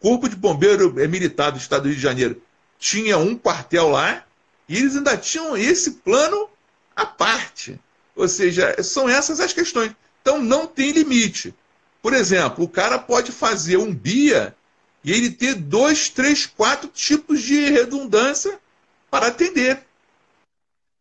Corpo 0.00 0.26
de 0.26 0.34
Bombeiro 0.34 0.98
é 0.98 1.06
Militar 1.06 1.52
do 1.52 1.58
Estado 1.58 1.82
do 1.82 1.88
Rio 1.88 1.96
de 1.96 2.02
Janeiro, 2.02 2.42
tinha 2.78 3.18
um 3.18 3.36
quartel 3.36 3.90
lá, 3.90 4.24
e 4.66 4.78
eles 4.78 4.96
ainda 4.96 5.18
tinham 5.18 5.54
esse 5.54 5.90
plano 5.90 6.48
à 6.96 7.04
parte. 7.04 7.78
Ou 8.16 8.26
seja, 8.26 8.82
são 8.82 9.06
essas 9.06 9.38
as 9.38 9.52
questões. 9.52 9.92
Então 10.22 10.42
não 10.42 10.66
tem 10.66 10.92
limite. 10.92 11.54
Por 12.00 12.14
exemplo, 12.14 12.64
o 12.64 12.68
cara 12.68 12.98
pode 12.98 13.32
fazer 13.32 13.76
um 13.76 13.94
BIA 13.94 14.56
e 15.04 15.12
ele 15.12 15.30
ter 15.30 15.56
dois, 15.56 16.08
três, 16.08 16.46
quatro 16.46 16.88
tipos 16.88 17.42
de 17.42 17.68
redundância 17.68 18.58
para 19.10 19.26
atender. 19.26 19.84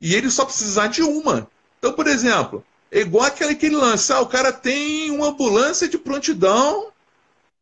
E 0.01 0.13
ele 0.15 0.29
só 0.29 0.43
precisar 0.43 0.87
de 0.87 1.01
uma. 1.01 1.49
Então, 1.77 1.93
por 1.93 2.07
exemplo, 2.07 2.65
é 2.91 2.99
igual 2.99 3.25
aquele 3.25 3.55
que 3.55 3.67
ele 3.67 3.75
lança. 3.75 4.15
Ah, 4.15 4.21
o 4.21 4.27
cara 4.27 4.51
tem 4.51 5.11
uma 5.11 5.27
ambulância 5.27 5.87
de 5.87 5.97
prontidão 5.97 6.91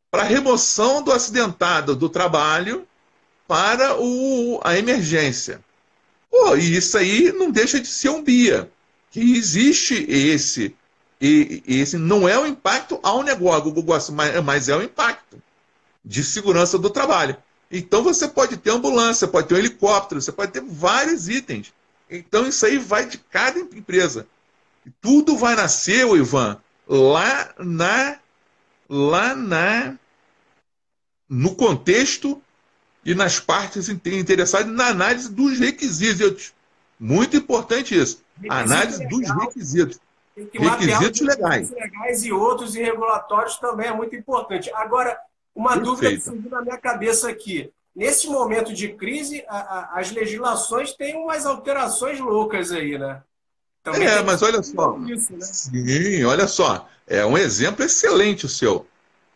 para 0.09 0.23
remoção 0.23 1.03
do 1.03 1.11
acidentado 1.11 1.95
do 1.95 2.09
trabalho 2.09 2.87
para 3.47 3.99
o, 3.99 4.59
a 4.63 4.77
emergência. 4.77 5.61
Pô, 6.29 6.55
e 6.55 6.75
isso 6.75 6.97
aí 6.97 7.31
não 7.31 7.51
deixa 7.51 7.79
de 7.79 7.87
ser 7.87 8.09
um 8.09 8.23
BIA. 8.23 8.69
Que 9.11 9.37
existe 9.37 10.05
esse 10.09 10.75
e, 11.19 11.63
esse 11.67 11.97
não 11.97 12.27
é 12.27 12.37
o 12.37 12.45
impacto 12.45 12.99
ao 13.01 13.23
negócio, 13.23 14.13
mas 14.43 14.69
é 14.69 14.75
o 14.75 14.83
impacto 14.83 15.41
de 16.05 16.23
segurança 16.23 16.77
do 16.77 16.89
trabalho. 16.89 17.35
Então 17.71 18.03
você 18.03 18.27
pode 18.27 18.57
ter 18.57 18.69
ambulância, 18.69 19.27
pode 19.27 19.47
ter 19.47 19.55
um 19.55 19.57
helicóptero, 19.57 20.21
você 20.21 20.31
pode 20.31 20.51
ter 20.51 20.61
vários 20.61 21.27
itens. 21.27 21.73
Então 22.09 22.47
isso 22.47 22.65
aí 22.65 22.77
vai 22.77 23.05
de 23.05 23.17
cada 23.17 23.59
empresa. 23.59 24.27
Tudo 25.01 25.37
vai 25.37 25.55
nascer, 25.55 26.05
o 26.05 26.15
Ivan, 26.15 26.59
lá 26.87 27.53
na 27.57 28.19
lá 28.89 29.35
na 29.35 29.97
no 31.29 31.55
contexto 31.55 32.41
e 33.03 33.13
nas 33.13 33.39
partes 33.39 33.89
interessadas 33.89 34.71
na 34.71 34.87
análise 34.87 35.31
dos 35.31 35.59
requisitos. 35.59 36.53
Muito 36.99 37.37
importante 37.37 37.97
isso. 37.97 38.23
Análise 38.49 39.05
dos 39.07 39.29
requisitos. 39.29 39.99
Tem 40.35 40.45
que 40.45 40.59
requisitos 40.59 41.21
legais. 41.21 41.69
legais 41.71 42.23
e 42.23 42.31
outros 42.31 42.75
irregulatórios 42.75 43.57
também 43.57 43.87
é 43.87 43.93
muito 43.93 44.15
importante. 44.15 44.71
Agora, 44.73 45.17
uma 45.55 45.73
Perfeito. 45.73 45.89
dúvida 45.89 46.15
que 46.15 46.21
surgiu 46.21 46.51
na 46.51 46.61
minha 46.61 46.77
cabeça 46.77 47.29
aqui. 47.29 47.71
Nesse 47.95 48.27
momento 48.27 48.73
de 48.73 48.89
crise, 48.89 49.43
a, 49.47 49.57
a, 49.57 49.99
as 49.99 50.11
legislações 50.11 50.93
têm 50.93 51.15
umas 51.15 51.47
alterações 51.47 52.19
loucas 52.19 52.71
aí, 52.71 52.97
né? 52.97 53.23
Também 53.91 54.07
é, 54.07 54.23
mas 54.23 54.41
olha 54.41 54.61
só. 54.63 54.97
Isso, 55.07 55.33
né? 55.33 55.41
Sim, 55.41 56.23
olha 56.23 56.47
só. 56.47 56.87
É 57.05 57.25
um 57.25 57.37
exemplo 57.37 57.83
excelente 57.85 58.45
o 58.45 58.49
seu. 58.49 58.85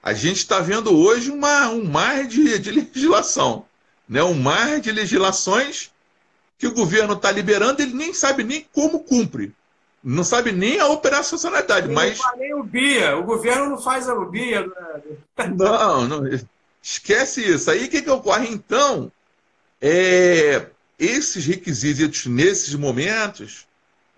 A 0.04 0.14
gente 0.14 0.38
está 0.38 0.60
vendo 0.60 0.96
hoje 0.96 1.32
uma, 1.32 1.70
um 1.70 1.86
mar 1.86 2.26
de, 2.26 2.60
de 2.60 2.72
legislação. 2.72 3.66
Né? 4.08 4.24
Um 4.24 4.34
mar 4.34 4.80
de 4.80 4.92
legislações 4.92 5.92
que 6.58 6.68
o 6.68 6.74
governo 6.74 7.14
está 7.14 7.32
liberando, 7.32 7.82
ele 7.82 7.94
nem 7.94 8.14
sabe 8.14 8.44
nem 8.44 8.66
como 8.74 9.00
cumpre 9.00 9.54
não 10.04 10.24
sabe 10.24 10.52
nem 10.52 10.80
a 10.80 10.88
operacionalidade, 10.88 11.88
Eu 11.88 11.94
mas... 11.94 12.18
Não 12.18 12.38
nem 12.38 12.54
o 12.54 12.64
BIA, 12.64 13.18
o 13.18 13.24
governo 13.24 13.70
não 13.70 13.78
faz 13.78 14.10
a 14.10 14.16
BIA. 14.16 14.66
Né? 14.66 14.74
Não, 15.58 16.08
não, 16.08 16.24
esquece 16.82 17.42
isso. 17.42 17.70
Aí 17.70 17.86
o 17.86 17.90
que, 17.90 18.02
que 18.02 18.10
ocorre 18.10 18.48
então? 18.48 19.12
É, 19.80 20.68
esses 20.98 21.46
requisitos 21.46 22.26
nesses 22.26 22.76
momentos, 22.76 23.68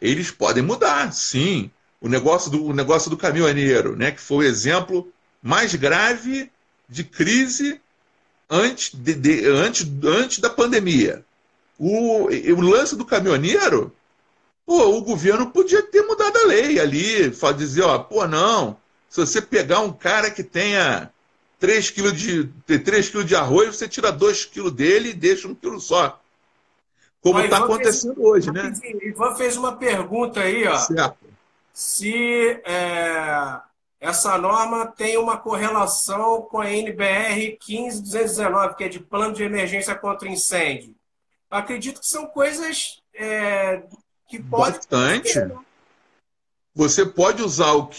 eles 0.10 0.32
podem 0.32 0.64
mudar, 0.64 1.12
sim. 1.14 1.72
O 2.02 2.10
negócio 2.10 2.52
do, 2.52 2.66
o 2.66 2.74
negócio 2.74 3.10
do 3.10 3.18
caminhoneiro, 3.18 3.96
né, 3.96 4.12
que 4.12 4.22
foi 4.22 4.46
o 4.46 4.50
exemplo 4.50 5.12
mais 5.42 5.74
grave 5.76 6.52
de 6.90 7.04
crise 7.04 7.80
antes, 8.50 8.94
de, 8.94 9.14
de, 9.14 9.48
antes, 9.48 9.88
antes 10.04 10.40
da 10.40 10.50
pandemia. 10.50 11.26
O, 11.80 12.28
o 12.28 12.62
lance 12.62 12.96
do 12.96 13.06
caminhoneiro 13.06 13.94
Pô, 14.66 14.98
o 14.98 15.02
governo 15.02 15.52
podia 15.52 15.84
ter 15.84 16.04
mudado 16.04 16.38
a 16.38 16.48
lei 16.48 16.80
ali, 16.80 17.30
dizer, 17.58 17.82
ó, 17.82 18.00
pô, 18.00 18.26
não, 18.26 18.78
se 19.10 19.20
você 19.20 19.42
pegar 19.42 19.82
um 19.82 19.92
cara 19.92 20.32
que 20.32 20.44
tenha 20.44 21.12
3 21.60 21.90
quilos 21.90 22.14
de, 22.14 22.50
3 22.66 23.10
quilos 23.10 23.26
de 23.26 23.36
arroz, 23.36 23.76
você 23.76 23.88
tira 23.88 24.12
2 24.12 24.46
quilos 24.46 24.72
dele 24.72 25.10
e 25.10 25.14
deixa 25.14 25.48
um 25.48 25.56
quilo 25.56 25.80
só. 25.80 26.22
Como 27.24 27.40
está 27.40 27.58
acontecendo 27.60 28.16
fez, 28.16 28.28
hoje, 28.28 28.52
né? 28.52 28.74
Ivan 29.02 29.34
fez 29.36 29.56
uma 29.56 29.78
pergunta 29.78 30.42
aí, 30.42 30.68
ó. 30.68 30.78
Certo. 30.78 31.18
Se 31.74 32.62
é, 32.66 33.60
essa 34.00 34.38
norma 34.38 34.88
tem 34.88 35.18
uma 35.18 35.38
correlação 35.38 36.42
com 36.42 36.60
a 36.60 36.70
NBR 36.70 37.58
15219, 37.58 38.76
que 38.76 38.84
é 38.84 38.90
de 38.90 39.00
Plano 39.00 39.34
de 39.34 39.44
Emergência 39.44 39.96
contra 39.96 40.28
Incêndio. 40.28 40.94
Acredito 41.50 42.02
que 42.02 42.08
são 42.08 42.26
coisas 42.26 43.02
é, 43.16 43.84
que 44.28 44.44
pode 44.44 44.78
Bastante. 44.78 45.40
Você 46.76 47.06
pode 47.06 47.42
usar 47.42 47.72
o, 47.74 47.90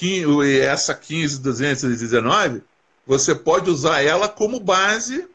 essa 0.43 0.95
15219, 0.95 2.63
você 3.07 3.35
pode 3.35 3.71
usar 3.71 4.03
ela 4.03 4.29
como 4.29 4.61
base 4.61 5.29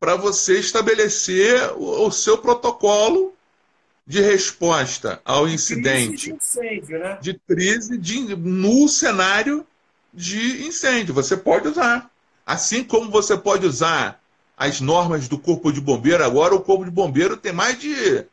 para 0.00 0.16
você 0.16 0.58
estabelecer 0.58 1.72
o, 1.76 2.06
o, 2.06 2.10
seu 2.10 2.38
protocolo 2.38 3.34
de 4.06 4.20
resposta 4.20 5.20
ao 5.24 5.48
incidente 5.48 6.08
crise 6.08 6.26
de, 6.26 6.32
incêndio, 6.32 6.98
né? 6.98 7.18
de 7.20 7.34
crise 7.46 7.98
de, 7.98 8.36
no 8.36 8.88
cenário 8.88 9.66
de 10.12 10.66
incêndio. 10.66 11.14
Você 11.14 11.36
pode 11.36 11.68
usar. 11.68 12.10
Assim 12.46 12.82
como 12.82 13.10
você 13.10 13.36
pode 13.36 13.66
usar 13.66 14.20
as 14.56 14.80
normas 14.80 15.28
do 15.28 15.38
Corpo 15.38 15.72
de 15.72 15.80
Bombeiro, 15.80 16.24
agora 16.24 16.54
o 16.54 16.60
Corpo 16.60 16.84
de 16.84 16.90
Bombeiro 16.90 17.36
tem 17.36 17.52
mais 17.52 17.78
de 17.78 18.24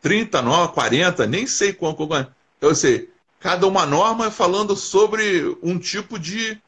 30 0.00 0.42
normas, 0.42 0.74
40, 0.74 1.26
nem 1.26 1.46
sei 1.46 1.72
quanto. 1.72 2.08
Eu 2.60 2.74
sei, 2.74 3.08
cada 3.38 3.66
uma 3.66 3.86
norma 3.86 4.30
falando 4.30 4.76
sobre 4.76 5.56
um 5.62 5.78
tipo 5.78 6.18
de 6.18 6.60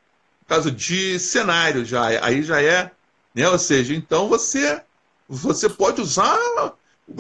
caso 0.46 0.70
de 0.70 1.18
cenário 1.18 1.84
já. 1.84 2.24
Aí 2.24 2.42
já 2.42 2.62
é, 2.62 2.90
né? 3.34 3.48
Ou 3.48 3.58
seja, 3.58 3.94
então 3.94 4.28
você 4.28 4.80
você 5.28 5.68
pode 5.68 6.00
usar. 6.00 6.38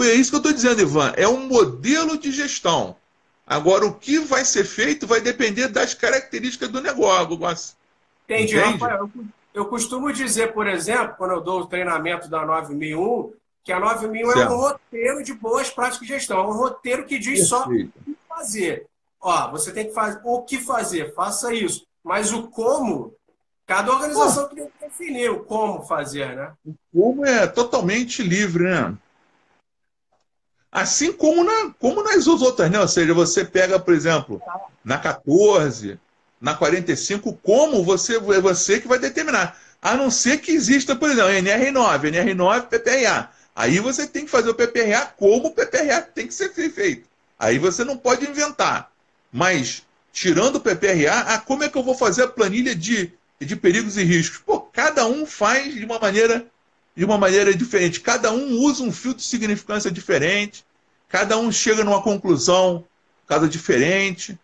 É 0.00 0.14
isso 0.14 0.30
que 0.30 0.36
eu 0.36 0.38
estou 0.38 0.52
dizendo, 0.52 0.80
Ivan. 0.80 1.12
É 1.16 1.28
um 1.28 1.46
modelo 1.46 2.16
de 2.16 2.30
gestão. 2.30 2.96
Agora, 3.46 3.84
o 3.84 3.94
que 3.94 4.18
vai 4.18 4.44
ser 4.44 4.64
feito 4.64 5.06
vai 5.06 5.20
depender 5.20 5.68
das 5.68 5.92
características 5.92 6.70
do 6.70 6.80
negócio. 6.80 7.76
Entendi, 8.24 8.56
Entende? 8.56 8.78
Rafael. 8.78 9.10
Eu 9.52 9.66
costumo 9.66 10.12
dizer, 10.12 10.52
por 10.52 10.66
exemplo, 10.66 11.14
quando 11.16 11.32
eu 11.32 11.40
dou 11.40 11.60
o 11.60 11.66
treinamento 11.66 12.28
da 12.28 12.44
9001, 12.44 13.32
que 13.62 13.72
a 13.72 13.78
9000 13.78 14.26
certo. 14.26 14.40
é 14.40 14.48
um 14.48 14.56
roteiro 14.56 15.22
de 15.22 15.34
boas 15.34 15.70
práticas 15.70 16.06
de 16.06 16.14
gestão, 16.14 16.38
é 16.38 16.42
um 16.42 16.52
roteiro 16.52 17.04
que 17.04 17.18
diz 17.18 17.48
Perfeito. 17.48 17.48
só 17.48 17.64
o 17.64 17.70
que 17.70 18.16
fazer. 18.28 18.86
ó, 19.20 19.50
você 19.50 19.72
tem 19.72 19.86
que 19.86 19.94
fazer 19.94 20.20
o 20.24 20.42
que 20.42 20.58
fazer, 20.58 21.14
faça 21.14 21.54
isso. 21.54 21.86
Mas 22.02 22.32
o 22.32 22.48
como, 22.48 23.14
cada 23.66 23.92
organização 23.92 24.48
tem 24.48 24.66
que 24.66 24.72
definir 24.80 25.30
o 25.30 25.44
como 25.44 25.82
fazer, 25.84 26.34
né? 26.34 26.52
O 26.64 26.74
como 26.92 27.24
é 27.24 27.46
totalmente 27.46 28.22
livre, 28.22 28.64
né? 28.64 28.94
Assim 30.70 31.12
como, 31.12 31.44
na, 31.44 31.72
como 31.78 32.02
nas 32.02 32.26
outras, 32.26 32.70
né? 32.70 32.80
Ou 32.80 32.88
seja, 32.88 33.14
você 33.14 33.44
pega, 33.44 33.78
por 33.78 33.94
exemplo, 33.94 34.42
na 34.84 34.98
14, 34.98 35.98
na 36.40 36.54
45, 36.54 37.32
como 37.42 37.84
você 37.84 38.16
é 38.16 38.40
você 38.40 38.80
que 38.80 38.88
vai 38.88 38.98
determinar. 38.98 39.56
A 39.80 39.96
não 39.96 40.10
ser 40.10 40.38
que 40.38 40.50
exista, 40.50 40.96
por 40.96 41.08
exemplo, 41.10 41.30
NR9, 41.30 42.10
NR9, 42.10 42.66
PPRA. 42.66 43.30
Aí 43.54 43.78
você 43.78 44.06
tem 44.06 44.24
que 44.24 44.30
fazer 44.30 44.50
o 44.50 44.54
PPRA 44.54 45.06
como 45.16 45.48
o 45.48 45.50
PPRA 45.52 46.02
tem 46.02 46.26
que 46.26 46.34
ser 46.34 46.50
feito. 46.50 47.08
Aí 47.38 47.58
você 47.58 47.84
não 47.84 47.96
pode 47.96 48.28
inventar. 48.28 48.90
Mas, 49.32 49.84
tirando 50.12 50.56
o 50.56 50.60
PPRA, 50.60 51.20
ah, 51.26 51.38
como 51.38 51.62
é 51.62 51.68
que 51.68 51.78
eu 51.78 51.82
vou 51.82 51.94
fazer 51.94 52.24
a 52.24 52.28
planilha 52.28 52.74
de, 52.74 53.12
de 53.40 53.56
perigos 53.56 53.96
e 53.96 54.04
riscos? 54.04 54.38
Pô, 54.38 54.60
cada 54.60 55.06
um 55.06 55.26
faz 55.26 55.74
de 55.74 55.84
uma 55.84 55.98
maneira 55.98 56.46
de 56.96 57.04
uma 57.04 57.18
maneira 57.18 57.54
diferente. 57.54 58.00
Cada 58.00 58.32
um 58.32 58.52
usa 58.60 58.82
um 58.82 58.92
filtro 58.92 59.20
de 59.20 59.26
significância 59.28 59.90
diferente. 59.90 60.64
Cada 61.08 61.36
um 61.36 61.50
chega 61.50 61.84
numa 61.84 62.02
conclusão, 62.02 62.84
caso 63.26 63.48
diferente. 63.48 64.38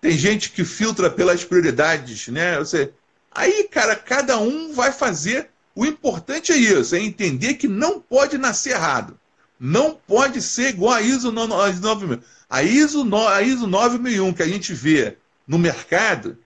Tem 0.00 0.12
gente 0.12 0.50
que 0.50 0.64
filtra 0.64 1.08
pelas 1.08 1.44
prioridades, 1.44 2.28
né? 2.28 2.58
Você, 2.58 2.92
aí, 3.30 3.68
cara, 3.70 3.94
cada 3.94 4.38
um 4.38 4.72
vai 4.72 4.90
fazer. 4.92 5.50
O 5.74 5.86
importante 5.86 6.52
é 6.52 6.56
isso, 6.56 6.94
é 6.94 6.98
entender 6.98 7.54
que 7.54 7.68
não 7.68 8.00
pode 8.00 8.36
nascer 8.36 8.70
errado. 8.70 9.18
Não 9.58 9.94
pode 9.94 10.42
ser 10.42 10.70
igual 10.70 10.92
a 10.92 11.02
ISO 11.02 11.30
9000. 11.30 12.20
A 12.50 12.62
ISO, 12.62 13.16
a 13.28 13.42
ISO 13.42 13.66
9001 13.66 14.32
que 14.34 14.42
a 14.42 14.48
gente 14.48 14.74
vê 14.74 15.16
no 15.46 15.56
mercado 15.56 16.36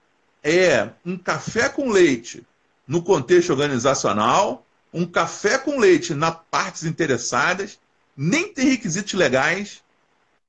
é 0.46 0.90
um 1.04 1.18
café 1.18 1.68
com 1.68 1.90
leite 1.90 2.46
no 2.86 3.02
contexto 3.02 3.50
organizacional, 3.50 4.64
um 4.94 5.04
café 5.04 5.58
com 5.58 5.78
leite 5.78 6.14
nas 6.14 6.36
partes 6.48 6.84
interessadas, 6.84 7.80
nem 8.16 8.52
tem 8.52 8.68
requisitos 8.68 9.12
legais, 9.14 9.82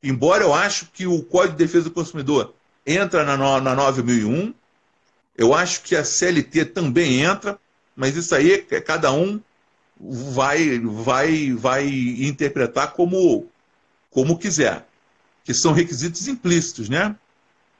embora 0.03 0.43
eu 0.43 0.53
acho 0.53 0.85
que 0.93 1.07
o 1.07 1.23
Código 1.23 1.57
de 1.57 1.65
Defesa 1.65 1.85
do 1.85 1.91
Consumidor 1.91 2.53
entra 2.85 3.23
na, 3.25 3.59
na 3.59 3.75
9001, 3.75 4.53
eu 5.35 5.53
acho 5.53 5.81
que 5.81 5.95
a 5.95 6.05
CLT 6.05 6.65
também 6.65 7.21
entra, 7.23 7.59
mas 7.95 8.15
isso 8.15 8.35
aí 8.35 8.65
é 8.69 8.79
cada 8.79 9.11
um 9.11 9.41
vai 9.99 10.79
vai 10.79 11.53
vai 11.53 11.87
interpretar 11.87 12.93
como 12.93 13.47
como 14.11 14.37
quiser, 14.37 14.85
que 15.43 15.53
são 15.53 15.73
requisitos 15.73 16.27
implícitos, 16.27 16.87
né? 16.87 17.15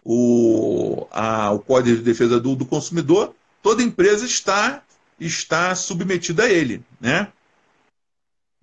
O, 0.09 1.05
a, 1.11 1.51
o 1.51 1.59
Código 1.59 1.97
de 1.97 2.01
Defesa 2.01 2.39
do, 2.39 2.55
do 2.55 2.65
Consumidor, 2.65 3.35
toda 3.61 3.83
empresa 3.83 4.25
está 4.25 4.81
está 5.19 5.75
submetida 5.75 6.43
a 6.43 6.49
ele, 6.49 6.81
né? 7.01 7.27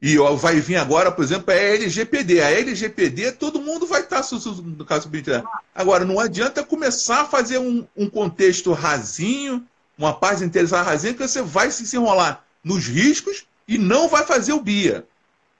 E 0.00 0.18
ó, 0.18 0.34
vai 0.34 0.60
vir 0.60 0.76
agora, 0.76 1.10
por 1.10 1.22
exemplo, 1.22 1.52
a 1.52 1.56
LGPD. 1.56 2.40
A 2.40 2.50
LGPD, 2.50 3.32
todo 3.32 3.60
mundo 3.60 3.86
vai 3.86 4.00
estar 4.00 4.22
no 4.62 4.84
caso 4.84 5.02
submetido. 5.02 5.46
Agora, 5.74 6.04
não 6.04 6.20
adianta 6.20 6.64
começar 6.64 7.22
a 7.22 7.26
fazer 7.26 7.58
um, 7.58 7.86
um 7.96 8.08
contexto 8.08 8.72
rasinho, 8.72 9.62
uma 9.98 10.12
parte 10.12 10.44
interessada 10.44 10.82
rasinha, 10.82 11.14
que 11.14 11.26
você 11.26 11.42
vai 11.42 11.70
se 11.70 11.96
enrolar 11.96 12.44
nos 12.62 12.86
riscos 12.86 13.46
e 13.66 13.78
não 13.78 14.08
vai 14.08 14.24
fazer 14.24 14.52
o 14.52 14.60
BIA. 14.60 15.06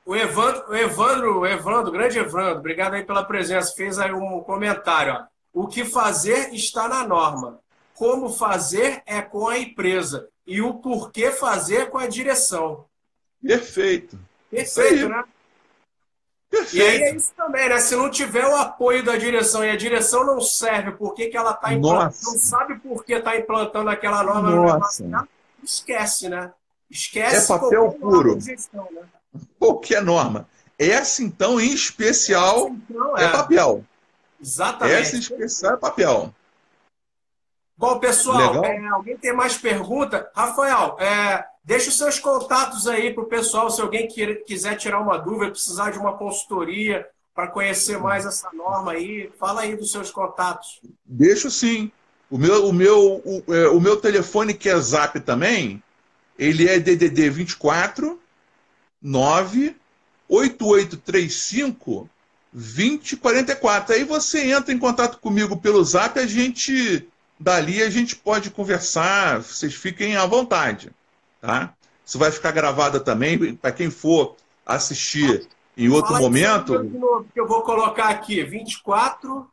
O 0.04 0.14
Evandro, 0.14 0.64
o 0.68 0.74
Evandro, 0.74 1.38
o 1.40 1.46
Evandro, 1.46 1.92
grande 1.92 2.18
Evandro, 2.18 2.58
obrigado 2.58 2.94
aí 2.94 3.02
pela 3.02 3.24
presença. 3.24 3.74
Fez 3.74 3.98
aí 3.98 4.12
um 4.12 4.40
comentário. 4.40 5.14
Ó. 5.14 5.33
O 5.54 5.68
que 5.68 5.84
fazer 5.84 6.52
está 6.52 6.88
na 6.88 7.06
norma. 7.06 7.60
Como 7.94 8.28
fazer 8.28 9.02
é 9.06 9.22
com 9.22 9.46
a 9.46 9.56
empresa 9.56 10.28
e 10.44 10.60
o 10.60 10.74
porquê 10.74 11.30
fazer 11.30 11.90
com 11.90 11.98
a 11.98 12.08
direção. 12.08 12.84
Perfeito. 13.40 14.18
Perfeito, 14.50 15.08
né? 15.08 15.24
Perfeito. 16.50 16.76
E 16.76 16.82
aí 16.82 17.02
é 17.02 17.14
isso 17.14 17.32
também, 17.36 17.68
né? 17.68 17.78
Se 17.78 17.94
não 17.94 18.10
tiver 18.10 18.46
o 18.46 18.56
apoio 18.56 19.04
da 19.04 19.16
direção 19.16 19.64
e 19.64 19.70
a 19.70 19.76
direção 19.76 20.24
não 20.24 20.40
serve, 20.40 20.92
por 20.92 21.14
que, 21.14 21.30
ela 21.34 21.52
está 21.52 21.72
implantando, 21.72 22.14
não 22.24 22.38
sabe 22.38 22.78
por 22.78 23.04
que 23.04 23.14
está 23.14 23.36
implantando 23.36 23.90
aquela 23.90 24.22
norma 24.22 24.50
Nossa. 24.50 25.04
no 25.04 25.28
esquece, 25.62 26.28
né? 26.28 26.52
Esquece 26.90 27.52
é 27.52 27.58
papel 27.58 27.92
puro. 27.92 28.40
Gestão, 28.40 28.86
né? 28.92 29.02
Qualquer 29.58 30.02
norma. 30.02 30.48
Essa, 30.78 31.22
então, 31.22 31.60
em 31.60 31.72
especial, 31.72 32.68
então, 32.68 33.16
é. 33.16 33.24
é. 33.24 33.28
papel. 33.28 33.84
Exatamente. 34.40 35.00
Essa 35.00 35.16
especial 35.16 35.74
é 35.74 35.76
papel. 35.76 36.34
Bom, 37.76 37.98
pessoal, 37.98 38.64
é, 38.64 38.86
alguém 38.88 39.16
tem 39.16 39.32
mais 39.32 39.56
pergunta? 39.56 40.30
Rafael, 40.34 40.96
é, 41.00 41.44
deixa 41.64 41.88
os 41.88 41.98
seus 41.98 42.20
contatos 42.20 42.86
aí 42.86 43.12
para 43.12 43.24
o 43.24 43.26
pessoal, 43.26 43.68
se 43.68 43.80
alguém 43.80 44.06
quiser 44.46 44.76
tirar 44.76 45.00
uma 45.00 45.18
dúvida, 45.18 45.50
precisar 45.50 45.90
de 45.90 45.98
uma 45.98 46.16
consultoria 46.16 47.06
para 47.34 47.48
conhecer 47.48 47.98
mais 47.98 48.24
essa 48.24 48.48
norma 48.52 48.92
aí, 48.92 49.28
fala 49.40 49.62
aí 49.62 49.76
dos 49.76 49.90
seus 49.90 50.10
contatos. 50.10 50.80
Deixo 51.04 51.50
sim. 51.50 51.90
O 52.30 52.38
meu, 52.38 52.68
o 52.68 52.72
meu, 52.72 53.22
o, 53.24 53.44
é, 53.52 53.68
o 53.68 53.80
meu 53.80 53.96
telefone, 53.96 54.54
que 54.54 54.68
é 54.68 54.78
zap 54.78 55.18
também, 55.20 55.82
ele 56.38 56.68
é 56.68 56.78
DDD 56.78 57.28
24 57.28 58.20
9 59.02 59.76
8835 60.28 62.08
2044. 62.54 63.94
Aí 63.94 64.04
você 64.04 64.52
entra 64.52 64.72
em 64.72 64.78
contato 64.78 65.18
comigo 65.18 65.56
pelo 65.56 65.84
zap, 65.84 66.18
a 66.18 66.26
gente 66.26 67.06
Dali 67.38 67.82
a 67.82 67.90
gente 67.90 68.16
pode 68.16 68.50
conversar, 68.50 69.42
vocês 69.42 69.74
fiquem 69.74 70.16
à 70.16 70.24
vontade. 70.24 70.90
Tá? 71.40 71.74
Isso 72.04 72.18
vai 72.18 72.30
ficar 72.30 72.52
gravado 72.52 73.00
também, 73.00 73.54
para 73.54 73.72
quem 73.72 73.90
for 73.90 74.36
assistir 74.64 75.48
em 75.76 75.88
outro 75.88 76.12
Fala 76.12 76.20
momento. 76.20 76.84
Novo, 76.84 77.26
que 77.32 77.40
eu 77.40 77.46
vou 77.46 77.62
colocar 77.62 78.08
aqui, 78.08 78.42
24. 78.44 79.50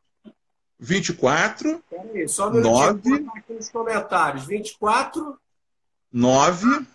24. 0.80 1.84
Peraí, 1.90 2.28
só 2.28 2.50
um 2.50 2.62
9. 2.62 3.26
aqui 3.36 3.54
nos 3.54 3.70
comentários. 3.70 4.46
24. 4.46 5.38
9. 6.14 6.86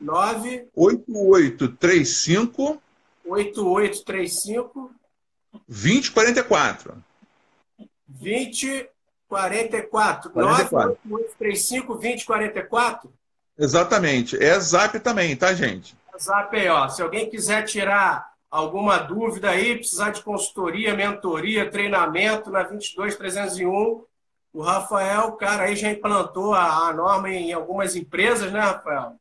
9. 0.00 0.66
8835. 0.74 2.82
8835. 3.24 4.90
2044. 5.68 7.02
20 8.08 8.88
44. 9.28 10.30
44. 10.30 10.98
935 11.04 11.94
2044? 11.94 13.12
Exatamente. 13.58 14.42
É 14.42 14.58
Zap 14.60 14.98
também, 15.00 15.34
tá, 15.34 15.54
gente? 15.54 15.96
É 16.14 16.18
Zap 16.18 16.54
aí, 16.54 16.68
ó. 16.68 16.88
Se 16.88 17.00
alguém 17.00 17.30
quiser 17.30 17.64
tirar 17.64 18.30
alguma 18.50 18.98
dúvida 18.98 19.48
aí, 19.48 19.76
precisar 19.76 20.10
de 20.10 20.22
consultoria, 20.22 20.94
mentoria, 20.94 21.70
treinamento 21.70 22.50
na 22.50 22.62
22301, 22.62 24.04
o 24.52 24.60
Rafael, 24.60 25.28
o 25.28 25.32
cara 25.32 25.64
aí 25.64 25.76
já 25.76 25.90
implantou 25.90 26.52
a, 26.52 26.88
a 26.88 26.92
norma 26.92 27.30
em 27.30 27.54
algumas 27.54 27.96
empresas, 27.96 28.52
né, 28.52 28.60
Rafael? 28.60 29.14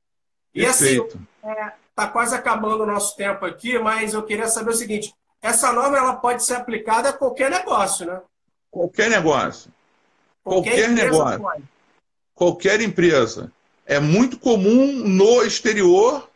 E 0.53 0.65
assim, 0.65 0.99
Perfeito. 0.99 1.25
assim, 1.43 1.59
é, 1.61 1.71
tá 1.95 2.07
quase 2.07 2.35
acabando 2.35 2.83
o 2.83 2.85
nosso 2.85 3.15
tempo 3.15 3.45
aqui, 3.45 3.79
mas 3.79 4.13
eu 4.13 4.23
queria 4.23 4.49
saber 4.49 4.71
o 4.71 4.75
seguinte: 4.75 5.15
essa 5.41 5.71
norma 5.71 5.97
ela 5.97 6.15
pode 6.15 6.43
ser 6.43 6.55
aplicada 6.55 7.09
a 7.09 7.13
qualquer 7.13 7.49
negócio, 7.49 8.05
né? 8.05 8.21
Qualquer 8.69 9.09
negócio. 9.09 9.71
Qualquer, 10.43 10.89
negócio. 10.89 11.39
Pode. 11.39 11.63
Qualquer 12.33 12.81
empresa. 12.81 13.51
É 13.85 13.99
muito 13.99 14.37
comum 14.39 14.91
no 14.91 15.43
exterior 15.43 16.29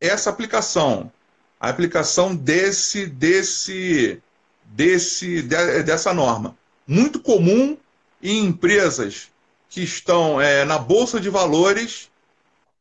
essa 0.00 0.30
aplicação. 0.30 1.12
A 1.60 1.68
aplicação 1.68 2.34
desse, 2.34 3.06
desse, 3.06 4.22
desse, 4.64 5.42
dessa 5.42 6.14
norma. 6.14 6.56
Muito 6.86 7.20
comum 7.20 7.76
em 8.22 8.46
empresas 8.46 9.28
que 9.68 9.82
estão 9.82 10.40
é, 10.40 10.64
na 10.64 10.78
Bolsa 10.78 11.20
de 11.20 11.28
Valores, 11.28 12.10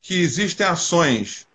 que 0.01 0.21
existem 0.21 0.65
ações 0.65 1.47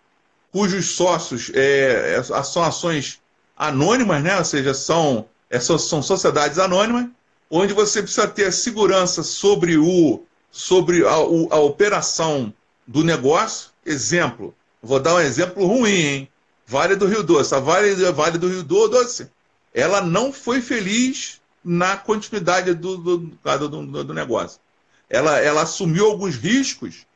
cujos 0.55 0.91
sócios 0.91 1.51
é, 1.53 2.15
é 2.15 2.23
são 2.23 2.63
ações 2.63 3.21
anônimas, 3.57 4.23
né? 4.23 4.37
ou 4.37 4.45
seja, 4.45 4.75
são, 4.75 5.29
é, 5.49 5.61
são 5.61 6.03
sociedades 6.03 6.59
anônimas, 6.59 7.07
onde 7.51 7.73
você 7.73 8.03
precisa 8.03 8.27
ter 8.27 8.53
segurança 8.53 9.23
sobre, 9.23 9.77
o, 9.77 10.23
sobre 10.51 11.07
a, 11.07 11.13
a 11.13 11.61
operação 11.61 12.53
do 12.87 13.05
negócio. 13.05 13.71
Exemplo, 13.85 14.55
vou 14.83 14.99
dar 14.99 15.15
um 15.15 15.21
exemplo 15.21 15.67
ruim, 15.67 15.91
hein? 15.91 16.29
Vale 16.67 16.97
do 16.97 17.07
Rio 17.07 17.23
Doce. 17.23 17.55
A 17.55 17.61
Vale, 17.61 17.95
vale 18.13 18.39
do 18.39 18.49
Rio 18.49 18.63
Doce, 18.63 19.31
ela 19.73 20.01
não 20.01 20.33
foi 20.33 20.61
feliz 20.61 21.41
na 21.65 21.97
continuidade 21.97 22.75
do, 22.75 22.97
do, 22.97 23.19
do, 23.19 24.05
do 24.05 24.15
negócio. 24.15 24.61
Ela, 25.09 25.39
ela 25.39 25.63
assumiu 25.63 26.07
alguns 26.07 26.37
riscos 26.37 27.07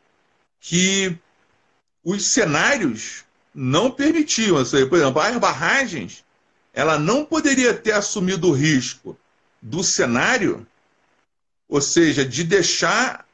que 0.61 1.16
os 2.05 2.26
cenários 2.26 3.24
não 3.55 3.91
permitiam. 3.91 4.57
Por 4.64 4.97
exemplo, 4.97 5.20
as 5.20 5.36
barragens, 5.36 6.24
ela 6.79 6.97
não 6.97 7.24
poderia 7.24 7.74
ter 7.74 7.91
assumido 7.91 8.51
o 8.51 8.53
risco 8.53 9.18
do 9.61 9.83
cenário, 9.83 10.64
ou 11.68 11.81
seja, 11.81 12.24
de 12.24 12.45
deixar 12.45 13.26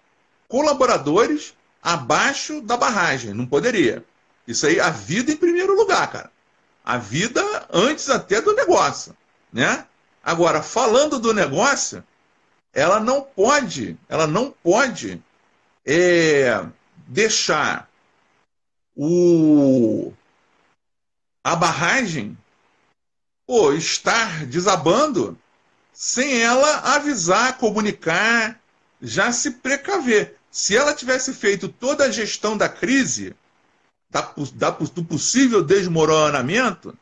colaboradores 0.48 1.54
abaixo 1.82 2.62
da 2.62 2.74
barragem. 2.74 3.34
Não 3.34 3.44
poderia. 3.44 4.02
Isso 4.48 4.66
aí, 4.66 4.80
a 4.80 4.88
vida 4.88 5.30
em 5.30 5.36
primeiro 5.36 5.76
lugar, 5.76 6.10
cara. 6.10 6.30
A 6.82 6.96
vida 6.96 7.68
antes 7.70 8.08
até 8.08 8.40
do 8.40 8.54
negócio, 8.54 9.14
né? 9.52 9.86
Agora, 10.22 10.62
falando 10.62 11.18
do 11.18 11.34
negócio, 11.34 12.02
ela 12.72 12.98
não 12.98 13.20
pode, 13.20 13.94
ela 14.08 14.26
não 14.26 14.50
pode 14.50 15.22
é, 15.84 16.64
deixar 17.06 17.90
o, 18.96 20.14
a 21.44 21.54
barragem 21.54 22.38
pô, 23.46 23.72
estar 23.72 24.46
desabando 24.46 25.38
sem 25.92 26.40
ela 26.40 26.94
avisar, 26.94 27.58
comunicar, 27.58 28.60
já 29.00 29.30
se 29.32 29.52
precaver. 29.52 30.36
Se 30.50 30.76
ela 30.76 30.94
tivesse 30.94 31.32
feito 31.32 31.68
toda 31.68 32.04
a 32.04 32.10
gestão 32.10 32.56
da 32.56 32.68
crise, 32.68 33.34
da, 34.10 34.32
da, 34.54 34.70
do 34.70 35.04
possível 35.04 35.62
desmoronamento, 35.62 36.96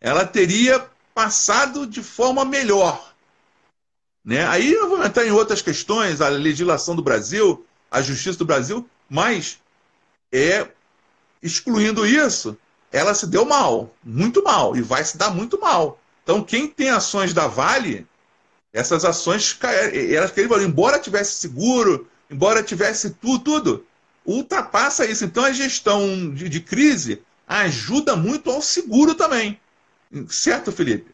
ela 0.00 0.26
teria 0.26 0.86
passado 1.14 1.86
de 1.86 2.02
forma 2.02 2.44
melhor. 2.44 3.14
Né? 4.24 4.46
Aí 4.46 4.72
eu 4.72 4.88
vou 4.88 5.04
entrar 5.04 5.26
em 5.26 5.30
outras 5.30 5.62
questões, 5.62 6.20
a 6.20 6.28
legislação 6.28 6.94
do 6.94 7.02
Brasil, 7.02 7.66
a 7.90 8.00
justiça 8.00 8.38
do 8.38 8.44
Brasil, 8.44 8.88
mas 9.08 9.58
é 10.30 10.68
excluindo 11.42 12.06
isso, 12.06 12.56
ela 12.92 13.14
se 13.14 13.26
deu 13.26 13.44
mal, 13.44 13.94
muito 14.04 14.42
mal, 14.42 14.76
e 14.76 14.82
vai 14.82 15.02
se 15.04 15.16
dar 15.16 15.30
muito 15.30 15.58
mal. 15.58 15.98
Então, 16.22 16.44
quem 16.44 16.68
tem 16.68 16.90
ações 16.90 17.32
da 17.32 17.46
Vale, 17.46 18.06
essas 18.72 19.04
ações, 19.04 19.58
elas 20.14 20.32
embora 20.62 20.98
tivesse 20.98 21.34
seguro, 21.34 22.08
embora 22.30 22.62
tivesse 22.62 23.10
tudo, 23.10 23.42
tudo, 23.42 23.86
ultrapassa 24.24 25.04
isso. 25.04 25.24
Então, 25.24 25.44
a 25.44 25.52
gestão 25.52 26.32
de, 26.32 26.48
de 26.48 26.60
crise 26.60 27.22
ajuda 27.46 28.14
muito 28.14 28.50
ao 28.50 28.62
seguro 28.62 29.14
também. 29.14 29.60
Certo, 30.28 30.70
Felipe? 30.70 31.12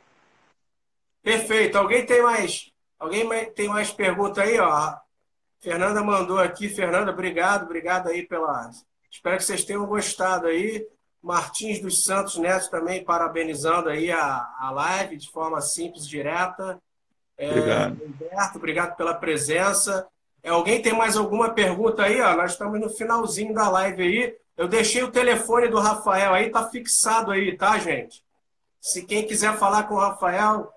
Perfeito. 1.22 1.78
Alguém 1.78 2.04
tem 2.04 2.22
mais? 2.22 2.70
Alguém 2.98 3.28
tem 3.52 3.68
mais 3.68 3.90
pergunta 3.90 4.42
aí, 4.42 4.58
ó? 4.58 4.96
Fernanda 5.60 6.02
mandou 6.02 6.38
aqui. 6.38 6.68
Fernanda, 6.68 7.12
obrigado, 7.12 7.64
obrigado 7.64 8.08
aí 8.08 8.26
pela. 8.26 8.70
Espero 9.10 9.36
que 9.36 9.44
vocês 9.44 9.64
tenham 9.64 9.86
gostado 9.86 10.46
aí. 10.46 10.86
Martins 11.22 11.80
dos 11.80 12.04
Santos 12.04 12.36
Neto 12.36 12.70
também 12.70 13.04
parabenizando 13.04 13.88
aí 13.88 14.10
a, 14.10 14.48
a 14.58 14.70
live 14.70 15.16
de 15.16 15.30
forma 15.30 15.60
simples, 15.60 16.06
direta. 16.06 16.80
É, 17.36 17.50
obrigado. 17.50 18.02
Humberto, 18.04 18.58
obrigado 18.58 18.96
pela 18.96 19.14
presença. 19.14 20.06
É, 20.42 20.50
alguém 20.50 20.80
tem 20.80 20.92
mais 20.92 21.16
alguma 21.16 21.50
pergunta 21.50 22.02
aí? 22.02 22.20
Ó? 22.20 22.36
Nós 22.36 22.52
estamos 22.52 22.80
no 22.80 22.88
finalzinho 22.88 23.52
da 23.52 23.68
live 23.68 24.02
aí. 24.02 24.36
Eu 24.56 24.68
deixei 24.68 25.02
o 25.02 25.10
telefone 25.10 25.68
do 25.68 25.78
Rafael 25.78 26.34
aí, 26.34 26.50
tá 26.50 26.68
fixado 26.68 27.30
aí, 27.30 27.56
tá, 27.56 27.78
gente? 27.78 28.24
Se 28.80 29.04
quem 29.04 29.26
quiser 29.26 29.56
falar 29.56 29.84
com 29.84 29.94
o 29.94 30.00
Rafael, 30.00 30.72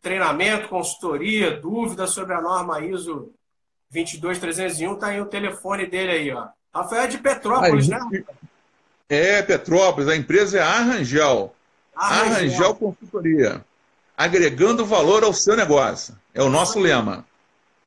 treinamento, 0.00 0.68
consultoria, 0.68 1.60
dúvida 1.60 2.06
sobre 2.06 2.34
a 2.34 2.40
norma 2.40 2.80
ISO 2.80 3.32
22301, 3.90 4.96
tá 4.96 5.08
aí 5.08 5.20
o 5.20 5.26
telefone 5.26 5.86
dele 5.86 6.12
aí, 6.12 6.32
ó. 6.32 6.48
Rafael 6.74 7.02
é 7.02 7.06
de 7.08 7.18
Petrópolis, 7.18 7.88
né? 7.88 7.98
É, 9.08 9.42
Petrópolis. 9.42 10.08
A 10.08 10.16
empresa 10.16 10.58
é 10.58 10.62
Arrangel. 10.62 11.54
Arrangel, 11.94 12.34
Arrangel 12.34 12.74
Consultoria. 12.74 13.64
Agregando 14.16 14.84
valor 14.84 15.24
ao 15.24 15.32
seu 15.32 15.56
negócio. 15.56 16.16
É 16.34 16.42
o 16.42 16.48
nosso 16.48 16.78
lema. 16.78 17.24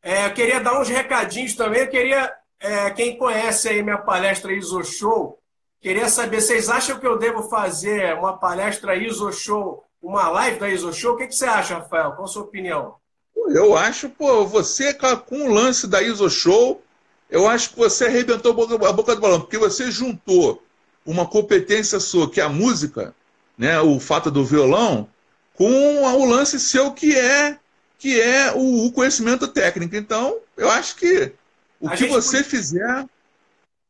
É, 0.02 0.28
eu 0.28 0.34
queria 0.34 0.60
dar 0.60 0.80
uns 0.80 0.88
recadinhos 0.88 1.56
também. 1.56 1.82
Eu 1.82 1.90
queria, 1.90 2.34
é, 2.60 2.90
quem 2.92 3.18
conhece 3.18 3.68
aí 3.68 3.84
minha 3.84 3.98
palestra 3.98 4.54
ISO 4.54 4.84
Show, 4.84 5.38
queria 5.82 6.08
saber, 6.08 6.42
vocês 6.42 6.70
acham 6.70 7.00
que 7.00 7.08
eu 7.08 7.18
devo 7.18 7.44
fazer 7.50 8.16
uma 8.16 8.38
palestra 8.38 8.96
ISO 8.96 9.32
Show, 9.34 9.84
uma 10.02 10.30
live 10.30 10.60
da 10.60 10.70
ISO 10.70 10.94
Show? 10.94 11.14
O 11.14 11.18
que, 11.18 11.28
que 11.28 11.36
você 11.36 11.46
acha, 11.46 11.80
Rafael? 11.80 12.14
Qual 12.14 12.26
a 12.26 12.28
sua 12.28 12.44
opinião? 12.44 12.96
Eu 13.50 13.76
acho, 13.76 14.10
pô, 14.10 14.46
você 14.46 14.94
com 14.94 15.48
o 15.48 15.54
lance 15.54 15.88
da 15.88 16.02
ISO 16.02 16.30
Show, 16.30 16.82
eu 17.30 17.48
acho 17.48 17.72
que 17.72 17.78
você 17.78 18.06
arrebentou 18.06 18.52
a 18.52 18.94
boca 18.94 19.16
do 19.16 19.22
balão, 19.22 19.42
porque 19.42 19.58
você 19.58 19.92
juntou 19.92 20.62
uma 21.10 21.26
competência 21.26 22.00
sua, 22.00 22.30
que 22.30 22.40
é 22.40 22.44
a 22.44 22.50
música, 22.50 23.16
né, 23.58 23.82
o 23.82 24.00
fato 24.00 24.30
do 24.30 24.46
violão, 24.46 25.10
com 25.56 26.04
o 26.04 26.26
lance 26.26 26.60
seu 26.60 26.92
que 26.92 27.18
é 27.18 27.58
que 27.98 28.22
é 28.22 28.54
o, 28.56 28.90
conhecimento 28.94 29.46
técnico. 29.48 29.94
Então, 29.96 30.38
eu 30.56 30.70
acho 30.70 30.96
que 30.96 31.34
o 31.82 31.90
a 31.90 31.98
que 31.98 32.06
você 32.06 32.38
podia... 32.38 32.50
fizer. 32.50 33.06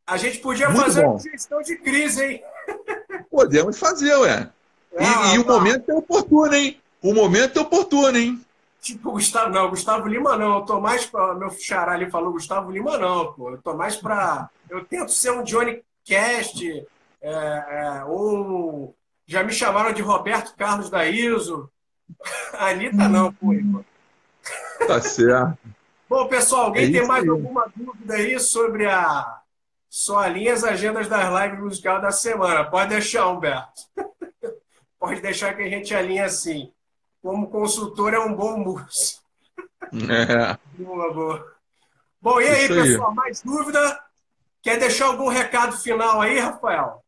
A 0.07 0.17
gente 0.17 0.39
podia 0.39 0.71
fazer 0.71 1.03
bom. 1.03 1.11
uma 1.11 1.19
gestão 1.19 1.61
de 1.61 1.75
crise, 1.75 2.23
hein? 2.23 2.43
Podemos 3.29 3.77
fazer, 3.77 4.15
ué. 4.15 4.49
e, 4.93 5.03
ah, 5.03 5.35
e 5.35 5.37
o 5.37 5.45
momento 5.45 5.91
é 5.91 5.93
oportuno, 5.93 6.55
hein? 6.55 6.81
O 7.03 7.13
momento 7.13 7.59
é 7.59 7.61
oportuno, 7.61 8.17
hein? 8.17 8.41
Tipo, 8.81 9.11
Gustavo, 9.11 9.51
não, 9.51 9.69
Gustavo 9.69 10.07
Lima 10.07 10.35
não. 10.37 10.59
Eu 10.59 10.61
tô 10.61 10.79
mais 10.79 11.05
pra. 11.05 11.35
Meu 11.35 11.51
xará 11.51 11.91
ali 11.91 12.09
falou 12.09 12.31
Gustavo 12.31 12.71
Lima 12.71 12.97
não, 12.97 13.33
pô. 13.33 13.51
Eu 13.51 13.61
tô 13.61 13.75
mais 13.75 13.95
pra. 13.97 14.49
Eu 14.69 14.83
tento 14.85 15.11
ser 15.11 15.31
um 15.31 15.43
Johnny 15.43 15.83
Cast, 16.05 16.87
é, 17.21 17.31
é, 17.31 18.05
um. 18.05 18.93
Já 19.25 19.43
me 19.43 19.53
chamaram 19.53 19.93
de 19.93 20.01
Roberto 20.01 20.55
Carlos 20.55 20.89
da 20.89 21.05
ISO. 21.05 21.69
Anitta 22.53 23.07
não, 23.07 23.31
pô. 23.33 23.53
Tá 24.87 25.01
certo. 25.01 25.57
Bom, 26.09 26.27
pessoal, 26.27 26.65
alguém 26.65 26.89
é 26.89 26.91
tem 26.91 27.07
mais 27.07 27.23
aí. 27.23 27.29
alguma 27.29 27.71
dúvida 27.75 28.15
aí 28.15 28.39
sobre 28.39 28.87
a 28.87 29.39
só 29.89 30.25
linha 30.27 30.53
as 30.53 30.63
agendas 30.63 31.07
das 31.07 31.29
lives 31.29 31.59
musicais 31.59 32.01
da 32.01 32.11
semana? 32.11 32.63
Pode 32.63 32.89
deixar, 32.89 33.27
Humberto. 33.27 33.81
Pode 34.99 35.21
deixar 35.21 35.55
que 35.55 35.63
a 35.63 35.69
gente 35.69 35.93
alinhe 35.93 36.19
assim. 36.19 36.71
Como 37.21 37.49
consultor 37.49 38.13
é 38.13 38.19
um 38.19 38.33
bom 38.33 38.57
músico. 38.57 39.23
É. 40.09 40.57
Boa, 40.81 41.13
boa. 41.13 41.55
Bom, 42.21 42.39
e 42.39 42.47
aí, 42.47 42.65
Isso 42.65 42.73
pessoal? 42.73 43.09
Aí. 43.09 43.15
Mais 43.15 43.41
dúvida? 43.41 44.03
Quer 44.61 44.77
deixar 44.77 45.07
algum 45.07 45.27
recado 45.27 45.77
final 45.77 46.21
aí, 46.21 46.39
Rafael? 46.39 47.03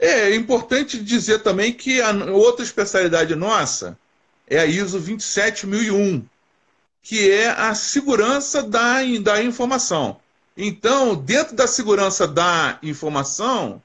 É, 0.00 0.30
é 0.30 0.34
importante 0.34 0.98
dizer 0.98 1.40
também 1.40 1.74
que 1.74 2.00
a 2.00 2.10
outra 2.32 2.64
especialidade 2.64 3.34
nossa 3.34 3.98
é 4.48 4.58
a 4.58 4.64
ISO 4.64 4.98
27001, 4.98 6.24
que 7.02 7.30
é 7.30 7.48
a 7.50 7.74
segurança 7.74 8.62
da, 8.62 9.02
da 9.22 9.42
informação. 9.42 10.18
Então, 10.56 11.14
dentro 11.14 11.54
da 11.54 11.66
segurança 11.66 12.26
da 12.26 12.78
informação, 12.82 13.82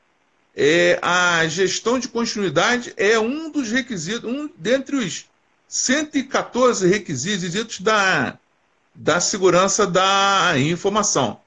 é, 0.55 0.97
a 1.01 1.45
gestão 1.47 1.99
de 1.99 2.07
continuidade 2.07 2.93
é 2.95 3.19
um 3.19 3.49
dos 3.49 3.69
requisitos, 3.69 4.29
um 4.29 4.49
dentre 4.57 4.95
os 4.95 5.25
114 5.67 6.87
requisitos 6.87 7.81
da, 7.81 8.39
da 8.93 9.19
segurança 9.19 9.85
da 9.85 10.53
informação. 10.57 11.41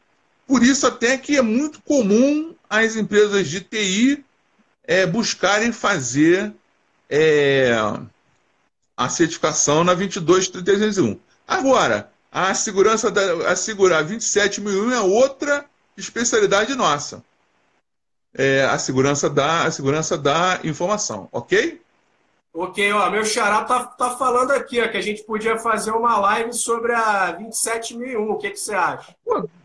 Por 0.46 0.62
isso, 0.62 0.86
até 0.86 1.16
que 1.16 1.36
é 1.36 1.42
muito 1.42 1.80
comum 1.82 2.54
as 2.68 2.96
empresas 2.96 3.48
de 3.48 3.62
TI 3.62 4.24
é, 4.88 5.04
buscarem 5.04 5.70
fazer 5.70 6.50
é, 7.10 7.74
a 8.96 9.08
certificação 9.10 9.84
na 9.84 9.92
22301. 9.92 11.20
Agora, 11.46 12.10
a 12.32 12.54
segurança 12.54 13.10
da 13.10 13.50
a 13.50 13.54
segurar 13.54 14.02
27001 14.02 14.92
é 14.92 15.00
outra 15.00 15.66
especialidade 15.94 16.74
nossa. 16.74 17.22
É 18.34 18.64
a 18.64 18.78
segurança 18.78 19.28
da 19.28 19.64
a 19.64 19.70
segurança 19.70 20.16
da 20.16 20.58
informação, 20.64 21.28
ok? 21.30 21.80
Ok, 22.54 22.92
ó, 22.92 23.10
meu 23.10 23.24
xará 23.24 23.64
tá, 23.64 23.84
tá 23.84 24.16
falando 24.16 24.52
aqui 24.52 24.80
ó, 24.80 24.88
que 24.88 24.96
a 24.96 25.02
gente 25.02 25.22
podia 25.22 25.58
fazer 25.58 25.90
uma 25.90 26.18
live 26.18 26.52
sobre 26.54 26.94
a 26.94 27.32
27001. 27.32 28.30
O 28.30 28.38
que, 28.38 28.50
que 28.50 28.56
você 28.56 28.74
acha? 28.74 29.14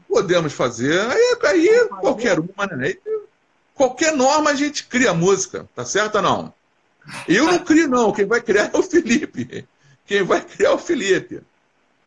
Podemos 0.08 0.54
fazer. 0.54 1.00
Aí, 1.00 1.38
aí 1.44 1.90
qualquer 2.02 2.40
uma, 2.40 2.68
né? 2.68 2.88
Aí, 2.88 3.00
Qualquer 3.74 4.16
norma 4.16 4.52
a 4.52 4.56
gente 4.56 4.86
cria 4.86 5.14
música, 5.14 5.68
tá 5.76 5.84
certo 5.84 6.16
ou 6.16 6.22
não? 6.22 6.54
Eu 7.28 7.46
não 7.46 7.60
crio, 7.60 7.88
não. 7.88 8.12
Quem 8.12 8.26
vai 8.26 8.42
criar 8.42 8.72
é 8.74 8.78
o 8.78 8.84
Felipe. 8.84 9.68
Quem 10.06 10.24
vai 10.24 10.42
criar 10.42 10.70
é 10.70 10.74
o 10.74 10.78
Felipe. 10.78 11.42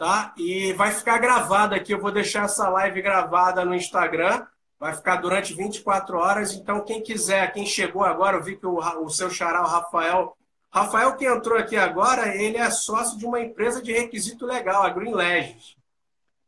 tá? 0.00 0.32
E 0.38 0.72
vai 0.72 0.92
ficar 0.92 1.18
gravado 1.18 1.74
aqui. 1.74 1.92
Eu 1.92 2.00
vou 2.00 2.10
deixar 2.10 2.46
essa 2.46 2.70
live 2.70 3.02
gravada 3.02 3.66
no 3.66 3.74
Instagram. 3.74 4.46
Vai 4.80 4.94
ficar 4.94 5.16
durante 5.16 5.52
24 5.52 6.16
horas. 6.16 6.54
Então, 6.54 6.80
quem 6.80 7.02
quiser, 7.02 7.52
quem 7.52 7.66
chegou 7.66 8.02
agora, 8.02 8.38
eu 8.38 8.42
vi 8.42 8.56
que 8.56 8.66
o, 8.66 8.78
o 8.78 9.10
seu 9.10 9.28
xará, 9.28 9.60
o 9.60 9.66
Rafael. 9.66 10.34
Rafael, 10.72 11.14
que 11.16 11.26
entrou 11.26 11.58
aqui 11.58 11.76
agora, 11.76 12.34
ele 12.34 12.56
é 12.56 12.70
sócio 12.70 13.18
de 13.18 13.26
uma 13.26 13.40
empresa 13.40 13.82
de 13.82 13.92
requisito 13.92 14.46
legal, 14.46 14.82
a 14.82 14.88
Green 14.88 15.12
Legends. 15.12 15.76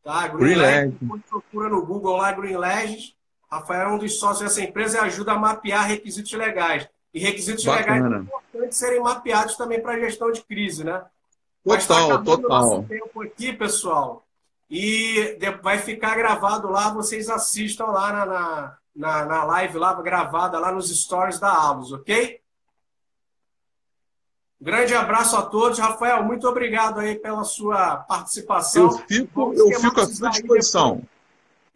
Tá? 0.03 0.27
Green, 0.29 0.55
Green 0.55 0.55
Legends. 0.55 0.99
Procura 1.29 1.69
no 1.69 1.85
Google 1.85 2.17
lá, 2.17 2.31
Green 2.31 2.57
Legends. 2.57 3.15
Rafael 3.51 3.89
é 3.89 3.91
um 3.93 3.99
dos 3.99 4.17
sócios 4.17 4.39
dessa 4.39 4.67
empresa 4.67 4.97
e 4.97 5.01
ajuda 5.01 5.33
a 5.33 5.37
mapear 5.37 5.85
requisitos 5.85 6.33
legais. 6.33 6.89
E 7.13 7.19
requisitos 7.19 7.63
Bacana. 7.63 7.93
legais 7.93 8.13
é 8.13 8.17
importante 8.17 8.75
serem 8.75 8.99
mapeados 8.99 9.55
também 9.55 9.79
para 9.79 9.93
a 9.93 9.99
gestão 9.99 10.31
de 10.31 10.41
crise, 10.41 10.83
né? 10.83 11.05
Total, 11.63 12.09
tá 12.09 12.23
total. 12.23 12.83
tempo 12.83 13.21
aqui, 13.21 13.53
pessoal. 13.53 14.25
E 14.69 15.37
vai 15.61 15.77
ficar 15.77 16.15
gravado 16.15 16.69
lá, 16.69 16.91
vocês 16.93 17.29
assistam 17.29 17.85
lá 17.85 18.11
na, 18.11 18.25
na, 18.25 18.77
na, 18.95 19.25
na 19.25 19.43
live 19.43 19.77
lá, 19.77 19.93
gravada 20.01 20.59
lá 20.59 20.71
nos 20.71 20.89
stories 20.89 21.39
da 21.39 21.51
Alus, 21.51 21.91
ok? 21.91 22.41
Grande 24.63 24.95
abraço 24.95 25.35
a 25.35 25.41
todos. 25.41 25.77
Rafael, 25.77 26.23
muito 26.23 26.47
obrigado 26.47 26.99
aí 26.99 27.15
pela 27.15 27.43
sua 27.43 27.97
participação. 27.97 28.83
Eu 28.83 28.91
fico, 29.07 29.53
eu 29.53 29.79
fico 29.79 29.99
à 29.99 30.07
sua 30.07 30.29
disposição. 30.29 31.03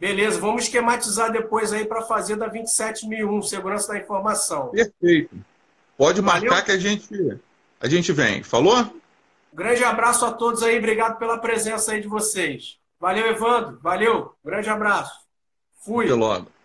Beleza, 0.00 0.40
vamos 0.40 0.64
esquematizar 0.64 1.30
depois 1.30 1.72
aí 1.72 1.84
para 1.84 2.02
fazer 2.02 2.36
da 2.36 2.48
27001, 2.48 3.42
Segurança 3.42 3.88
da 3.92 3.98
Informação. 3.98 4.68
Perfeito. 4.68 5.36
Pode 5.98 6.22
marcar 6.22 6.48
Valeu? 6.48 6.64
que 6.64 6.70
a 6.70 6.78
gente, 6.78 7.40
a 7.80 7.88
gente 7.88 8.12
vem. 8.12 8.42
Falou? 8.42 8.90
Grande 9.52 9.82
abraço 9.84 10.24
a 10.24 10.32
todos 10.32 10.62
aí, 10.62 10.78
obrigado 10.78 11.18
pela 11.18 11.38
presença 11.38 11.92
aí 11.92 12.00
de 12.00 12.08
vocês. 12.08 12.78
Valeu, 13.00 13.26
Evandro. 13.28 13.78
Valeu. 13.80 14.34
Grande 14.44 14.68
abraço. 14.68 15.20
Fui. 15.84 16.06
Até 16.06 16.14
logo. 16.14 16.57